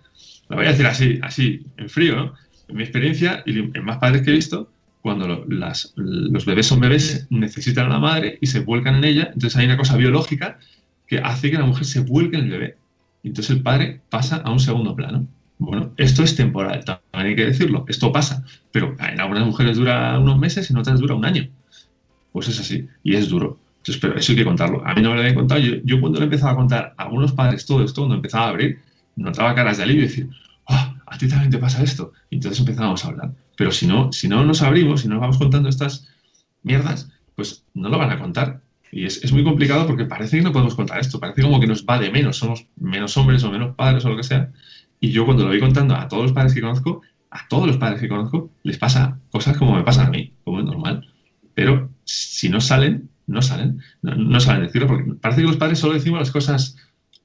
lo 0.49 0.57
voy 0.57 0.67
a 0.67 0.71
decir 0.71 0.87
así, 0.87 1.19
así, 1.23 1.67
en 1.77 1.89
frío, 1.89 2.17
¿no? 2.17 2.35
En 2.69 2.77
mi 2.77 2.83
experiencia, 2.83 3.43
y 3.47 3.59
en 3.59 3.85
más 3.85 3.99
padres 3.99 4.23
que 4.23 4.31
he 4.31 4.35
visto, 4.35 4.71
cuando 5.01 5.47
los 5.47 6.45
bebés 6.45 6.67
son 6.67 6.81
bebés, 6.81 7.27
necesitan 7.31 7.87
a 7.87 7.95
la 7.95 7.99
madre 7.99 8.39
y 8.41 8.47
se 8.47 8.61
vuelcan 8.61 8.97
en 8.97 9.05
ella, 9.05 9.31
entonces 9.33 9.57
hay 9.57 9.67
una 9.67 9.77
cosa 9.77 9.97
biológica 9.97 10.59
que 11.07 11.19
hace 11.19 11.51
que 11.51 11.57
la 11.57 11.65
mujer 11.65 11.87
se 11.87 12.01
vuelque 12.01 12.37
en 12.37 12.45
el 12.45 12.51
bebé. 12.51 12.77
Entonces 13.25 13.57
el 13.57 13.63
padre 13.63 14.01
pasa 14.11 14.37
a 14.37 14.51
un 14.51 14.61
segundo 14.61 14.95
plano. 14.95 15.27
Bueno, 15.59 15.93
esto 15.97 16.23
es 16.23 16.37
temporal, 16.37 16.85
también 16.85 17.31
hay 17.31 17.37
que 17.37 17.47
decirlo, 17.47 17.85
esto 17.89 18.13
pasa, 18.13 18.45
pero 18.71 18.95
en 19.01 19.21
algunas 19.21 19.45
mujeres 19.45 19.77
dura 19.77 20.19
unos 20.19 20.39
meses 20.39 20.69
y 20.69 20.73
en 20.73 20.79
otras 20.79 21.01
dura 21.01 21.15
un 21.15 21.25
año. 21.25 21.49
Pues 22.33 22.49
es 22.49 22.61
así, 22.61 22.87
y 23.03 23.15
es 23.15 23.29
duro. 23.29 23.59
Entonces, 23.79 24.01
pero 24.01 24.17
eso 24.17 24.33
hay 24.33 24.39
que 24.39 24.45
contarlo. 24.45 24.87
A 24.87 24.95
mí 24.95 25.03
no 25.03 25.11
me 25.11 25.15
lo 25.17 25.21
habían 25.23 25.35
contado. 25.35 25.61
Yo, 25.61 25.77
yo 25.85 26.01
cuando 26.01 26.19
le 26.19 26.27
empezaba 26.27 26.53
a 26.53 26.57
contar 26.57 26.95
a 26.97 27.05
algunos 27.05 27.33
padres 27.33 27.65
todo 27.65 27.83
esto, 27.83 28.03
cuando 28.03 28.17
empezaba 28.17 28.45
a 28.45 28.49
abrir, 28.51 28.79
notaba 29.23 29.55
caras 29.55 29.77
de 29.77 29.83
alivio 29.85 30.05
y 30.05 30.07
decir, 30.09 30.31
"Ah, 30.69 30.95
a 31.11 31.19
ti 31.19 31.29
también 31.29 31.51
te 31.51 31.59
pasa 31.59 31.83
esto. 31.83 32.13
Y 32.31 32.37
entonces 32.37 32.61
empezábamos 32.61 33.05
a 33.05 33.09
hablar. 33.09 33.35
Pero 33.57 33.71
si 33.73 33.87
no, 33.87 34.13
si 34.13 34.29
no 34.29 34.45
nos 34.45 34.63
abrimos, 34.63 35.01
si 35.01 35.09
no 35.09 35.15
nos 35.15 35.23
vamos 35.23 35.39
contando 35.39 35.69
estas 35.69 36.07
mierdas, 36.63 37.11
pues 37.35 37.65
no 37.75 37.89
lo 37.89 37.99
van 37.99 38.11
a 38.11 38.19
contar. 38.19 38.61
Y 38.93 39.05
es, 39.05 39.23
es 39.23 39.33
muy 39.33 39.45
complicado 39.45 39.87
porque 39.87 40.05
parece 40.05 40.39
que 40.39 40.43
no 40.43 40.53
podemos 40.53 40.75
contar 40.75 41.01
esto, 41.01 41.21
parece 41.21 41.43
como 41.43 41.61
que 41.61 41.67
nos 41.67 41.85
va 41.85 41.99
de 41.99 42.11
menos, 42.11 42.37
somos 42.37 42.67
menos 42.77 43.17
hombres 43.17 43.43
o 43.45 43.51
menos 43.51 43.75
padres 43.75 44.05
o 44.05 44.11
lo 44.11 44.17
que 44.17 44.23
sea. 44.23 44.51
Y 45.01 45.11
yo 45.11 45.25
cuando 45.25 45.45
lo 45.45 45.51
voy 45.51 45.61
contando 45.61 45.95
a 45.95 46.09
todos 46.09 46.25
los 46.25 46.33
padres 46.33 46.55
que 46.55 46.61
conozco, 46.61 47.03
a 47.31 47.47
todos 47.49 47.67
los 47.67 47.77
padres 47.77 48.01
que 48.01 48.09
conozco, 48.09 48.51
les 48.63 48.79
pasa 48.79 49.19
cosas 49.31 49.57
como 49.57 49.77
me 49.77 49.83
pasan 49.83 50.07
a 50.07 50.11
mí, 50.11 50.33
como 50.45 50.61
es 50.61 50.65
normal. 50.65 51.07
Pero 51.55 51.91
si 52.05 52.49
no 52.49 52.61
salen, 52.61 53.11
no 53.27 53.43
salen, 53.43 53.83
no, 54.03 54.15
no 54.15 54.41
saben 54.41 54.63
decirlo, 54.63 54.89
porque 54.89 55.15
parece 55.15 55.43
que 55.43 55.49
los 55.49 55.57
padres 55.57 55.79
solo 55.79 55.95
decimos 55.95 56.21
las 56.21 56.31
cosas 56.31 56.77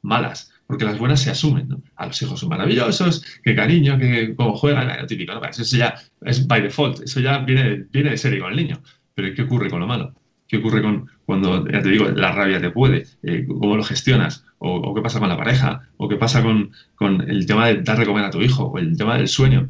malas, 0.02 0.53
porque 0.74 0.86
las 0.86 0.98
buenas 0.98 1.22
se 1.22 1.30
asumen, 1.30 1.68
¿no? 1.68 1.84
A 1.98 2.08
los 2.08 2.20
hijos 2.20 2.40
son 2.40 2.50
maravillosos, 2.50 3.24
qué 3.44 3.56
cariño, 3.56 3.96
que 4.00 4.34
cómo 4.36 4.56
juegan, 4.56 4.88
lo 5.00 5.06
típico, 5.06 5.32
¿no? 5.36 5.46
Eso 5.46 5.64
ya 5.78 5.94
es 6.22 6.48
by 6.48 6.64
default, 6.64 7.02
eso 7.04 7.20
ya 7.20 7.38
viene, 7.38 7.86
viene 7.92 8.10
de 8.10 8.18
serie 8.18 8.40
con 8.40 8.50
el 8.50 8.58
niño. 8.58 8.82
Pero 9.14 9.36
¿qué 9.36 9.44
ocurre 9.44 9.70
con 9.70 9.82
lo 9.82 9.86
malo? 9.86 10.16
¿Qué 10.48 10.58
ocurre 10.58 10.82
con 10.82 11.08
cuando, 11.28 11.70
ya 11.70 11.80
te 11.84 11.90
digo, 11.90 12.10
la 12.10 12.32
rabia 12.32 12.60
te 12.60 12.72
puede? 12.72 13.06
Eh, 13.22 13.46
¿Cómo 13.48 13.78
lo 13.78 13.84
gestionas? 13.84 14.46
O, 14.58 14.96
qué 14.96 15.02
pasa 15.04 15.20
con 15.20 15.30
la 15.30 15.38
pareja? 15.38 15.90
¿O 15.98 16.10
qué 16.10 16.16
pasa 16.16 16.42
con, 16.42 16.72
con 16.96 17.22
el 17.30 17.46
tema 17.46 17.68
de 17.68 17.84
dar 17.84 18.00
de 18.00 18.08
comer 18.08 18.26
a 18.26 18.32
tu 18.32 18.42
hijo? 18.42 18.64
¿O 18.64 18.80
el 18.80 18.98
tema 18.98 19.16
del 19.16 19.28
sueño? 19.28 19.68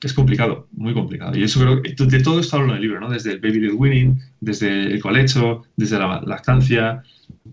Es 0.00 0.12
complicado, 0.12 0.68
muy 0.70 0.94
complicado. 0.94 1.36
Y 1.36 1.42
eso 1.42 1.58
creo 1.58 1.82
que 1.82 1.94
de 1.96 2.22
todo 2.22 2.38
esto 2.38 2.56
hablo 2.56 2.70
en 2.70 2.76
el 2.76 2.82
libro, 2.82 3.00
¿no? 3.00 3.10
Desde 3.10 3.32
el 3.32 3.40
baby 3.40 3.58
led 3.58 3.72
winning, 3.74 4.16
desde 4.40 4.92
el 4.92 5.00
colecho, 5.02 5.64
desde 5.76 5.98
la 5.98 6.20
lactancia, 6.24 7.02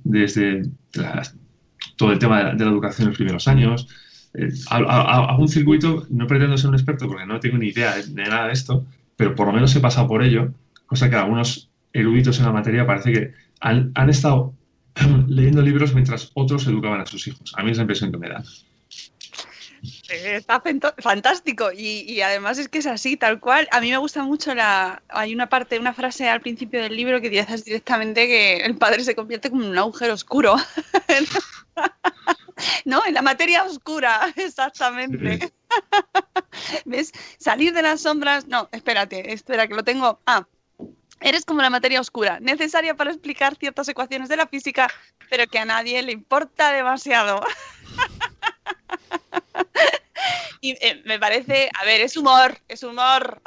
desde 0.03 0.61
las- 0.93 1.35
todo 1.99 2.13
el 2.13 2.19
tema 2.19 2.53
de 2.53 2.63
la, 2.65 2.71
educación 2.71 3.03
en 3.03 3.09
los 3.09 3.17
primeros 3.17 3.47
años. 3.49 3.88
Eh, 4.33 4.49
hago- 4.69 5.38
un 5.38 5.49
circuito, 5.49 6.05
no 6.09 6.27
pretendo 6.27 6.57
ser 6.57 6.69
un 6.69 6.75
experto 6.75 7.07
porque 7.07 7.25
no 7.25 7.39
tengo 7.41 7.57
ni 7.57 7.67
idea 7.67 7.95
de, 7.97 8.03
de 8.07 8.23
nada 8.23 8.47
de 8.47 8.53
esto, 8.53 8.85
pero 9.17 9.35
por 9.35 9.47
lo 9.47 9.53
menos 9.53 9.75
he 9.75 9.81
pasado 9.81 10.07
por 10.07 10.23
ello, 10.23 10.53
cosa 10.85 11.09
que 11.09 11.17
algunos 11.17 11.69
eruditos 11.91 12.39
en 12.39 12.45
la 12.45 12.53
materia 12.53 12.88
parece 12.88 13.12
que 13.12 13.33
han, 13.59 13.91
han 13.95 14.09
estado 14.09 14.53
leyendo 15.27 15.62
libros 15.62 15.93
mientras 15.93 16.31
otros 16.35 16.65
educaban 16.67 17.01
a 17.01 17.05
sus 17.05 17.27
hijos. 17.27 17.53
A 17.57 17.63
mí 17.63 17.71
es 17.71 17.77
la 17.77 17.83
impresión 17.83 18.12
que 18.12 18.17
me 18.17 18.29
da. 18.29 18.43
Está 20.09 20.61
fantástico 20.97 21.71
y, 21.71 22.11
y 22.11 22.21
además 22.21 22.57
es 22.57 22.67
que 22.67 22.79
es 22.79 22.87
así, 22.87 23.17
tal 23.17 23.39
cual. 23.39 23.67
A 23.71 23.81
mí 23.81 23.91
me 23.91 23.97
gusta 23.97 24.23
mucho 24.23 24.55
la. 24.55 25.01
Hay 25.09 25.33
una 25.33 25.49
parte, 25.49 25.79
una 25.79 25.93
frase 25.93 26.27
al 26.27 26.41
principio 26.41 26.81
del 26.81 26.95
libro 26.95 27.21
que 27.21 27.29
dices 27.29 27.65
directamente 27.65 28.27
que 28.27 28.57
el 28.57 28.77
padre 28.77 29.03
se 29.03 29.15
convierte 29.15 29.49
como 29.49 29.63
en 29.63 29.69
un 29.69 29.77
agujero 29.77 30.13
oscuro. 30.13 30.55
¿No? 32.85 33.05
En 33.05 33.13
la 33.13 33.21
materia 33.21 33.63
oscura, 33.63 34.33
exactamente. 34.35 35.51
¿Ves? 36.85 37.11
Salir 37.37 37.73
de 37.73 37.81
las 37.81 38.01
sombras. 38.01 38.47
No, 38.47 38.69
espérate, 38.71 39.33
espera, 39.33 39.67
que 39.67 39.75
lo 39.75 39.83
tengo. 39.83 40.19
Ah. 40.25 40.45
Eres 41.21 41.43
como 41.43 41.61
la 41.61 41.69
materia 41.69 41.99
oscura, 41.99 42.39
necesaria 42.39 42.95
para 42.95 43.11
explicar 43.11 43.57
ciertas 43.57 43.89
ecuaciones 43.89 44.29
de 44.29 44.37
la 44.37 44.47
física, 44.47 44.89
pero 45.29 45.47
que 45.47 45.59
a 45.59 45.65
nadie 45.65 46.01
le 46.01 46.13
importa 46.13 46.71
demasiado. 46.71 47.41
Y 50.61 50.71
eh, 50.71 51.01
me 51.05 51.19
parece, 51.19 51.69
a 51.79 51.85
ver, 51.85 52.01
es 52.01 52.17
humor, 52.17 52.57
es 52.67 52.83
humor. 52.83 53.41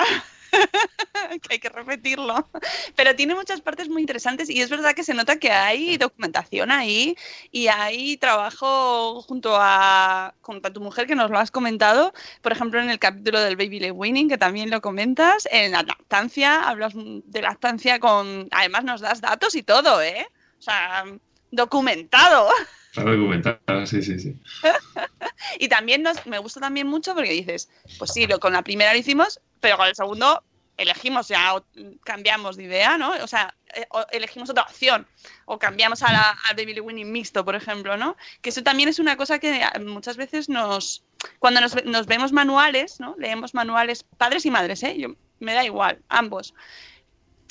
que 1.43 1.55
hay 1.55 1.59
que 1.59 1.69
repetirlo. 1.69 2.49
Pero 2.95 3.17
tiene 3.17 3.35
muchas 3.35 3.61
partes 3.61 3.89
muy 3.89 4.03
interesantes 4.03 4.51
y 4.51 4.61
es 4.61 4.71
verdad 4.71 4.95
que 4.95 5.05
se 5.05 5.15
nota 5.15 5.37
que 5.37 5.51
hay 5.51 5.97
documentación 5.97 6.71
ahí 6.71 7.17
y 7.51 7.69
hay 7.69 8.17
trabajo 8.17 9.23
junto 9.23 9.57
a, 9.59 10.35
junto 10.41 10.69
a 10.69 10.73
tu 10.73 10.81
mujer 10.81 11.07
que 11.07 11.15
nos 11.15 11.31
lo 11.31 11.39
has 11.39 11.51
comentado. 11.51 12.13
Por 12.43 12.53
ejemplo, 12.53 12.81
en 12.81 12.91
el 12.91 12.99
capítulo 12.99 13.41
del 13.41 13.57
Baby 13.57 13.81
Led 13.81 13.93
Winning, 13.93 14.29
que 14.29 14.39
también 14.39 14.71
lo 14.71 14.81
comentas. 14.81 15.49
En 15.51 15.73
la 15.73 15.83
lactancia, 15.83 16.69
hablas 16.69 16.93
de 16.95 17.43
lactancia 17.43 17.99
con. 17.99 18.49
Además, 18.51 18.85
nos 18.85 19.01
das 19.01 19.21
datos 19.21 19.55
y 19.55 19.63
todo, 19.63 20.03
¿eh? 20.03 20.27
O 20.59 20.63
sea, 20.63 21.05
documentado. 21.53 22.49
Está 22.91 23.05
documentado, 23.05 23.87
sí, 23.87 24.03
sí, 24.03 24.19
sí. 24.19 24.37
Y 25.59 25.69
también 25.69 26.03
nos, 26.03 26.27
me 26.27 26.39
gusta 26.39 26.61
también 26.61 26.87
mucho 26.87 27.15
porque 27.15 27.31
dices, 27.31 27.69
pues 27.99 28.13
sí, 28.13 28.27
lo, 28.27 28.39
con 28.41 28.53
la 28.53 28.63
primera 28.63 28.93
lo 28.93 28.99
hicimos, 28.99 29.41
pero 29.61 29.77
con 29.77 29.87
el 29.87 29.95
segundo 29.95 30.43
elegimos 30.77 31.29
ya, 31.29 31.55
o- 31.55 31.65
cambiamos 32.05 32.57
de 32.57 32.65
idea, 32.65 32.97
¿no? 32.99 33.13
O 33.23 33.27
sea, 33.27 33.55
eh, 33.75 33.87
o 33.91 34.05
elegimos 34.11 34.51
otra 34.51 34.63
opción, 34.65 35.07
o 35.45 35.59
cambiamos 35.59 36.03
a 36.03 36.11
la, 36.13 36.31
al 36.49 36.57
Baby 36.57 36.81
Winning 36.81 37.11
mixto, 37.13 37.45
por 37.45 37.55
ejemplo, 37.55 37.97
¿no? 37.97 38.17
Que 38.41 38.51
eso 38.51 38.63
también 38.63 38.89
es 38.89 38.99
una 38.99 39.17
cosa 39.17 39.39
que 39.39 39.63
eh, 39.63 39.79
muchas 39.81 40.17
veces 40.17 40.49
nos, 40.49 41.05
cuando 41.39 41.61
nos, 41.61 41.85
nos 41.85 42.07
vemos 42.07 42.33
manuales, 42.33 43.01
¿no? 43.01 43.15
Leemos 43.19 43.55
manuales, 43.55 44.05
padres 44.17 44.45
y 44.47 44.51
madres, 44.51 44.83
¿eh? 44.83 44.97
Yo, 44.99 45.15
me 45.41 45.55
da 45.55 45.65
igual, 45.65 46.01
ambos. 46.09 46.55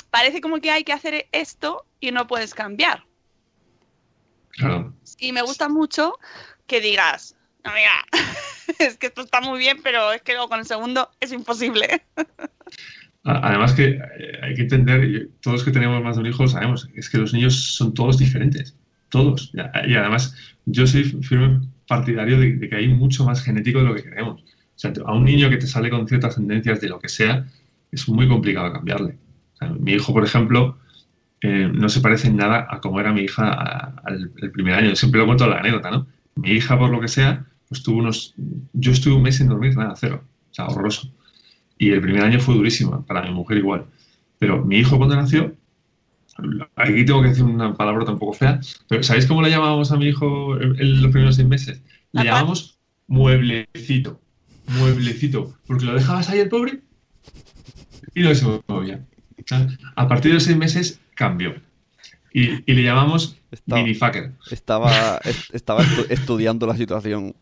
Parece 0.10 0.41
como 0.41 0.60
que 0.60 0.72
hay 0.72 0.84
que 0.84 0.93
hacer 0.93 1.28
esto 1.32 1.86
y 1.99 2.12
no 2.12 2.28
puedes 2.28 2.54
cambiar. 2.54 3.06
Claro. 4.54 4.93
Y 5.20 5.32
me 5.32 5.41
gusta 5.41 5.70
mucho 5.70 6.18
que 6.68 6.82
digas, 6.82 7.36
no, 7.64 7.72
mira, 7.74 7.91
es 8.80 8.97
que 8.97 9.08
esto 9.08 9.22
está 9.22 9.41
muy 9.41 9.60
bien, 9.60 9.80
pero 9.84 10.12
es 10.12 10.22
que 10.22 10.34
luego 10.34 10.49
con 10.49 10.60
el 10.60 10.66
segundo 10.66 11.10
es 11.20 11.32
imposible. 11.32 12.04
Además 13.24 13.74
que 13.74 13.99
eh, 14.18 14.39
hay 14.41 14.56
que 14.56 14.64
entender, 14.64 15.30
todos 15.41 15.58
los 15.58 15.64
que 15.64 15.72
tenemos 15.72 16.04
más 16.04 16.16
de 16.16 16.22
un 16.22 16.28
hijo 16.28 16.47
sabemos, 16.47 16.89
es 16.95 17.08
que 17.10 17.20
los 17.20 17.34
niños 17.34 17.76
son 17.76 17.93
todos 17.93 18.18
diferentes, 18.18 18.76
todos. 19.10 19.52
Y 19.54 19.91
y 19.91 19.95
además 19.95 20.36
yo 20.66 20.88
soy 20.88 21.04
firme 21.04 21.62
partidario 21.88 22.39
de, 22.39 22.54
de 22.54 22.70
que 22.70 22.76
hay 22.76 22.88
mucho 22.88 23.24
más 23.24 23.43
genético 23.43 23.80
de 23.80 23.86
lo 23.86 23.95
que 23.95 24.04
creemos. 24.04 24.41
O 24.41 24.80
sea, 24.82 24.91
a 25.06 25.14
un 25.14 25.26
niño 25.26 25.52
que 25.52 25.58
te 25.58 25.68
sale 25.68 25.91
con 25.91 26.08
ciertas 26.08 26.36
tendencias 26.36 26.82
de 26.82 26.89
lo 26.89 26.99
que 26.99 27.10
sea, 27.10 27.45
es 27.91 28.10
muy 28.10 28.28
complicado 28.28 28.74
cambiarle. 28.74 29.18
O 29.54 29.58
sea, 29.58 29.70
mi 29.70 29.91
hijo, 29.93 30.14
por 30.14 30.24
ejemplo, 30.24 30.80
eh, 31.42 31.70
no 31.74 31.89
se 31.89 32.02
parece 32.02 32.28
en 32.28 32.38
nada 32.38 32.68
a 32.70 32.80
cómo 32.80 33.00
era 33.00 33.12
mi 33.14 33.22
hija 33.22 33.52
al 34.04 34.32
el 34.42 34.52
primer 34.52 34.76
año. 34.76 34.96
Siempre 34.96 35.20
lo 35.20 35.26
cuento 35.26 35.48
la 35.48 35.60
anécdota, 35.60 35.92
¿no? 35.92 36.08
Mi 36.36 36.52
hija, 36.52 36.78
por 36.78 36.89
lo 36.89 37.02
que 37.02 37.08
sea, 37.08 37.46
pues 37.68 37.84
tuvo 37.84 38.00
unos... 38.00 38.34
Yo 38.74 38.92
estuve 38.92 39.16
un 39.16 39.24
mes 39.24 39.38
sin 39.38 39.48
dormir, 39.48 39.76
nada, 39.76 39.94
cero. 39.96 40.24
O 40.52 40.54
sea, 40.54 40.68
horroroso. 40.68 41.12
Y 41.78 41.89
el 41.89 42.02
primer 42.02 42.24
año 42.24 42.39
fue 42.39 42.56
durísimo, 42.56 43.04
para 43.06 43.24
mi 43.24 43.32
mujer 43.32 43.58
igual. 43.58 43.86
Pero 44.38 44.64
mi 44.64 44.78
hijo 44.78 44.98
cuando 44.98 45.16
nació, 45.16 45.56
aquí 46.76 47.06
tengo 47.06 47.22
que 47.22 47.30
decir 47.30 47.44
una 47.44 47.74
palabra 47.76 48.12
un 48.12 48.20
poco 48.20 48.34
fea, 48.34 48.60
pero 48.88 49.04
¿sabéis 49.04 49.26
cómo 49.26 49.42
le 49.42 49.50
llamábamos 49.50 49.92
a 49.92 49.98
mi 49.98 50.08
hijo 50.08 50.60
en 50.60 51.02
los 51.02 51.12
primeros 51.12 51.36
seis 51.36 51.48
meses? 51.48 51.82
Le 52.12 52.22
Papá. 52.22 52.26
llamamos 52.26 52.78
mueblecito. 53.08 54.20
Mueblecito. 54.80 55.54
Porque 55.68 55.86
lo 55.86 55.94
dejabas 55.94 56.30
ahí 56.30 56.39
el 56.39 56.50
pobre 56.50 56.82
y 58.16 58.22
no 58.22 58.34
se 58.34 58.46
movía. 58.68 59.06
O 59.38 59.44
sea, 59.46 59.68
A 59.96 60.08
partir 60.08 60.32
de 60.32 60.36
los 60.36 60.44
seis 60.44 60.58
meses 60.58 61.00
cambió. 61.26 61.49
Y, 62.34 62.43
y 62.69 62.74
le 62.74 62.84
llamamos 62.84 63.38
Estaba- 63.51 63.82
minifucker. 63.82 64.32
Estaba, 64.49 64.91
est- 65.24 65.53
estaba 65.53 65.84
estu- 65.84 66.05
estudiando 66.09 66.65
la 66.65 66.76
situación. 66.78 67.36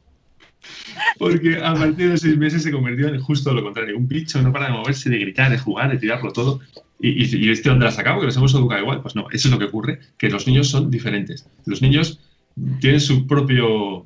Porque 1.18 1.58
a 1.64 1.74
partir 1.74 2.10
de 2.12 2.18
seis 2.18 2.38
meses 2.38 2.64
se 2.64 2.72
convirtió 2.72 3.08
en 3.08 3.20
justo 3.22 3.54
lo 3.54 3.64
contrario. 3.64 3.98
Un 3.98 4.08
bicho 4.08 4.42
no 4.42 4.52
para 4.52 4.66
de 4.68 4.74
moverse, 4.74 5.10
de 5.10 5.18
gritar, 5.20 5.50
de 5.52 5.58
jugar, 5.58 5.92
de 5.92 5.98
tirarlo 5.98 6.32
todo. 6.34 6.60
Y, 7.00 7.10
y, 7.24 7.46
y 7.46 7.50
este 7.50 7.70
dónde 7.70 7.86
la 7.86 7.92
sacado, 7.92 8.20
que 8.20 8.26
los 8.26 8.36
hemos 8.38 8.54
educado 8.54 8.82
igual. 8.82 9.02
Pues 9.02 9.16
no, 9.16 9.28
eso 9.32 9.48
es 9.48 9.52
lo 9.54 9.60
que 9.60 9.66
ocurre, 9.66 10.00
que 10.18 10.30
los 10.30 10.46
niños 10.48 10.70
son 10.70 10.90
diferentes. 10.92 11.48
Los 11.66 11.82
niños 11.82 12.20
tienen 12.82 13.00
su 13.00 13.26
propio 13.28 14.06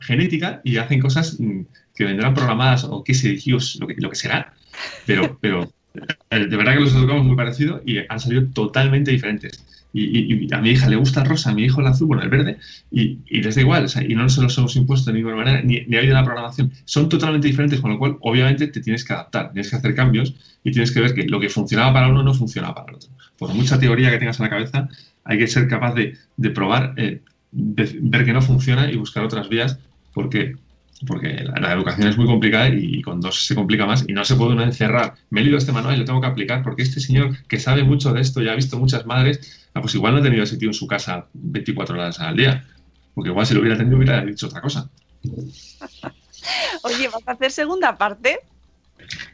genética 0.00 0.60
y 0.62 0.76
hacen 0.76 1.00
cosas 1.00 1.40
mm, 1.40 1.62
que 1.96 2.04
vendrán 2.04 2.34
programadas 2.34 2.84
o 2.84 3.02
qué 3.02 3.14
sé 3.14 3.30
Dios, 3.30 3.76
lo 3.80 3.86
que, 3.88 3.94
lo 3.98 4.10
que 4.10 4.16
será. 4.16 4.54
Pero, 5.06 5.36
pero 5.40 5.72
de 6.30 6.56
verdad 6.56 6.74
que 6.74 6.80
los 6.80 6.94
educamos 6.94 7.24
muy 7.24 7.36
parecido 7.36 7.82
y 7.84 7.98
han 8.08 8.20
salido 8.20 8.46
totalmente 8.52 9.10
diferentes. 9.10 9.64
Y, 9.92 10.52
a 10.52 10.60
mi 10.60 10.70
hija 10.70 10.88
le 10.88 10.96
gusta 10.96 11.22
el 11.22 11.28
rosa, 11.28 11.50
a 11.50 11.54
mi 11.54 11.64
hijo 11.64 11.80
el 11.80 11.86
azul, 11.86 12.08
bueno, 12.08 12.22
el 12.22 12.28
verde, 12.28 12.58
y, 12.90 13.18
y 13.26 13.42
les 13.42 13.54
da 13.54 13.62
igual, 13.62 13.84
o 13.84 13.88
sea, 13.88 14.02
y 14.04 14.14
no 14.14 14.28
se 14.28 14.42
los 14.42 14.56
hemos 14.58 14.76
impuesto 14.76 15.10
de 15.10 15.16
ninguna 15.16 15.36
manera, 15.36 15.62
ni, 15.62 15.80
ni 15.86 15.96
ha 15.96 16.00
habido 16.00 16.14
una 16.14 16.24
programación. 16.24 16.72
Son 16.84 17.08
totalmente 17.08 17.48
diferentes, 17.48 17.80
con 17.80 17.92
lo 17.92 17.98
cual, 17.98 18.16
obviamente, 18.20 18.66
te 18.68 18.80
tienes 18.80 19.04
que 19.04 19.14
adaptar, 19.14 19.52
tienes 19.52 19.70
que 19.70 19.76
hacer 19.76 19.94
cambios 19.94 20.34
y 20.62 20.72
tienes 20.72 20.92
que 20.92 21.00
ver 21.00 21.14
que 21.14 21.24
lo 21.24 21.40
que 21.40 21.48
funcionaba 21.48 21.92
para 21.94 22.08
uno 22.08 22.22
no 22.22 22.34
funcionaba 22.34 22.74
para 22.74 22.90
el 22.90 22.96
otro. 22.96 23.08
Por 23.38 23.54
mucha 23.54 23.78
teoría 23.78 24.10
que 24.10 24.18
tengas 24.18 24.38
en 24.38 24.44
la 24.44 24.50
cabeza, 24.50 24.88
hay 25.24 25.38
que 25.38 25.46
ser 25.46 25.66
capaz 25.68 25.94
de, 25.94 26.16
de 26.36 26.50
probar, 26.50 26.94
eh, 26.96 27.22
ver 27.50 28.24
que 28.24 28.32
no 28.32 28.42
funciona 28.42 28.90
y 28.90 28.96
buscar 28.96 29.24
otras 29.24 29.48
vías, 29.48 29.78
porque 30.12 30.56
porque 31.06 31.44
la, 31.44 31.60
la 31.60 31.72
educación 31.72 32.08
es 32.08 32.16
muy 32.16 32.26
complicada 32.26 32.68
y, 32.68 33.02
con 33.02 33.20
dos 33.20 33.46
se 33.46 33.54
complica 33.54 33.86
más 33.86 34.04
y 34.08 34.12
no 34.12 34.24
se 34.24 34.34
puede 34.34 34.52
uno 34.52 34.62
encerrar. 34.62 35.14
Me 35.30 35.40
he 35.40 35.44
leído 35.44 35.58
este 35.58 35.72
manual 35.72 35.96
y 35.96 35.98
lo 35.98 36.04
tengo 36.04 36.20
que 36.20 36.26
aplicar 36.26 36.62
porque 36.62 36.82
este 36.82 37.00
señor 37.00 37.36
que 37.46 37.58
sabe 37.58 37.84
mucho 37.84 38.12
de 38.12 38.20
esto 38.20 38.42
y 38.42 38.48
ha 38.48 38.54
visto 38.54 38.78
muchas 38.78 39.06
madres, 39.06 39.68
ah, 39.74 39.80
pues 39.80 39.94
igual 39.94 40.14
no 40.14 40.20
ha 40.20 40.22
tenido 40.22 40.42
ese 40.42 40.56
tío 40.56 40.68
en 40.68 40.74
su 40.74 40.86
casa 40.86 41.26
24 41.34 41.94
horas 41.94 42.20
al 42.20 42.36
día. 42.36 42.64
Porque 43.14 43.30
igual 43.30 43.46
si 43.46 43.54
lo 43.54 43.60
hubiera 43.60 43.76
tenido 43.76 43.96
hubiera 43.96 44.24
dicho 44.24 44.46
otra 44.46 44.60
cosa. 44.60 44.90
Oye, 46.82 47.08
¿vas 47.08 47.26
a 47.26 47.32
hacer 47.32 47.50
segunda 47.50 47.96
parte? 47.96 48.40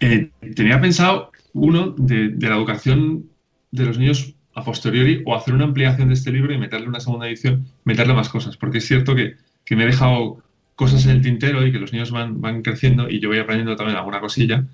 Eh, 0.01 0.31
tenía 0.55 0.81
pensado 0.81 1.33
uno 1.53 1.95
de, 1.97 2.29
de 2.29 2.49
la 2.49 2.57
educación 2.57 3.31
de 3.71 3.85
los 3.85 3.99
niños 3.99 4.35
a 4.55 4.62
posteriori 4.62 5.23
o 5.27 5.35
hacer 5.35 5.55
una 5.55 5.65
ampliación 5.65 6.09
de 6.09 6.15
este 6.15 6.31
libro 6.31 6.53
y 6.53 6.59
meterle 6.59 6.89
una 6.89 7.01
segunda 7.01 7.27
edición, 7.27 7.67
meterle 7.85 8.15
más 8.15 8.29
cosas, 8.29 8.57
porque 8.57 8.79
es 8.79 8.87
cierto 8.87 9.15
que, 9.15 9.37
que 9.65 9.77
me 9.77 9.83
he 9.85 9.87
dejado 9.87 10.44
cosas 10.75 11.05
en 11.07 11.12
el 11.12 11.22
tintero 11.22 11.66
y 11.66 11.72
que 11.72 11.79
los 11.79 11.93
niños 11.93 12.11
van, 12.11 12.41
van 12.41 12.62
creciendo 12.62 13.09
y 13.09 13.20
yo 13.20 13.29
voy 13.29 13.39
aprendiendo 13.39 13.77
también 13.77 13.97
alguna 13.99 14.20
cosilla, 14.20 14.64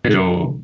pero 0.00 0.60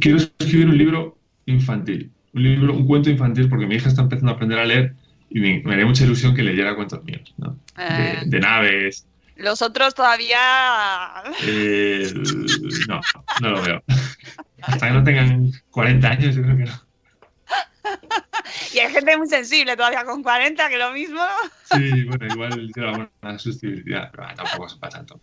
quiero 0.00 0.18
escribir 0.18 0.66
un 0.68 0.78
libro 0.78 1.18
infantil, 1.46 2.10
un 2.34 2.42
libro, 2.42 2.74
un 2.74 2.86
cuento 2.86 3.10
infantil, 3.10 3.48
porque 3.48 3.66
mi 3.66 3.76
hija 3.76 3.88
está 3.88 4.02
empezando 4.02 4.32
a 4.32 4.34
aprender 4.34 4.58
a 4.58 4.64
leer 4.64 4.94
y 5.30 5.40
me, 5.40 5.62
me 5.64 5.74
haría 5.74 5.86
mucha 5.86 6.04
ilusión 6.04 6.34
que 6.34 6.42
leyera 6.42 6.74
cuentos 6.74 7.02
míos, 7.04 7.34
¿no? 7.38 7.58
De, 7.76 7.84
Eh. 7.84 8.22
de 8.26 8.40
naves, 8.40 9.06
Los 9.36 9.62
otros 9.62 9.94
todavía... 9.94 10.38
eh, 11.46 12.12
no, 12.88 13.00
no 13.40 13.50
lo 13.50 13.62
veo. 13.62 13.82
Hasta 14.62 14.88
que 14.88 14.94
no 14.94 15.04
tengan 15.04 15.52
40 15.70 16.10
años, 16.10 16.34
yo 16.34 16.42
creo 16.42 16.56
que 16.56 16.64
no. 16.64 16.87
Y 18.74 18.78
hay 18.78 18.92
gente 18.92 19.16
muy 19.16 19.28
sensible 19.28 19.76
todavía 19.76 20.04
con 20.04 20.22
40, 20.22 20.68
que 20.68 20.78
lo 20.78 20.92
mismo. 20.92 21.20
Sí, 21.64 22.04
bueno, 22.04 22.26
igual 22.32 22.70
tiene 22.72 22.88
alguna 22.88 23.38
susceptibilidad, 23.38 24.10
pero 24.10 24.24
ah, 24.26 24.34
tampoco 24.34 24.66
es 24.66 24.74
para 24.74 24.92
tanto. 24.92 25.20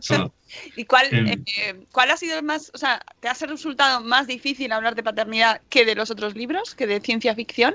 Solo- 0.00 0.32
¿Y 0.76 0.84
cuál, 0.84 1.06
Em. 1.12 1.42
eh, 1.56 1.86
cuál 1.92 2.10
ha 2.10 2.16
sido 2.16 2.38
el 2.38 2.44
más, 2.44 2.70
o 2.74 2.78
sea, 2.78 3.02
te 3.20 3.28
ha 3.28 3.34
resultado 3.34 4.00
más 4.00 4.26
difícil 4.26 4.72
hablar 4.72 4.94
de 4.94 5.02
paternidad 5.02 5.60
que 5.68 5.84
de 5.84 5.94
los 5.94 6.10
otros 6.10 6.34
libros, 6.34 6.74
que 6.74 6.86
de 6.86 7.00
ciencia 7.00 7.34
ficción? 7.34 7.74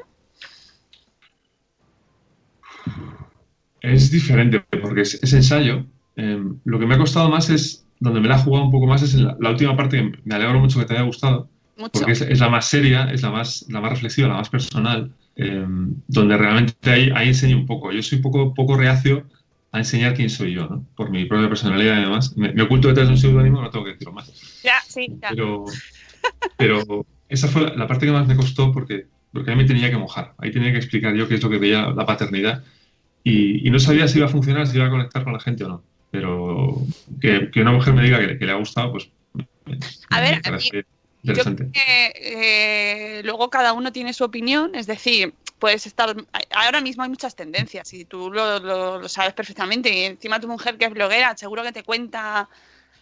Es 3.82 4.12
diferente 4.12 4.64
porque 4.82 5.02
es, 5.02 5.16
es 5.22 5.34
ensayo. 5.34 5.86
Eh, 6.16 6.42
lo 6.66 6.80
que 6.80 6.86
me 6.86 6.96
ha 6.96 7.00
costado 7.00 7.30
más 7.30 7.50
es, 7.50 7.86
donde 8.00 8.20
me 8.22 8.28
la 8.28 8.36
he 8.36 8.44
jugado 8.44 8.66
un 8.66 8.72
poco 8.72 8.88
más 8.88 9.02
es 9.02 9.14
en 9.16 9.26
la, 9.26 9.36
la 9.40 9.50
última 9.50 9.76
parte 9.76 9.98
que 9.98 10.20
me 10.24 10.36
alegro 10.36 10.60
mucho 10.60 10.80
que 10.80 10.86
te 10.86 10.94
haya 10.94 11.04
gustado, 11.04 11.50
Mucho. 11.82 12.00
porque 12.00 12.14
es, 12.14 12.22
es 12.22 12.40
la 12.40 12.50
más 12.50 12.68
seria, 12.68 13.12
es 13.12 13.22
la 13.22 13.32
más, 13.32 13.66
la 13.70 13.82
más 13.82 13.92
reflexiva, 13.92 14.28
la 14.28 14.36
más 14.36 14.50
personal, 14.50 15.12
eh, 15.36 15.66
donde 16.08 16.38
realmente 16.38 16.90
ahí, 16.90 17.12
ahí 17.16 17.30
enseño 17.30 17.58
un 17.58 17.66
poco. 17.66 17.92
Yo 17.92 18.02
soy 18.02 18.18
un 18.18 18.22
poco, 18.22 18.54
poco 18.54 18.78
reacio 18.78 19.26
a 19.72 19.80
enseñar 19.80 20.14
quién 20.14 20.30
soy 20.30 20.54
yo, 20.54 20.68
¿no? 20.68 20.86
Por 20.96 21.10
mi 21.10 21.26
propia 21.26 21.48
personalidad 21.50 21.98
y 21.98 22.02
demás. 22.02 22.36
Me, 22.38 22.54
me 22.54 22.64
oculto 22.64 22.88
detrás 22.88 23.08
de 23.08 23.14
un 23.14 23.20
seudónimo, 23.20 23.62
no 23.62 23.70
tengo 23.70 23.86
que 23.86 23.92
decirlo 23.92 24.14
más. 24.14 24.32
Ya, 24.64 24.76
sí, 24.88 25.08
ya. 25.22 25.30
Pero, 25.30 25.66
pero 26.58 27.06
esa 27.30 27.48
fue 27.48 27.64
la, 27.64 27.76
la 27.76 27.88
parte 27.88 28.06
que 28.06 28.12
más 28.12 28.28
me 28.28 28.36
costó 28.36 28.72
porque, 28.72 29.08
porque 29.32 29.52
ahí 29.52 29.58
me 29.58 29.66
tenía 29.66 29.90
que 29.90 29.98
mojar. 29.98 30.34
Ahí 30.38 30.52
tenía 30.52 30.72
que 30.72 30.78
explicar 30.78 31.16
yo 31.16 31.28
qué 31.28 31.36
es 31.36 31.44
lo 31.44 31.50
que 31.50 31.58
veía 31.58 31.90
la 31.90 32.06
paternidad. 32.06 32.64
Y, 33.24 33.68
y 33.68 33.72
no 33.72 33.80
sabía 33.80 34.08
si 34.08 34.18
iba 34.18 34.28
a 34.28 34.32
funcionar, 34.32 34.68
si 34.68 34.78
iba 34.78 34.88
a 34.88 34.90
conectar 34.90 35.24
con 35.24 35.34
la 35.34 35.40
gente 35.40 35.64
o 35.64 35.70
no. 35.70 35.84
Pero 36.12 36.86
que, 37.22 37.50
que 37.52 37.62
una 37.62 37.72
mujer 37.72 37.94
me 37.94 38.04
diga 38.04 38.20
que, 38.20 38.38
que 38.38 38.46
le 38.46 38.52
ha 38.52 38.56
gustado, 38.56 38.92
pues 38.92 39.10
A 40.10 40.20
me 40.20 40.22
ver, 40.22 40.42
Yo 41.24 41.44
creo 41.44 41.72
que 41.72 42.14
eh, 43.20 43.22
luego 43.24 43.50
cada 43.50 43.74
uno 43.74 43.92
tiene 43.92 44.14
su 44.14 44.24
opinión, 44.24 44.74
es 44.76 44.88
decir, 44.88 45.34
puedes 45.60 45.86
estar. 45.86 46.16
Ahora 46.52 46.82
mismo 46.82 47.04
hay 47.04 47.10
muchas 47.10 47.36
tendencias 47.36 47.94
y 47.94 48.06
tú 48.06 48.32
lo, 48.32 48.60
lo- 48.60 49.00
lo 49.00 49.10
sabes 49.10 49.34
perfectamente. 49.34 49.90
Y 49.94 50.04
encima 50.06 50.40
tu 50.40 50.48
mujer 50.48 50.78
que 50.78 50.86
es 50.86 50.92
bloguera, 50.92 51.36
seguro 51.38 51.64
que 51.64 51.72
te 51.72 51.84
cuenta 51.84 52.50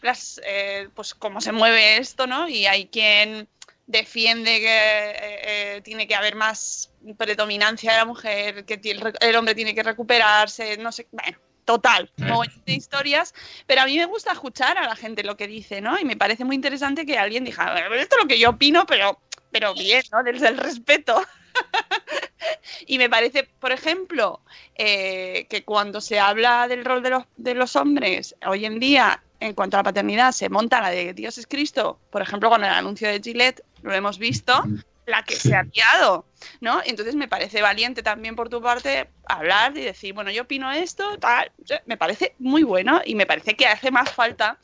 las, 0.02 0.40
eh, 0.46 0.90
pues 0.94 1.14
cómo 1.16 1.42
se 1.42 1.52
mueve 1.52 1.98
esto, 1.98 2.28
¿no? 2.28 2.48
Y 2.50 2.66
hay 2.66 2.88
quien 2.88 3.48
defiende 3.88 4.60
que 4.60 4.68
eh, 4.68 5.78
eh, 5.78 5.82
tiene 5.84 6.08
que 6.08 6.16
haber 6.16 6.36
más 6.36 6.92
predominancia 7.18 7.92
de 7.92 7.98
la 7.98 8.06
mujer, 8.06 8.66
que 8.66 8.80
el, 8.84 9.14
el 9.20 9.36
hombre 9.36 9.56
tiene 9.56 9.74
que 9.74 9.82
recuperarse, 9.84 10.78
no 10.78 10.92
sé, 10.92 11.08
bueno, 11.12 11.38
total, 11.70 12.10
mogollón 12.18 12.64
de 12.66 12.74
historias, 12.74 13.36
pero 13.68 13.82
a 13.82 13.86
mí 13.86 13.96
me 13.96 14.06
gusta 14.06 14.32
escuchar 14.32 14.80
a 14.80 14.88
la 14.88 14.96
gente 14.96 15.24
lo 15.24 15.38
que 15.38 15.46
dice, 15.46 15.82
¿no? 15.82 16.00
Y 16.00 16.04
me 16.04 16.18
parece 16.18 16.44
muy 16.44 16.56
interesante 16.56 17.06
que 17.06 17.20
alguien 17.20 17.44
diga, 17.44 17.66
"A 17.66 17.74
ver, 17.76 17.94
esto 17.94 18.16
es 18.16 18.24
lo 18.24 18.28
que 18.28 18.40
yo 18.40 18.50
opino, 18.50 18.88
pero, 18.88 19.20
pero 19.52 19.76
bien, 19.76 20.02
¿no? 20.12 20.24
Desde 20.24 20.48
el 20.48 20.58
respeto. 20.58 21.22
y 22.88 22.98
me 22.98 23.08
parece, 23.08 23.44
por 23.60 23.72
ejemplo, 23.72 24.42
eh, 24.74 25.46
que 25.48 25.64
cuando 25.64 26.02
se 26.02 26.20
habla 26.20 26.68
del 26.68 26.84
rol 26.84 27.04
de 27.04 27.12
los, 27.12 27.26
de 27.38 27.54
los 27.54 27.76
hombres 27.76 28.36
hoy 28.48 28.66
en 28.66 28.80
día 28.80 29.22
en 29.40 29.54
cuanto 29.54 29.78
a 29.78 29.82
la 29.82 29.84
paternidad 29.84 30.32
se 30.32 30.50
monta 30.50 30.82
la 30.82 30.90
de 30.90 31.14
Dios 31.14 31.38
es 31.38 31.46
Cristo, 31.46 32.00
por 32.10 32.24
ejemplo, 32.24 32.50
con 32.50 32.64
el 32.64 32.72
anuncio 32.72 33.08
de 33.08 33.22
Gillette, 33.22 33.62
lo 33.84 33.94
hemos 33.94 34.18
visto, 34.18 34.64
la 35.10 35.24
que 35.24 35.36
se 35.36 35.56
ha 35.56 35.64
liado, 35.64 36.26
¿no? 36.62 36.82
Entonces 36.86 37.16
me 37.16 37.28
parece 37.28 37.62
valiente 37.62 38.04
también 38.04 38.36
por 38.36 38.50
tu 38.50 38.62
parte 38.62 39.10
hablar 39.28 39.78
y 39.78 39.82
decir, 39.82 40.14
bueno, 40.14 40.32
yo 40.32 40.44
opino 40.44 40.72
esto, 40.72 41.18
tal, 41.18 41.52
me 41.86 41.98
parece 41.98 42.36
muy 42.40 42.64
bueno 42.64 43.02
y 43.06 43.16
me 43.16 43.26
parece 43.26 43.56
que 43.56 43.68
hace 43.68 43.92
más 43.92 44.12
falta 44.12 44.58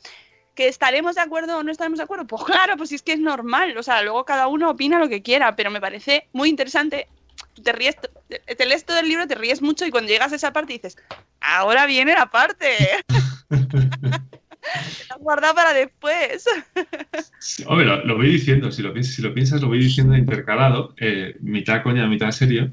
que 0.54 0.68
estaremos 0.68 1.14
de 1.16 1.20
acuerdo 1.20 1.58
o 1.58 1.62
no 1.62 1.70
estaremos 1.70 1.98
de 1.98 2.04
acuerdo. 2.04 2.26
Pues 2.26 2.44
claro, 2.44 2.76
pues 2.76 2.90
es 2.92 3.02
que 3.02 3.12
es 3.12 3.20
normal, 3.20 3.76
o 3.76 3.82
sea, 3.82 4.02
luego 4.02 4.24
cada 4.24 4.48
uno 4.48 4.70
opina 4.70 4.98
lo 4.98 5.08
que 5.08 5.22
quiera, 5.22 5.54
pero 5.54 5.70
me 5.70 5.80
parece 5.80 6.28
muy 6.32 6.48
interesante. 6.48 7.08
Te 7.62 7.72
ríes, 7.72 7.96
te 8.28 8.66
lees 8.66 8.84
todo 8.84 8.98
el 8.98 9.08
libro, 9.08 9.26
te 9.26 9.34
ríes 9.34 9.60
mucho 9.60 9.84
y 9.86 9.90
cuando 9.90 10.10
llegas 10.10 10.32
a 10.32 10.36
esa 10.36 10.52
parte 10.52 10.72
dices, 10.72 10.96
ahora 11.40 11.86
viene 11.86 12.14
la 12.14 12.26
parte. 12.26 12.74
Guardado 15.20 15.54
para 15.54 15.72
después. 15.72 16.44
Hombre, 17.66 17.86
lo, 17.86 18.04
lo 18.04 18.16
voy 18.16 18.28
diciendo, 18.28 18.70
si 18.70 18.82
lo, 18.82 19.02
si 19.02 19.22
lo 19.22 19.32
piensas, 19.34 19.60
lo 19.60 19.68
voy 19.68 19.78
diciendo 19.78 20.16
intercalado, 20.16 20.94
eh, 20.98 21.36
mitad 21.40 21.82
coña, 21.82 22.06
mitad 22.06 22.30
serio, 22.30 22.70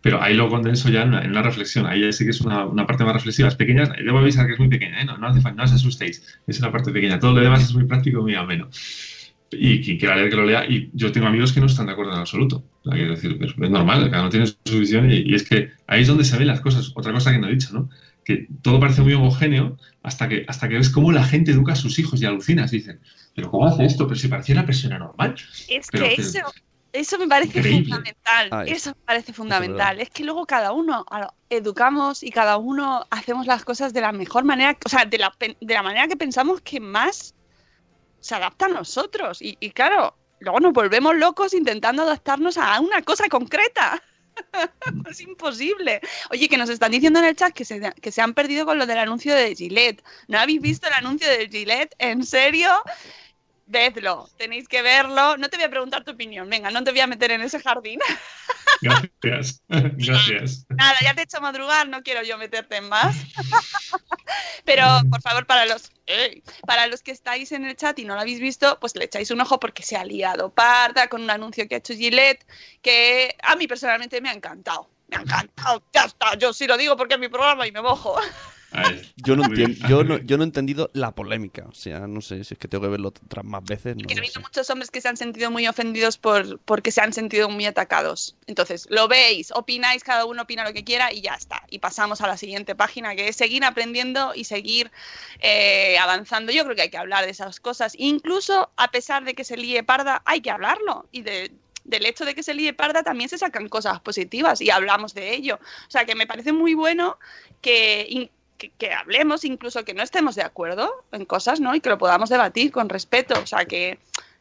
pero 0.00 0.22
ahí 0.22 0.34
lo 0.34 0.48
condenso 0.48 0.88
ya 0.88 1.02
en 1.02 1.08
una, 1.08 1.22
en 1.22 1.30
una 1.30 1.42
reflexión. 1.42 1.86
Ahí 1.86 2.12
sí 2.12 2.24
que 2.24 2.30
es 2.30 2.40
una, 2.40 2.64
una 2.64 2.86
parte 2.86 3.04
más 3.04 3.14
reflexiva. 3.14 3.48
Es 3.48 3.56
pequeña, 3.56 3.84
debo 3.84 4.18
avisar 4.18 4.46
que 4.46 4.54
es 4.54 4.58
muy 4.58 4.68
pequeña, 4.68 5.02
¿eh? 5.02 5.04
no, 5.04 5.16
no, 5.18 5.28
hace 5.28 5.40
no 5.52 5.62
os 5.62 5.72
asustéis, 5.72 6.40
es 6.46 6.58
una 6.60 6.72
parte 6.72 6.92
pequeña. 6.92 7.18
Todo 7.18 7.34
lo 7.34 7.40
demás 7.40 7.62
es 7.62 7.74
muy 7.74 7.84
práctico 7.84 8.22
muy 8.22 8.34
ameno. 8.34 8.68
Y 9.50 9.80
quien 9.80 9.96
quiera 9.96 10.16
leer 10.16 10.28
que 10.28 10.36
lo 10.36 10.44
lea, 10.44 10.66
y 10.68 10.90
yo 10.92 11.12
tengo 11.12 11.28
amigos 11.28 11.52
que 11.52 11.60
no 11.60 11.66
están 11.66 11.86
de 11.86 11.92
acuerdo 11.92 12.12
en 12.12 12.18
absoluto. 12.18 12.64
Decir, 12.84 13.38
es 13.40 13.70
normal, 13.70 14.10
cada 14.10 14.22
uno 14.22 14.30
tiene 14.30 14.46
su 14.46 14.80
visión 14.80 15.10
y, 15.10 15.18
y 15.18 15.34
es 15.34 15.48
que 15.48 15.70
ahí 15.86 16.02
es 16.02 16.08
donde 16.08 16.24
se 16.24 16.36
ven 16.36 16.48
las 16.48 16.60
cosas. 16.60 16.92
Otra 16.96 17.12
cosa 17.12 17.30
que 17.30 17.38
no 17.38 17.46
he 17.46 17.52
dicho, 17.52 17.72
¿no? 17.72 17.88
Que 18.26 18.48
todo 18.60 18.80
parece 18.80 19.02
muy 19.02 19.14
homogéneo 19.14 19.78
hasta 20.02 20.28
que, 20.28 20.44
hasta 20.48 20.68
que 20.68 20.74
ves 20.74 20.90
cómo 20.90 21.12
la 21.12 21.22
gente 21.22 21.52
educa 21.52 21.74
a 21.74 21.76
sus 21.76 21.96
hijos 22.00 22.20
y 22.20 22.26
alucinas. 22.26 22.72
Y 22.72 22.78
dicen, 22.78 23.00
¿pero 23.36 23.52
cómo 23.52 23.66
hace 23.68 23.84
esto? 23.84 24.08
Pero 24.08 24.18
si 24.18 24.26
parecía 24.26 24.56
una 24.56 24.66
persona 24.66 24.98
normal. 24.98 25.36
Es 25.68 25.86
Pero 25.92 26.06
que 26.06 26.14
eso, 26.14 26.40
eso 26.92 27.18
me 27.20 27.28
parece 27.28 27.58
Increíble. 27.58 27.84
fundamental. 27.94 28.66
Es- 28.66 28.78
eso 28.78 28.90
me 28.90 29.04
parece 29.06 29.32
fundamental. 29.32 30.00
Es 30.00 30.10
que 30.10 30.24
luego 30.24 30.44
cada 30.44 30.72
uno 30.72 31.06
educamos 31.48 32.24
y 32.24 32.30
cada 32.32 32.56
uno 32.56 33.06
hacemos 33.10 33.46
las 33.46 33.64
cosas 33.64 33.92
de 33.92 34.00
la 34.00 34.10
mejor 34.10 34.42
manera, 34.42 34.76
o 34.84 34.88
sea, 34.88 35.04
de 35.04 35.18
la, 35.18 35.30
pen- 35.30 35.56
de 35.60 35.74
la 35.74 35.84
manera 35.84 36.08
que 36.08 36.16
pensamos 36.16 36.60
que 36.62 36.80
más 36.80 37.32
se 38.18 38.34
adapta 38.34 38.64
a 38.66 38.70
nosotros. 38.70 39.40
Y, 39.40 39.56
y 39.60 39.70
claro, 39.70 40.16
luego 40.40 40.58
nos 40.58 40.72
volvemos 40.72 41.14
locos 41.14 41.54
intentando 41.54 42.02
adaptarnos 42.02 42.58
a 42.58 42.80
una 42.80 43.02
cosa 43.02 43.28
concreta. 43.28 44.02
es 45.10 45.20
imposible. 45.20 46.00
Oye, 46.30 46.48
que 46.48 46.56
nos 46.56 46.70
están 46.70 46.92
diciendo 46.92 47.18
en 47.18 47.26
el 47.26 47.36
chat 47.36 47.52
que 47.52 47.64
se, 47.64 47.80
que 48.00 48.12
se 48.12 48.22
han 48.22 48.34
perdido 48.34 48.66
con 48.66 48.78
lo 48.78 48.86
del 48.86 48.98
anuncio 48.98 49.34
de 49.34 49.54
Gillette. 49.54 50.02
¿No 50.28 50.38
habéis 50.38 50.60
visto 50.60 50.86
el 50.86 50.94
anuncio 50.94 51.28
de 51.28 51.48
Gillette? 51.48 51.94
¿En 51.98 52.24
serio? 52.24 52.70
Vedlo, 53.68 54.30
tenéis 54.38 54.68
que 54.68 54.80
verlo. 54.80 55.36
No 55.36 55.48
te 55.48 55.56
voy 55.56 55.64
a 55.64 55.70
preguntar 55.70 56.04
tu 56.04 56.12
opinión, 56.12 56.48
venga, 56.48 56.70
no 56.70 56.84
te 56.84 56.92
voy 56.92 57.00
a 57.00 57.06
meter 57.08 57.32
en 57.32 57.40
ese 57.40 57.60
jardín. 57.60 57.98
Gracias. 58.80 59.62
Gracias. 59.68 60.66
Nada, 60.68 60.96
ya 61.02 61.14
te 61.14 61.20
he 61.20 61.24
hecho 61.24 61.40
madrugar, 61.40 61.88
no 61.88 62.02
quiero 62.02 62.22
yo 62.22 62.38
meterte 62.38 62.76
en 62.76 62.88
más. 62.88 63.16
Pero, 64.64 64.84
por 65.10 65.20
favor, 65.20 65.46
para 65.46 65.66
los, 65.66 65.90
¡Ey! 66.06 66.44
para 66.66 66.86
los 66.86 67.02
que 67.02 67.10
estáis 67.10 67.50
en 67.52 67.64
el 67.64 67.76
chat 67.76 67.98
y 67.98 68.04
no 68.04 68.14
lo 68.14 68.20
habéis 68.20 68.38
visto, 68.38 68.78
pues 68.78 68.94
le 68.94 69.06
echáis 69.06 69.30
un 69.30 69.40
ojo 69.40 69.58
porque 69.58 69.82
se 69.82 69.96
ha 69.96 70.04
liado 70.04 70.50
parda 70.50 71.08
con 71.08 71.22
un 71.22 71.30
anuncio 71.30 71.66
que 71.66 71.76
ha 71.76 71.78
hecho 71.78 71.94
Gillette, 71.94 72.46
que 72.82 73.36
a 73.42 73.56
mí 73.56 73.66
personalmente 73.66 74.20
me 74.20 74.28
ha 74.28 74.32
encantado. 74.32 74.88
Me 75.08 75.16
ha 75.16 75.20
encantado, 75.20 75.82
ya 75.92 76.04
está, 76.04 76.36
yo 76.36 76.52
sí 76.52 76.66
lo 76.66 76.76
digo 76.76 76.96
porque 76.96 77.14
es 77.14 77.20
mi 77.20 77.28
programa 77.28 77.66
y 77.66 77.72
me 77.72 77.82
mojo. 77.82 78.16
Yo 79.16 79.36
no, 79.36 79.52
yo, 79.54 80.04
no, 80.04 80.18
yo 80.24 80.36
no 80.36 80.42
he 80.42 80.46
entendido 80.46 80.90
la 80.92 81.12
polémica. 81.12 81.64
O 81.68 81.74
sea, 81.74 82.06
no 82.06 82.20
sé 82.20 82.44
si 82.44 82.54
es 82.54 82.58
que 82.58 82.68
tengo 82.68 82.82
que 82.82 82.90
verlo 82.90 83.08
otras 83.08 83.44
más 83.44 83.64
veces. 83.64 83.96
No 83.96 84.06
que 84.06 84.20
visto 84.20 84.40
sé. 84.40 84.44
muchos 84.44 84.70
hombres 84.70 84.90
que 84.90 85.00
se 85.00 85.08
han 85.08 85.16
sentido 85.16 85.50
muy 85.50 85.66
ofendidos 85.66 86.18
por 86.18 86.58
porque 86.60 86.90
se 86.90 87.00
han 87.00 87.12
sentido 87.12 87.48
muy 87.48 87.66
atacados. 87.66 88.36
Entonces, 88.46 88.86
lo 88.90 89.08
veis, 89.08 89.50
opináis, 89.52 90.04
cada 90.04 90.24
uno 90.24 90.42
opina 90.42 90.64
lo 90.64 90.72
que 90.72 90.84
quiera 90.84 91.12
y 91.12 91.22
ya 91.22 91.34
está. 91.34 91.62
Y 91.70 91.78
pasamos 91.78 92.20
a 92.20 92.26
la 92.26 92.36
siguiente 92.36 92.74
página, 92.74 93.14
que 93.16 93.28
es 93.28 93.36
seguir 93.36 93.64
aprendiendo 93.64 94.34
y 94.34 94.44
seguir 94.44 94.90
eh, 95.40 95.96
avanzando. 95.98 96.52
Yo 96.52 96.64
creo 96.64 96.76
que 96.76 96.82
hay 96.82 96.90
que 96.90 96.98
hablar 96.98 97.24
de 97.24 97.30
esas 97.30 97.60
cosas. 97.60 97.94
Incluso 97.96 98.70
a 98.76 98.90
pesar 98.90 99.24
de 99.24 99.34
que 99.34 99.44
se 99.44 99.56
líe 99.56 99.82
parda, 99.82 100.22
hay 100.24 100.40
que 100.40 100.50
hablarlo. 100.50 101.06
Y 101.12 101.22
de, 101.22 101.52
del 101.84 102.04
hecho 102.06 102.24
de 102.24 102.34
que 102.34 102.42
se 102.42 102.54
líe 102.54 102.72
parda 102.72 103.02
también 103.02 103.30
se 103.30 103.38
sacan 103.38 103.68
cosas 103.68 104.00
positivas 104.00 104.60
y 104.60 104.70
hablamos 104.70 105.14
de 105.14 105.34
ello. 105.34 105.58
O 105.86 105.90
sea, 105.90 106.04
que 106.04 106.14
me 106.14 106.26
parece 106.26 106.52
muy 106.52 106.74
bueno 106.74 107.18
que... 107.60 108.30
que, 108.58 108.70
que 108.70 108.92
hablemos, 108.92 109.44
incluso 109.44 109.84
que 109.84 109.94
no 109.94 110.02
estemos 110.02 110.34
de 110.34 110.42
acuerdo 110.42 110.90
en 111.12 111.24
cosas, 111.24 111.60
¿no? 111.60 111.74
Y 111.74 111.80
que 111.80 111.88
lo 111.90 111.98
podamos 111.98 112.28
debatir 112.30 112.70
con 112.72 112.88
respeto. 112.88 113.34
O 113.42 113.46
sea, 113.46 113.64
que, 113.64 113.98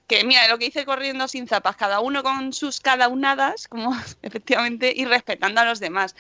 que 0.08 0.24
mira, 0.24 0.48
lo 0.48 0.58
que 0.58 0.66
dice 0.66 0.86
corriendo 0.86 1.28
sin 1.28 1.48
zapas, 1.48 1.76
cada 1.76 2.00
uno 2.00 2.24
con 2.24 2.54
sus 2.54 2.80
cada 2.80 3.08
unadas, 3.08 3.68
como 3.68 3.96
efectivamente, 4.22 4.94
y 4.96 5.06
respetando 5.06 5.62
a 5.62 5.66
los 5.66 5.80
demás. 5.80 6.16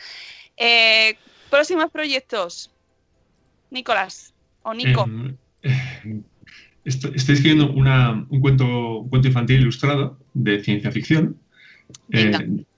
Eh, 0.58 1.18
próximos 1.50 1.89
proyectos. 1.91 2.72
Nicolás 3.72 4.34
o 4.64 4.74
Nico. 4.74 5.04
Em, 5.06 5.36
eh, 5.64 6.22
estoy, 6.86 7.12
estoy 7.16 7.36
escribiendo 7.36 7.72
una- 7.74 8.26
un, 8.30 8.39
cuento, 8.41 9.00
un 9.00 9.10
cuento 9.10 9.28
infantil 9.28 9.62
ilustrado 9.62 10.20
de 10.34 10.64
ciencia 10.64 10.91
ficción, 10.91 11.39
eh, 12.12 12.32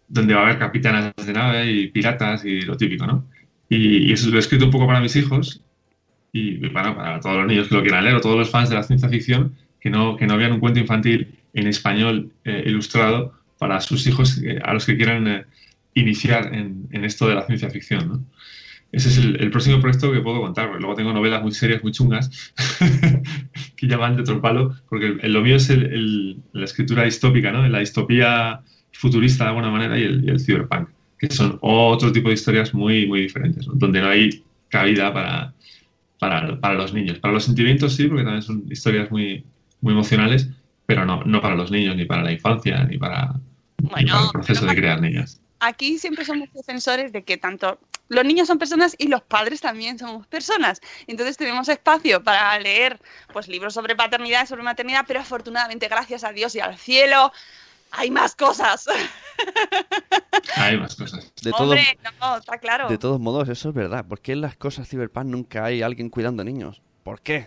donde 0.07 0.33
va 0.33 0.41
a 0.41 0.43
haber 0.45 0.59
capitanas 0.59 1.13
de 1.17 1.33
nave 1.33 1.71
y 1.71 1.87
piratas 1.89 2.45
y 2.45 2.61
lo 2.61 2.77
típico, 2.77 3.05
¿no? 3.05 3.27
Y, 3.69 4.11
eso 4.11 4.29
lo 4.29 4.37
he 4.37 4.39
escrito 4.39 4.65
un 4.65 4.71
poco 4.71 4.87
para 4.87 5.01
mis 5.01 5.15
hijos 5.15 5.61
y 6.31 6.57
bueno, 6.57 6.95
para 6.95 7.19
todos 7.19 7.37
los 7.37 7.47
niños 7.47 7.67
que 7.67 7.75
lo 7.75 7.81
quieran 7.81 8.03
leer 8.03 8.15
o 8.15 8.21
todos 8.21 8.37
los 8.37 8.49
fans 8.49 8.69
de 8.69 8.75
la 8.75 8.83
ciencia 8.83 9.09
ficción 9.09 9.55
que 9.79 9.89
no, 9.89 10.15
que 10.15 10.27
no 10.27 10.37
vean 10.37 10.53
un 10.53 10.59
cuento 10.59 10.79
infantil 10.79 11.35
en 11.53 11.67
español 11.67 12.31
eh, 12.43 12.63
ilustrado 12.65 13.33
para 13.57 13.81
sus 13.81 14.05
hijos 14.07 14.41
eh, 14.43 14.59
a 14.63 14.73
los 14.73 14.85
que 14.85 14.95
quieran 14.95 15.27
eh, 15.27 15.45
iniciar 15.93 16.53
en, 16.53 16.87
esto 17.03 17.27
de 17.27 17.35
la 17.35 17.45
ciencia 17.45 17.69
ficción, 17.69 18.07
¿no? 18.07 18.25
Ese 18.89 19.09
es 19.09 19.17
el, 19.17 19.51
próximo 19.51 19.81
proyecto 19.81 20.13
que 20.13 20.21
puedo 20.21 20.39
contar, 20.39 20.67
porque 20.67 20.79
luego 20.79 20.95
tengo 20.95 21.11
novelas 21.11 21.41
muy 21.41 21.51
serias, 21.51 21.83
muy 21.83 21.91
chungas, 21.91 22.53
que 23.75 23.85
ya 23.85 23.97
van 23.97 24.15
de 24.15 24.21
otro 24.21 24.39
palo, 24.39 24.77
porque 24.87 25.17
lo 25.27 25.41
mío 25.41 25.57
es 25.57 25.69
la 25.69 26.63
escritura 26.63 27.03
distópica, 27.03 27.51
¿no? 27.51 27.67
La 27.67 27.79
distopía 27.79 28.61
futurista 28.93 29.43
de 29.43 29.49
alguna 29.49 29.69
manera 29.69 29.99
y 29.99 30.03
el, 30.03 30.23
y 30.23 30.29
el 30.29 30.39
cyberpunk, 30.39 30.87
que 31.17 31.29
son 31.29 31.57
otro 31.61 32.11
tipo 32.11 32.29
de 32.29 32.35
historias 32.35 32.73
muy, 32.73 33.07
muy 33.07 33.21
diferentes, 33.21 33.67
¿no? 33.67 33.73
donde 33.75 34.01
no 34.01 34.09
hay 34.09 34.43
cabida 34.69 35.13
para, 35.13 35.53
para, 36.19 36.59
para 36.59 36.75
los 36.75 36.93
niños. 36.93 37.19
Para 37.19 37.33
los 37.33 37.45
sentimientos 37.45 37.95
sí, 37.95 38.07
porque 38.07 38.23
también 38.23 38.43
son 38.43 38.63
historias 38.69 39.09
muy, 39.11 39.45
muy 39.81 39.93
emocionales, 39.93 40.47
pero 40.85 41.05
no, 41.05 41.23
no 41.23 41.41
para 41.41 41.55
los 41.55 41.71
niños, 41.71 41.95
ni 41.95 42.05
para 42.05 42.23
la 42.23 42.31
infancia, 42.31 42.83
ni 42.83 42.97
para, 42.97 43.33
ni 43.81 43.89
Bueno, 43.89 44.13
para 44.13 44.25
el 44.25 44.31
proceso 44.31 44.65
de 44.65 44.75
crear 44.75 45.01
niños. 45.01 45.39
Aquí 45.59 45.97
siempre 45.97 46.23
somos 46.23 46.49
defensores 46.53 47.11
de 47.11 47.23
que 47.23 47.37
tanto 47.37 47.79
los 48.09 48.23
niños 48.23 48.47
son 48.47 48.57
personas 48.57 48.95
y 48.97 49.07
los 49.07 49.21
padres 49.21 49.61
también 49.61 49.99
somos 49.99 50.27
personas. 50.27 50.81
Entonces 51.07 51.37
tenemos 51.37 51.67
espacio 51.67 52.23
para 52.23 52.57
leer 52.59 52.99
pues 53.33 53.47
libros 53.47 53.73
sobre 53.73 53.95
paternidad, 53.95 54.47
sobre 54.47 54.63
maternidad, 54.63 55.05
pero 55.07 55.19
afortunadamente, 55.19 55.87
gracias 55.87 56.23
a 56.23 56.31
Dios 56.31 56.55
y 56.55 56.59
al 56.59 56.77
cielo, 56.77 57.31
hay 57.91 58.11
más 58.11 58.35
cosas. 58.35 58.85
Hay 60.55 60.77
más 60.77 60.95
cosas. 60.95 61.31
De, 61.43 61.51
todo- 61.51 61.63
Hombre, 61.71 61.97
no, 62.19 62.37
está 62.37 62.57
claro. 62.57 62.87
de 62.89 62.97
todos 62.97 63.19
modos, 63.19 63.47
eso 63.49 63.69
es 63.69 63.75
verdad. 63.75 64.05
¿Por 64.05 64.19
qué 64.21 64.31
en 64.33 64.41
las 64.41 64.55
cosas 64.55 64.87
Cyberpunk 64.89 65.25
nunca 65.25 65.65
hay 65.65 65.81
alguien 65.81 66.09
cuidando 66.09 66.43
niños? 66.43 66.81
¿Por 67.03 67.21
qué? 67.21 67.45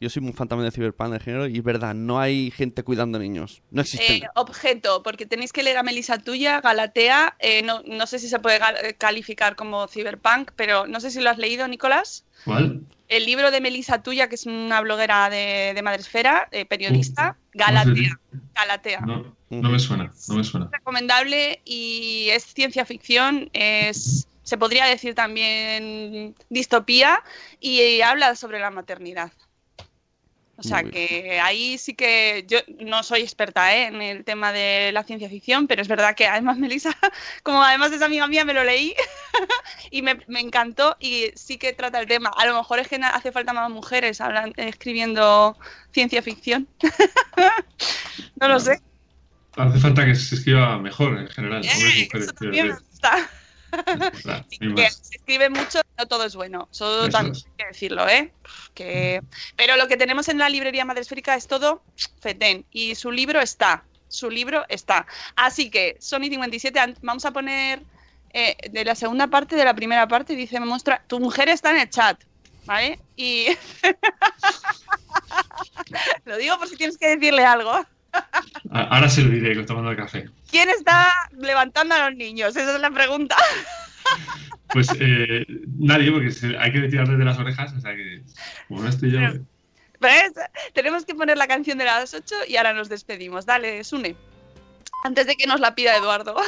Yo 0.00 0.08
soy 0.10 0.22
muy 0.22 0.32
fan 0.32 0.48
también 0.48 0.68
de 0.70 0.74
Cyberpunk 0.74 1.12
de 1.12 1.20
género 1.20 1.46
y 1.46 1.58
es 1.58 1.64
verdad, 1.64 1.94
no 1.94 2.20
hay 2.20 2.50
gente 2.50 2.82
cuidando 2.82 3.18
niños. 3.18 3.62
No 3.70 3.82
existen. 3.82 4.22
Eh, 4.24 4.28
objeto, 4.34 5.02
porque 5.02 5.26
tenéis 5.26 5.52
que 5.52 5.62
leer 5.62 5.76
a 5.78 5.82
Melissa 5.82 6.18
Tuya, 6.18 6.60
Galatea. 6.60 7.36
eh, 7.38 7.62
no, 7.62 7.82
no 7.86 8.06
sé 8.06 8.18
si 8.18 8.28
se 8.28 8.38
puede 8.38 8.60
calificar 8.98 9.56
como 9.56 9.86
cyberpunk, 9.88 10.52
pero 10.56 10.86
no 10.86 11.00
sé 11.00 11.10
si 11.10 11.20
lo 11.20 11.30
has 11.30 11.38
leído, 11.38 11.66
Nicolás. 11.68 12.24
¿Cuál? 12.44 12.82
El 13.10 13.26
libro 13.26 13.50
de 13.50 13.60
Melissa 13.60 14.02
Tuya, 14.02 14.28
que 14.28 14.36
es 14.36 14.46
una 14.46 14.80
bloguera 14.80 15.28
de, 15.28 15.72
de 15.74 15.82
Madresfera, 15.82 16.48
eh, 16.52 16.64
periodista, 16.64 17.36
Galatea. 17.52 18.18
Galatea. 18.54 19.00
No, 19.00 19.36
no 19.50 19.68
me 19.68 19.78
suena, 19.78 20.12
no 20.28 20.34
me 20.36 20.44
suena. 20.44 20.70
recomendable 20.72 21.60
y 21.64 22.28
es 22.30 22.44
ciencia 22.44 22.86
ficción, 22.86 23.50
es 23.52 24.26
se 24.44 24.58
podría 24.58 24.86
decir 24.86 25.14
también 25.14 26.34
distopía 26.48 27.22
y 27.60 28.00
habla 28.00 28.34
sobre 28.34 28.58
la 28.58 28.70
maternidad. 28.70 29.30
O 30.60 30.62
sea 30.62 30.82
que 30.84 31.40
ahí 31.40 31.78
sí 31.78 31.94
que 31.94 32.44
yo 32.46 32.58
no 32.80 33.02
soy 33.02 33.22
experta 33.22 33.74
¿eh? 33.74 33.86
en 33.86 34.02
el 34.02 34.24
tema 34.24 34.52
de 34.52 34.90
la 34.92 35.02
ciencia 35.04 35.28
ficción, 35.30 35.66
pero 35.66 35.80
es 35.80 35.88
verdad 35.88 36.14
que 36.14 36.26
además 36.26 36.58
Melissa, 36.58 36.96
como 37.42 37.62
además 37.62 37.92
es 37.92 38.02
amiga 38.02 38.26
mía, 38.26 38.44
me 38.44 38.52
lo 38.54 38.62
leí 38.62 38.94
y 39.90 40.02
me, 40.02 40.20
me 40.28 40.40
encantó 40.40 40.96
y 41.00 41.30
sí 41.34 41.56
que 41.56 41.72
trata 41.72 41.98
el 41.98 42.06
tema. 42.06 42.30
A 42.36 42.44
lo 42.46 42.54
mejor 42.56 42.78
es 42.78 42.88
que 42.88 42.96
hace 42.96 43.32
falta 43.32 43.52
más 43.54 43.70
mujeres 43.70 44.20
hablan- 44.20 44.52
escribiendo 44.56 45.56
ciencia 45.92 46.22
ficción. 46.22 46.68
no 48.40 48.48
lo 48.48 48.60
sé. 48.60 48.80
Hace 49.56 49.78
falta 49.80 50.04
que 50.04 50.14
se 50.14 50.36
escriba 50.36 50.78
mejor 50.78 51.18
en 51.18 51.28
general, 51.28 51.56
hombres 51.62 51.74
Eh, 51.96 52.04
mujeres. 52.04 52.26
eso 52.26 52.34
quiero 52.34 52.34
también 52.34 52.66
me 52.66 52.72
decir. 52.74 52.86
gusta. 52.90 53.30
Claro, 54.22 54.44
que 54.76 54.90
se 54.90 55.16
escribe 55.16 55.50
mucho, 55.50 55.80
no 55.98 56.06
todo 56.06 56.24
es 56.24 56.34
bueno. 56.36 56.68
Eso, 56.72 57.02
Eso 57.04 57.08
también 57.10 57.36
es. 57.36 57.44
hay 57.46 57.52
que 57.58 57.66
decirlo, 57.66 58.08
¿eh? 58.08 58.32
Que... 58.74 59.20
Pero 59.56 59.76
lo 59.76 59.88
que 59.88 59.96
tenemos 59.96 60.28
en 60.28 60.38
la 60.38 60.48
librería 60.48 60.84
Madresférica 60.84 61.34
es 61.34 61.46
todo 61.46 61.82
fetén. 62.20 62.64
Y 62.70 62.94
su 62.94 63.10
libro 63.12 63.40
está. 63.40 63.84
Su 64.08 64.30
libro 64.30 64.64
está. 64.68 65.06
Así 65.36 65.70
que, 65.70 65.96
Sony 66.00 66.22
57, 66.30 66.78
an- 66.80 66.96
vamos 67.02 67.24
a 67.24 67.30
poner 67.30 67.82
eh, 68.32 68.56
de 68.70 68.84
la 68.84 68.94
segunda 68.94 69.26
parte 69.28 69.56
de 69.56 69.64
la 69.64 69.74
primera 69.74 70.06
parte. 70.08 70.34
Dice, 70.34 70.58
me 70.60 70.66
muestra, 70.66 71.02
tu 71.06 71.20
mujer 71.20 71.48
está 71.48 71.70
en 71.70 71.78
el 71.80 71.90
chat. 71.90 72.20
¿Vale? 72.66 72.98
Y. 73.16 73.46
lo 76.24 76.36
digo 76.36 76.58
por 76.58 76.68
si 76.68 76.76
tienes 76.76 76.98
que 76.98 77.16
decirle 77.16 77.44
algo. 77.44 77.84
Ahora 78.70 79.08
se 79.08 79.22
lo 79.22 79.30
diré 79.30 79.62
tomando 79.64 79.90
el 79.90 79.96
café. 79.96 80.28
¿Quién 80.50 80.68
está 80.70 81.12
levantando 81.36 81.94
a 81.94 82.08
los 82.10 82.16
niños? 82.16 82.56
Esa 82.56 82.74
es 82.74 82.80
la 82.80 82.90
pregunta. 82.90 83.36
Pues 84.72 84.88
eh, 85.00 85.44
nadie, 85.78 86.12
porque 86.12 86.30
hay 86.56 86.72
que 86.72 86.82
tirarles 86.88 87.18
de 87.18 87.24
las 87.24 87.36
orejas, 87.40 87.72
o 87.72 87.80
sea 87.80 87.92
que 87.96 88.22
como 88.68 88.82
no 88.82 88.88
estoy 88.88 89.10
yo. 89.10 89.18
Pero- 89.18 89.44
¿Ves? 90.00 90.32
Tenemos 90.74 91.04
que 91.04 91.12
poner 91.16 91.36
la 91.36 91.48
canción 91.48 91.76
de 91.76 91.86
las 91.86 92.14
8 92.14 92.36
y 92.46 92.56
ahora 92.56 92.72
nos 92.72 92.88
despedimos. 92.88 93.46
Dale, 93.46 93.82
Sune. 93.82 94.14
Antes 95.02 95.26
de 95.26 95.34
que 95.34 95.48
nos 95.48 95.58
la 95.58 95.74
pida 95.74 95.96
Eduardo. 95.96 96.36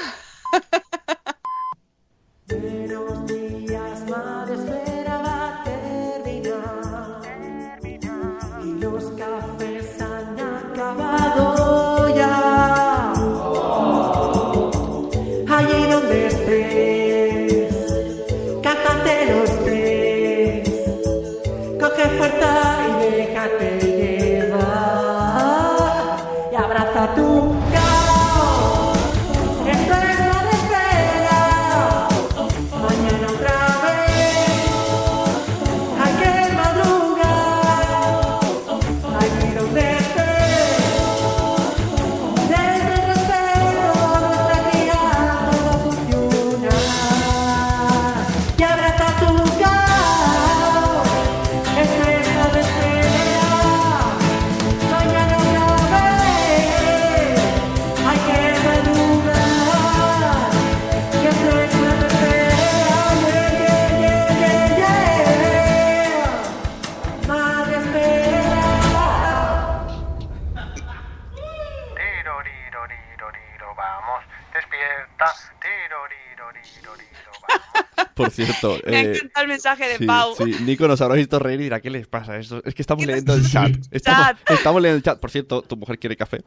cierto, 78.47 78.79
Me 78.87 78.97
ha 78.97 79.01
eh, 79.03 79.13
encantado 79.17 79.43
el 79.45 79.49
mensaje 79.49 79.89
de 79.89 79.99
sí, 79.99 80.07
Pau. 80.07 80.35
sí, 80.37 80.45
Nico 80.63 80.87
nos 80.89 81.01
habrá 81.01 81.17
visto 81.17 81.39
reír 81.39 81.61
y 81.61 81.65
dirá, 81.65 81.81
¿qué 81.81 81.91
les 81.91 82.07
pasa? 82.07 82.37
Esto? 82.39 82.63
Es 82.65 82.75
que 82.75 82.83
estamos 82.83 83.05
leyendo 83.07 83.35
el 83.35 83.49
chat. 83.51 83.73
Estamos, 83.91 84.27
Chat. 84.27 84.51
estamos 84.51 84.83
leyendo 84.83 84.97
el 84.99 85.03
chat. 85.03 85.19
Por 85.21 85.31
cierto, 85.31 85.63
tu 85.63 85.77
mujer 85.77 85.99
quiere 85.99 86.17
café. 86.17 86.43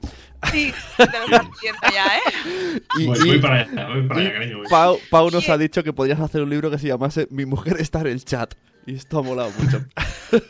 Sí, 0.52 0.74
te 0.98 1.06
lo 1.06 1.26
estás 1.26 1.94
ya, 1.94 2.06
¿eh? 2.18 2.82
Y, 3.00 3.06
Voy, 3.08 3.18
y 3.20 3.28
voy 3.28 3.40
para 3.40 3.62
allá, 3.62 3.88
voy 3.88 4.08
para 4.08 4.20
allá, 4.22 4.34
cariño. 4.34 4.58
voy. 4.60 4.68
Pau, 4.70 5.00
Pau 5.10 5.30
nos 5.32 5.48
ha 5.50 5.58
dicho 5.58 5.84
que 5.84 5.94
podrías 5.94 6.20
hacer 6.20 6.42
un 6.42 6.50
libro 6.50 6.70
que 6.72 6.78
se 6.80 6.88
llamase 6.88 7.28
Mi 7.32 7.46
mujer 7.46 7.78
está 7.80 8.02
en 8.02 8.08
el 8.08 8.24
chat. 8.26 8.54
Y 8.88 8.96
esto 8.96 9.18
ha 9.20 9.24
molado 9.24 9.52
mucho. 9.60 9.84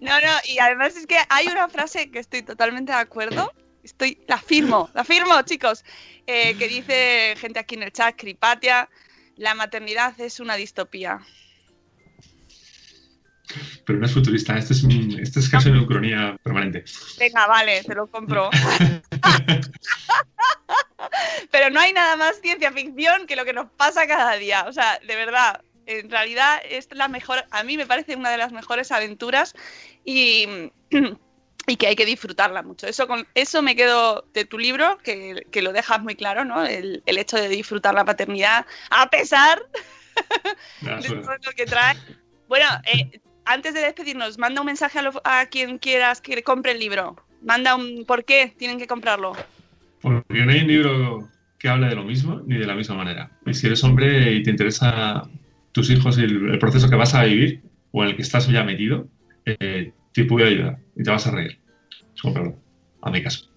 No, 0.00 0.18
no, 0.20 0.32
y 0.48 0.58
además 0.58 0.96
es 0.96 1.06
que 1.06 1.18
hay 1.28 1.46
una 1.48 1.68
frase 1.68 2.10
que 2.10 2.18
estoy 2.20 2.42
totalmente 2.42 2.92
de 2.92 2.98
acuerdo. 2.98 3.52
Estoy, 3.82 4.18
la 4.28 4.38
firmo, 4.38 4.90
la 4.94 5.04
firmo, 5.04 5.40
chicos. 5.42 5.84
eh, 6.26 6.54
que 6.58 6.68
dice 6.68 7.34
gente 7.38 7.58
aquí 7.58 7.74
en 7.74 7.82
el 7.82 7.92
chat, 7.92 8.14
Cripatia, 8.16 8.88
la 9.40 9.54
maternidad 9.54 10.20
es 10.20 10.38
una 10.38 10.54
distopía. 10.56 11.18
Pero 13.86 13.98
no 13.98 14.04
es 14.04 14.12
futurista, 14.12 14.58
este 14.58 14.74
es, 14.74 14.82
un- 14.82 15.18
este 15.18 15.40
es 15.40 15.48
casi 15.48 15.70
una 15.70 15.80
ucronía 15.82 16.36
permanente. 16.42 16.84
Venga, 17.18 17.46
vale, 17.46 17.82
te 17.82 17.94
lo 17.94 18.06
compro. 18.06 18.50
Pero 21.50 21.70
no 21.70 21.80
hay 21.80 21.94
nada 21.94 22.16
más 22.16 22.38
ciencia 22.42 22.70
ficción 22.70 23.26
que 23.26 23.34
lo 23.34 23.46
que 23.46 23.54
nos 23.54 23.70
pasa 23.72 24.06
cada 24.06 24.34
día. 24.34 24.66
O 24.68 24.74
sea, 24.74 24.98
de 25.06 25.16
verdad, 25.16 25.62
en 25.86 26.10
realidad 26.10 26.60
es 26.68 26.88
la 26.92 27.08
mejor, 27.08 27.42
a 27.50 27.64
mí 27.64 27.78
me 27.78 27.86
parece 27.86 28.16
una 28.16 28.28
de 28.30 28.36
las 28.36 28.52
mejores 28.52 28.92
aventuras 28.92 29.54
y, 30.04 30.70
y 31.70 31.76
que 31.76 31.86
hay 31.86 31.96
que 31.96 32.04
disfrutarla 32.06 32.62
mucho. 32.62 32.86
Eso, 32.86 33.06
con, 33.06 33.26
eso 33.34 33.62
me 33.62 33.76
quedo 33.76 34.24
de 34.34 34.44
tu 34.44 34.58
libro, 34.58 34.98
que, 35.04 35.46
que 35.50 35.62
lo 35.62 35.72
dejas 35.72 36.02
muy 36.02 36.16
claro, 36.16 36.44
¿no? 36.44 36.64
El, 36.64 37.02
el 37.06 37.18
hecho 37.18 37.36
de 37.36 37.48
disfrutar 37.48 37.94
la 37.94 38.04
paternidad 38.04 38.66
a 38.90 39.08
pesar 39.08 39.62
de 40.80 41.08
todo 41.08 41.32
lo 41.46 41.52
que 41.56 41.66
trae. 41.66 41.94
Bueno, 42.48 42.66
eh, 42.92 43.20
antes 43.44 43.74
de 43.74 43.80
despedirnos, 43.80 44.38
manda 44.38 44.60
un 44.60 44.66
mensaje 44.66 44.98
a, 44.98 45.02
lo- 45.02 45.22
a 45.24 45.46
quien 45.46 45.78
quieras 45.78 46.20
que 46.20 46.42
compre 46.42 46.72
el 46.72 46.78
libro. 46.80 47.16
Manda 47.42 47.76
un 47.76 48.04
por 48.04 48.24
qué 48.24 48.52
tienen 48.58 48.78
que 48.78 48.86
comprarlo. 48.86 49.32
Porque 50.02 50.44
no 50.44 50.50
hay 50.52 50.60
un 50.60 50.66
libro 50.66 51.30
que 51.58 51.68
hable 51.68 51.88
de 51.88 51.94
lo 51.94 52.04
mismo 52.04 52.40
ni 52.46 52.58
de 52.58 52.66
la 52.66 52.74
misma 52.74 52.96
manera. 52.96 53.30
Y 53.46 53.54
si 53.54 53.66
eres 53.66 53.84
hombre 53.84 54.32
y 54.32 54.42
te 54.42 54.50
interesa 54.50 55.22
tus 55.72 55.90
hijos 55.90 56.18
y 56.18 56.22
el, 56.22 56.50
el 56.50 56.58
proceso 56.58 56.90
que 56.90 56.96
vas 56.96 57.14
a 57.14 57.24
vivir 57.24 57.62
o 57.92 58.02
en 58.02 58.10
el 58.10 58.16
que 58.16 58.22
estás 58.22 58.48
ya 58.48 58.64
metido, 58.64 59.06
eh, 59.44 59.92
te 60.12 60.24
puede 60.24 60.48
ayudar 60.48 60.78
y 60.96 61.02
te 61.02 61.10
vas 61.10 61.26
a 61.26 61.30
reír. 61.30 61.59
Mi 62.22 63.22
caso. 63.22 63.50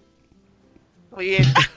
Muy 1.10 1.26
bien. 1.26 1.44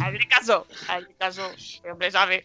hazle 0.00 0.28
caso, 0.28 0.66
hazle 0.88 1.14
caso, 1.18 1.50
el 1.82 1.90
hombre 1.90 2.10
sabe. 2.10 2.44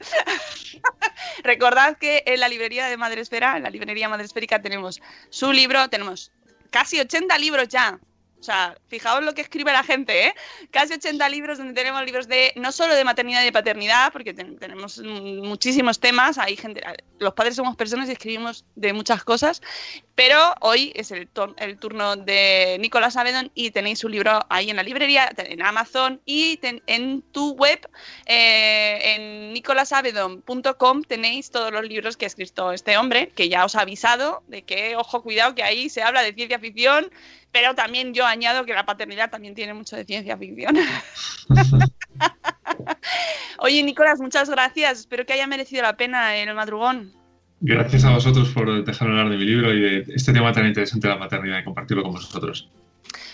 Recordad 1.43 1.97
que 1.97 2.23
en 2.25 2.39
la 2.39 2.47
librería 2.47 2.87
de 2.87 2.97
Madresfera, 2.97 3.57
en 3.57 3.63
la 3.63 3.69
librería 3.69 4.09
Madresférica, 4.09 4.61
tenemos 4.61 5.01
su 5.29 5.51
libro, 5.51 5.87
tenemos 5.89 6.31
casi 6.71 6.99
80 6.99 7.37
libros 7.37 7.67
ya. 7.67 7.99
O 8.39 8.43
sea, 8.43 8.77
fijaos 8.87 9.21
lo 9.23 9.33
que 9.33 9.41
escribe 9.41 9.73
la 9.73 9.83
gente, 9.83 10.27
¿eh? 10.27 10.33
Casi 10.71 10.93
80 10.93 11.27
libros 11.27 11.57
donde 11.57 11.73
tenemos 11.73 12.01
libros 12.05 12.27
de 12.29 12.53
no 12.55 12.71
solo 12.71 12.95
de 12.95 13.03
maternidad 13.03 13.41
y 13.41 13.45
de 13.45 13.51
paternidad, 13.51 14.13
porque 14.13 14.33
ten- 14.33 14.57
tenemos 14.57 14.97
muchísimos 14.99 15.99
temas, 15.99 16.37
hay 16.37 16.55
gente, 16.55 16.81
los 17.19 17.33
padres 17.33 17.55
somos 17.57 17.75
personas 17.75 18.07
y 18.07 18.13
escribimos 18.13 18.63
de 18.75 18.93
muchas 18.93 19.25
cosas, 19.25 19.61
pero 20.15 20.53
hoy 20.61 20.93
es 20.95 21.11
el, 21.11 21.27
el 21.57 21.77
turno 21.79 22.15
de 22.15 22.77
Nicolás 22.79 23.17
Avedon 23.17 23.51
y 23.55 23.71
tenéis 23.71 23.99
su 23.99 24.07
libro 24.07 24.39
ahí 24.49 24.69
en 24.69 24.77
la 24.77 24.83
librería, 24.83 25.29
en 25.37 25.61
Amazon 25.61 26.21
y 26.25 26.57
ten- 26.57 26.81
en 26.87 27.21
tu 27.21 27.51
web, 27.55 27.89
eh, 28.25 29.15
en 29.15 29.53
nicolasavedon.com 29.53 31.03
tenéis 31.03 31.51
todos 31.51 31.71
los 31.71 31.83
libros 31.83 32.15
que 32.17 32.25
ha 32.25 32.27
escrito 32.27 32.71
este 32.71 32.97
hombre, 32.97 33.29
que 33.35 33.49
ya 33.49 33.65
os 33.65 33.75
ha 33.75 33.81
avisado 33.81 34.43
de 34.47 34.61
que, 34.63 34.95
ojo, 34.95 35.21
cuidado, 35.23 35.55
que 35.55 35.63
ahí 35.63 35.89
se 35.89 36.01
habla 36.03 36.21
de 36.21 36.33
ciencia 36.33 36.59
ficción, 36.59 37.09
pero 37.51 37.75
también 37.75 38.13
yo 38.13 38.25
añado 38.25 38.65
que 38.65 38.73
la 38.73 38.85
paternidad 38.85 39.29
también 39.29 39.55
tiene 39.55 39.73
mucho 39.73 39.95
de 39.95 40.05
ciencia 40.05 40.37
ficción. 40.37 40.77
Oye, 43.59 43.83
Nicolás, 43.83 44.19
muchas 44.19 44.49
gracias. 44.49 44.99
Espero 44.99 45.25
que 45.25 45.33
haya 45.33 45.47
merecido 45.47 45.81
la 45.81 45.97
pena 45.97 46.35
el 46.37 46.53
madrugón. 46.53 47.13
Gracias 47.61 48.05
a 48.05 48.11
vosotros 48.11 48.49
por 48.49 48.85
dejarme 48.85 49.19
hablar 49.19 49.31
de 49.31 49.37
mi 49.37 49.45
libro 49.45 49.73
y 49.73 49.81
de 49.81 50.05
este 50.15 50.31
tema 50.31 50.53
tan 50.53 50.65
interesante 50.65 51.07
de 51.07 51.13
la 51.13 51.19
maternidad 51.19 51.59
y 51.59 51.63
compartirlo 51.65 52.03
con 52.03 52.13
vosotros. 52.13 52.69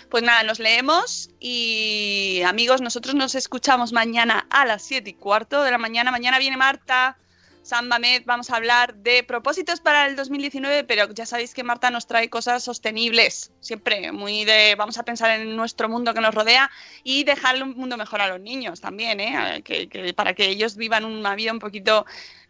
Pues 0.10 0.24
nada, 0.24 0.44
nos 0.44 0.60
leemos 0.60 1.30
y 1.40 2.42
amigos, 2.46 2.82
nosotros 2.82 3.16
nos 3.16 3.36
escuchamos 3.36 3.92
mañana 3.92 4.48
a 4.50 4.66
las 4.66 4.84
7 4.84 5.10
y 5.10 5.14
cuarto 5.14 5.64
de 5.64 5.72
la 5.72 5.78
mañana. 5.78 6.12
Mañana 6.12 6.40
viene 6.40 6.58
Marta 6.58 7.18
San 7.66 7.88
Mamed, 7.88 8.22
vamos 8.28 8.52
a 8.52 8.58
hablar 8.58 8.94
de 8.94 9.24
propósitos 9.24 9.80
para 9.80 10.06
el 10.06 10.16
2019, 10.16 10.84
pero 10.84 11.12
ya 11.12 11.26
sabéis 11.26 11.56
que 11.56 11.64
Marta 11.64 11.90
nos 11.90 12.06
trae 12.06 12.30
cosas 12.30 12.64
sostenibles, 12.64 13.52
siempre 13.60 14.12
muy 14.12 14.46
de 14.46 14.76
vamos 14.78 15.00
a 15.00 15.04
pensar 15.04 15.32
en 15.32 15.56
nuestro 15.56 15.90
mundo 15.90 16.14
que 16.14 16.22
nos 16.22 16.36
rodea 16.36 16.70
y 17.04 17.24
dejarle 17.24 17.64
un 17.64 17.76
mundo 17.76 17.98
mejor 17.98 18.22
a 18.22 18.28
los 18.28 18.40
niños 18.40 18.82
también, 18.82 19.20
¿eh? 19.20 19.64
que, 19.64 19.90
que 19.90 20.14
para 20.14 20.36
que 20.36 20.46
ellos 20.46 20.76
vivan 20.76 21.06
una 21.06 21.34
vida 21.34 21.52
un 21.52 21.58
poquito 21.58 22.06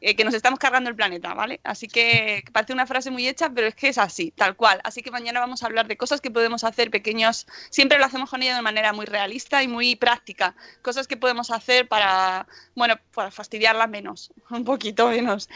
eh, 0.07 0.15
que 0.15 0.23
nos 0.23 0.35
estamos 0.35 0.59
cargando 0.59 0.87
el 0.87 0.95
planeta, 0.95 1.33
¿vale? 1.33 1.59
Así 1.63 1.87
que 1.87 2.43
parece 2.51 2.73
una 2.73 2.85
frase 2.85 3.09
muy 3.09 3.27
hecha, 3.27 3.49
pero 3.49 3.65
es 3.65 3.73
que 3.73 3.87
es 3.87 3.97
así, 3.97 4.29
tal 4.29 4.55
cual. 4.55 4.79
Así 4.83 5.01
que 5.01 5.09
mañana 5.09 5.39
vamos 5.39 5.63
a 5.63 5.65
hablar 5.65 5.87
de 5.87 5.97
cosas 5.97 6.21
que 6.21 6.29
podemos 6.29 6.63
hacer 6.63 6.91
pequeños, 6.91 7.47
siempre 7.71 7.97
lo 7.97 8.05
hacemos 8.05 8.29
con 8.29 8.43
ella 8.43 8.55
de 8.55 8.61
manera 8.61 8.93
muy 8.93 9.07
realista 9.07 9.63
y 9.63 9.67
muy 9.67 9.95
práctica, 9.95 10.53
cosas 10.83 11.07
que 11.07 11.17
podemos 11.17 11.49
hacer 11.49 11.87
para, 11.87 12.45
bueno, 12.75 12.99
para 13.15 13.31
fastidiarla 13.31 13.87
menos, 13.87 14.31
un 14.51 14.63
poquito 14.63 15.09
menos. 15.09 15.49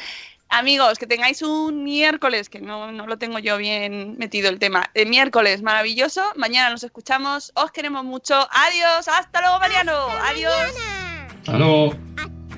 Amigos, 0.49 0.97
que 0.97 1.05
tengáis 1.05 1.43
un 1.43 1.83
miércoles, 1.83 2.49
que 2.49 2.59
no, 2.59 2.91
no 2.91 3.05
lo 3.05 3.19
tengo 3.19 3.37
yo 3.37 3.55
bien 3.57 4.15
metido 4.17 4.49
el 4.49 4.57
tema, 4.57 4.89
el 4.95 5.09
miércoles 5.09 5.61
maravilloso, 5.61 6.23
mañana 6.37 6.71
nos 6.71 6.83
escuchamos, 6.83 7.51
os 7.53 7.69
queremos 7.69 8.03
mucho, 8.03 8.33
adiós, 8.49 9.07
hasta 9.09 9.41
luego 9.41 9.59
Mariano, 9.59 10.07
adiós. 10.23 10.73
Mañana. 10.73 11.27
Hasta 11.37 11.57
luego. 11.59 11.93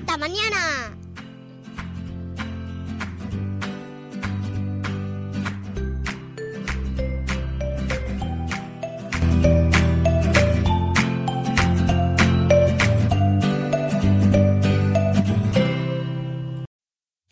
Hasta 0.00 0.16
mañana. 0.16 1.01
Bye. 9.42 9.81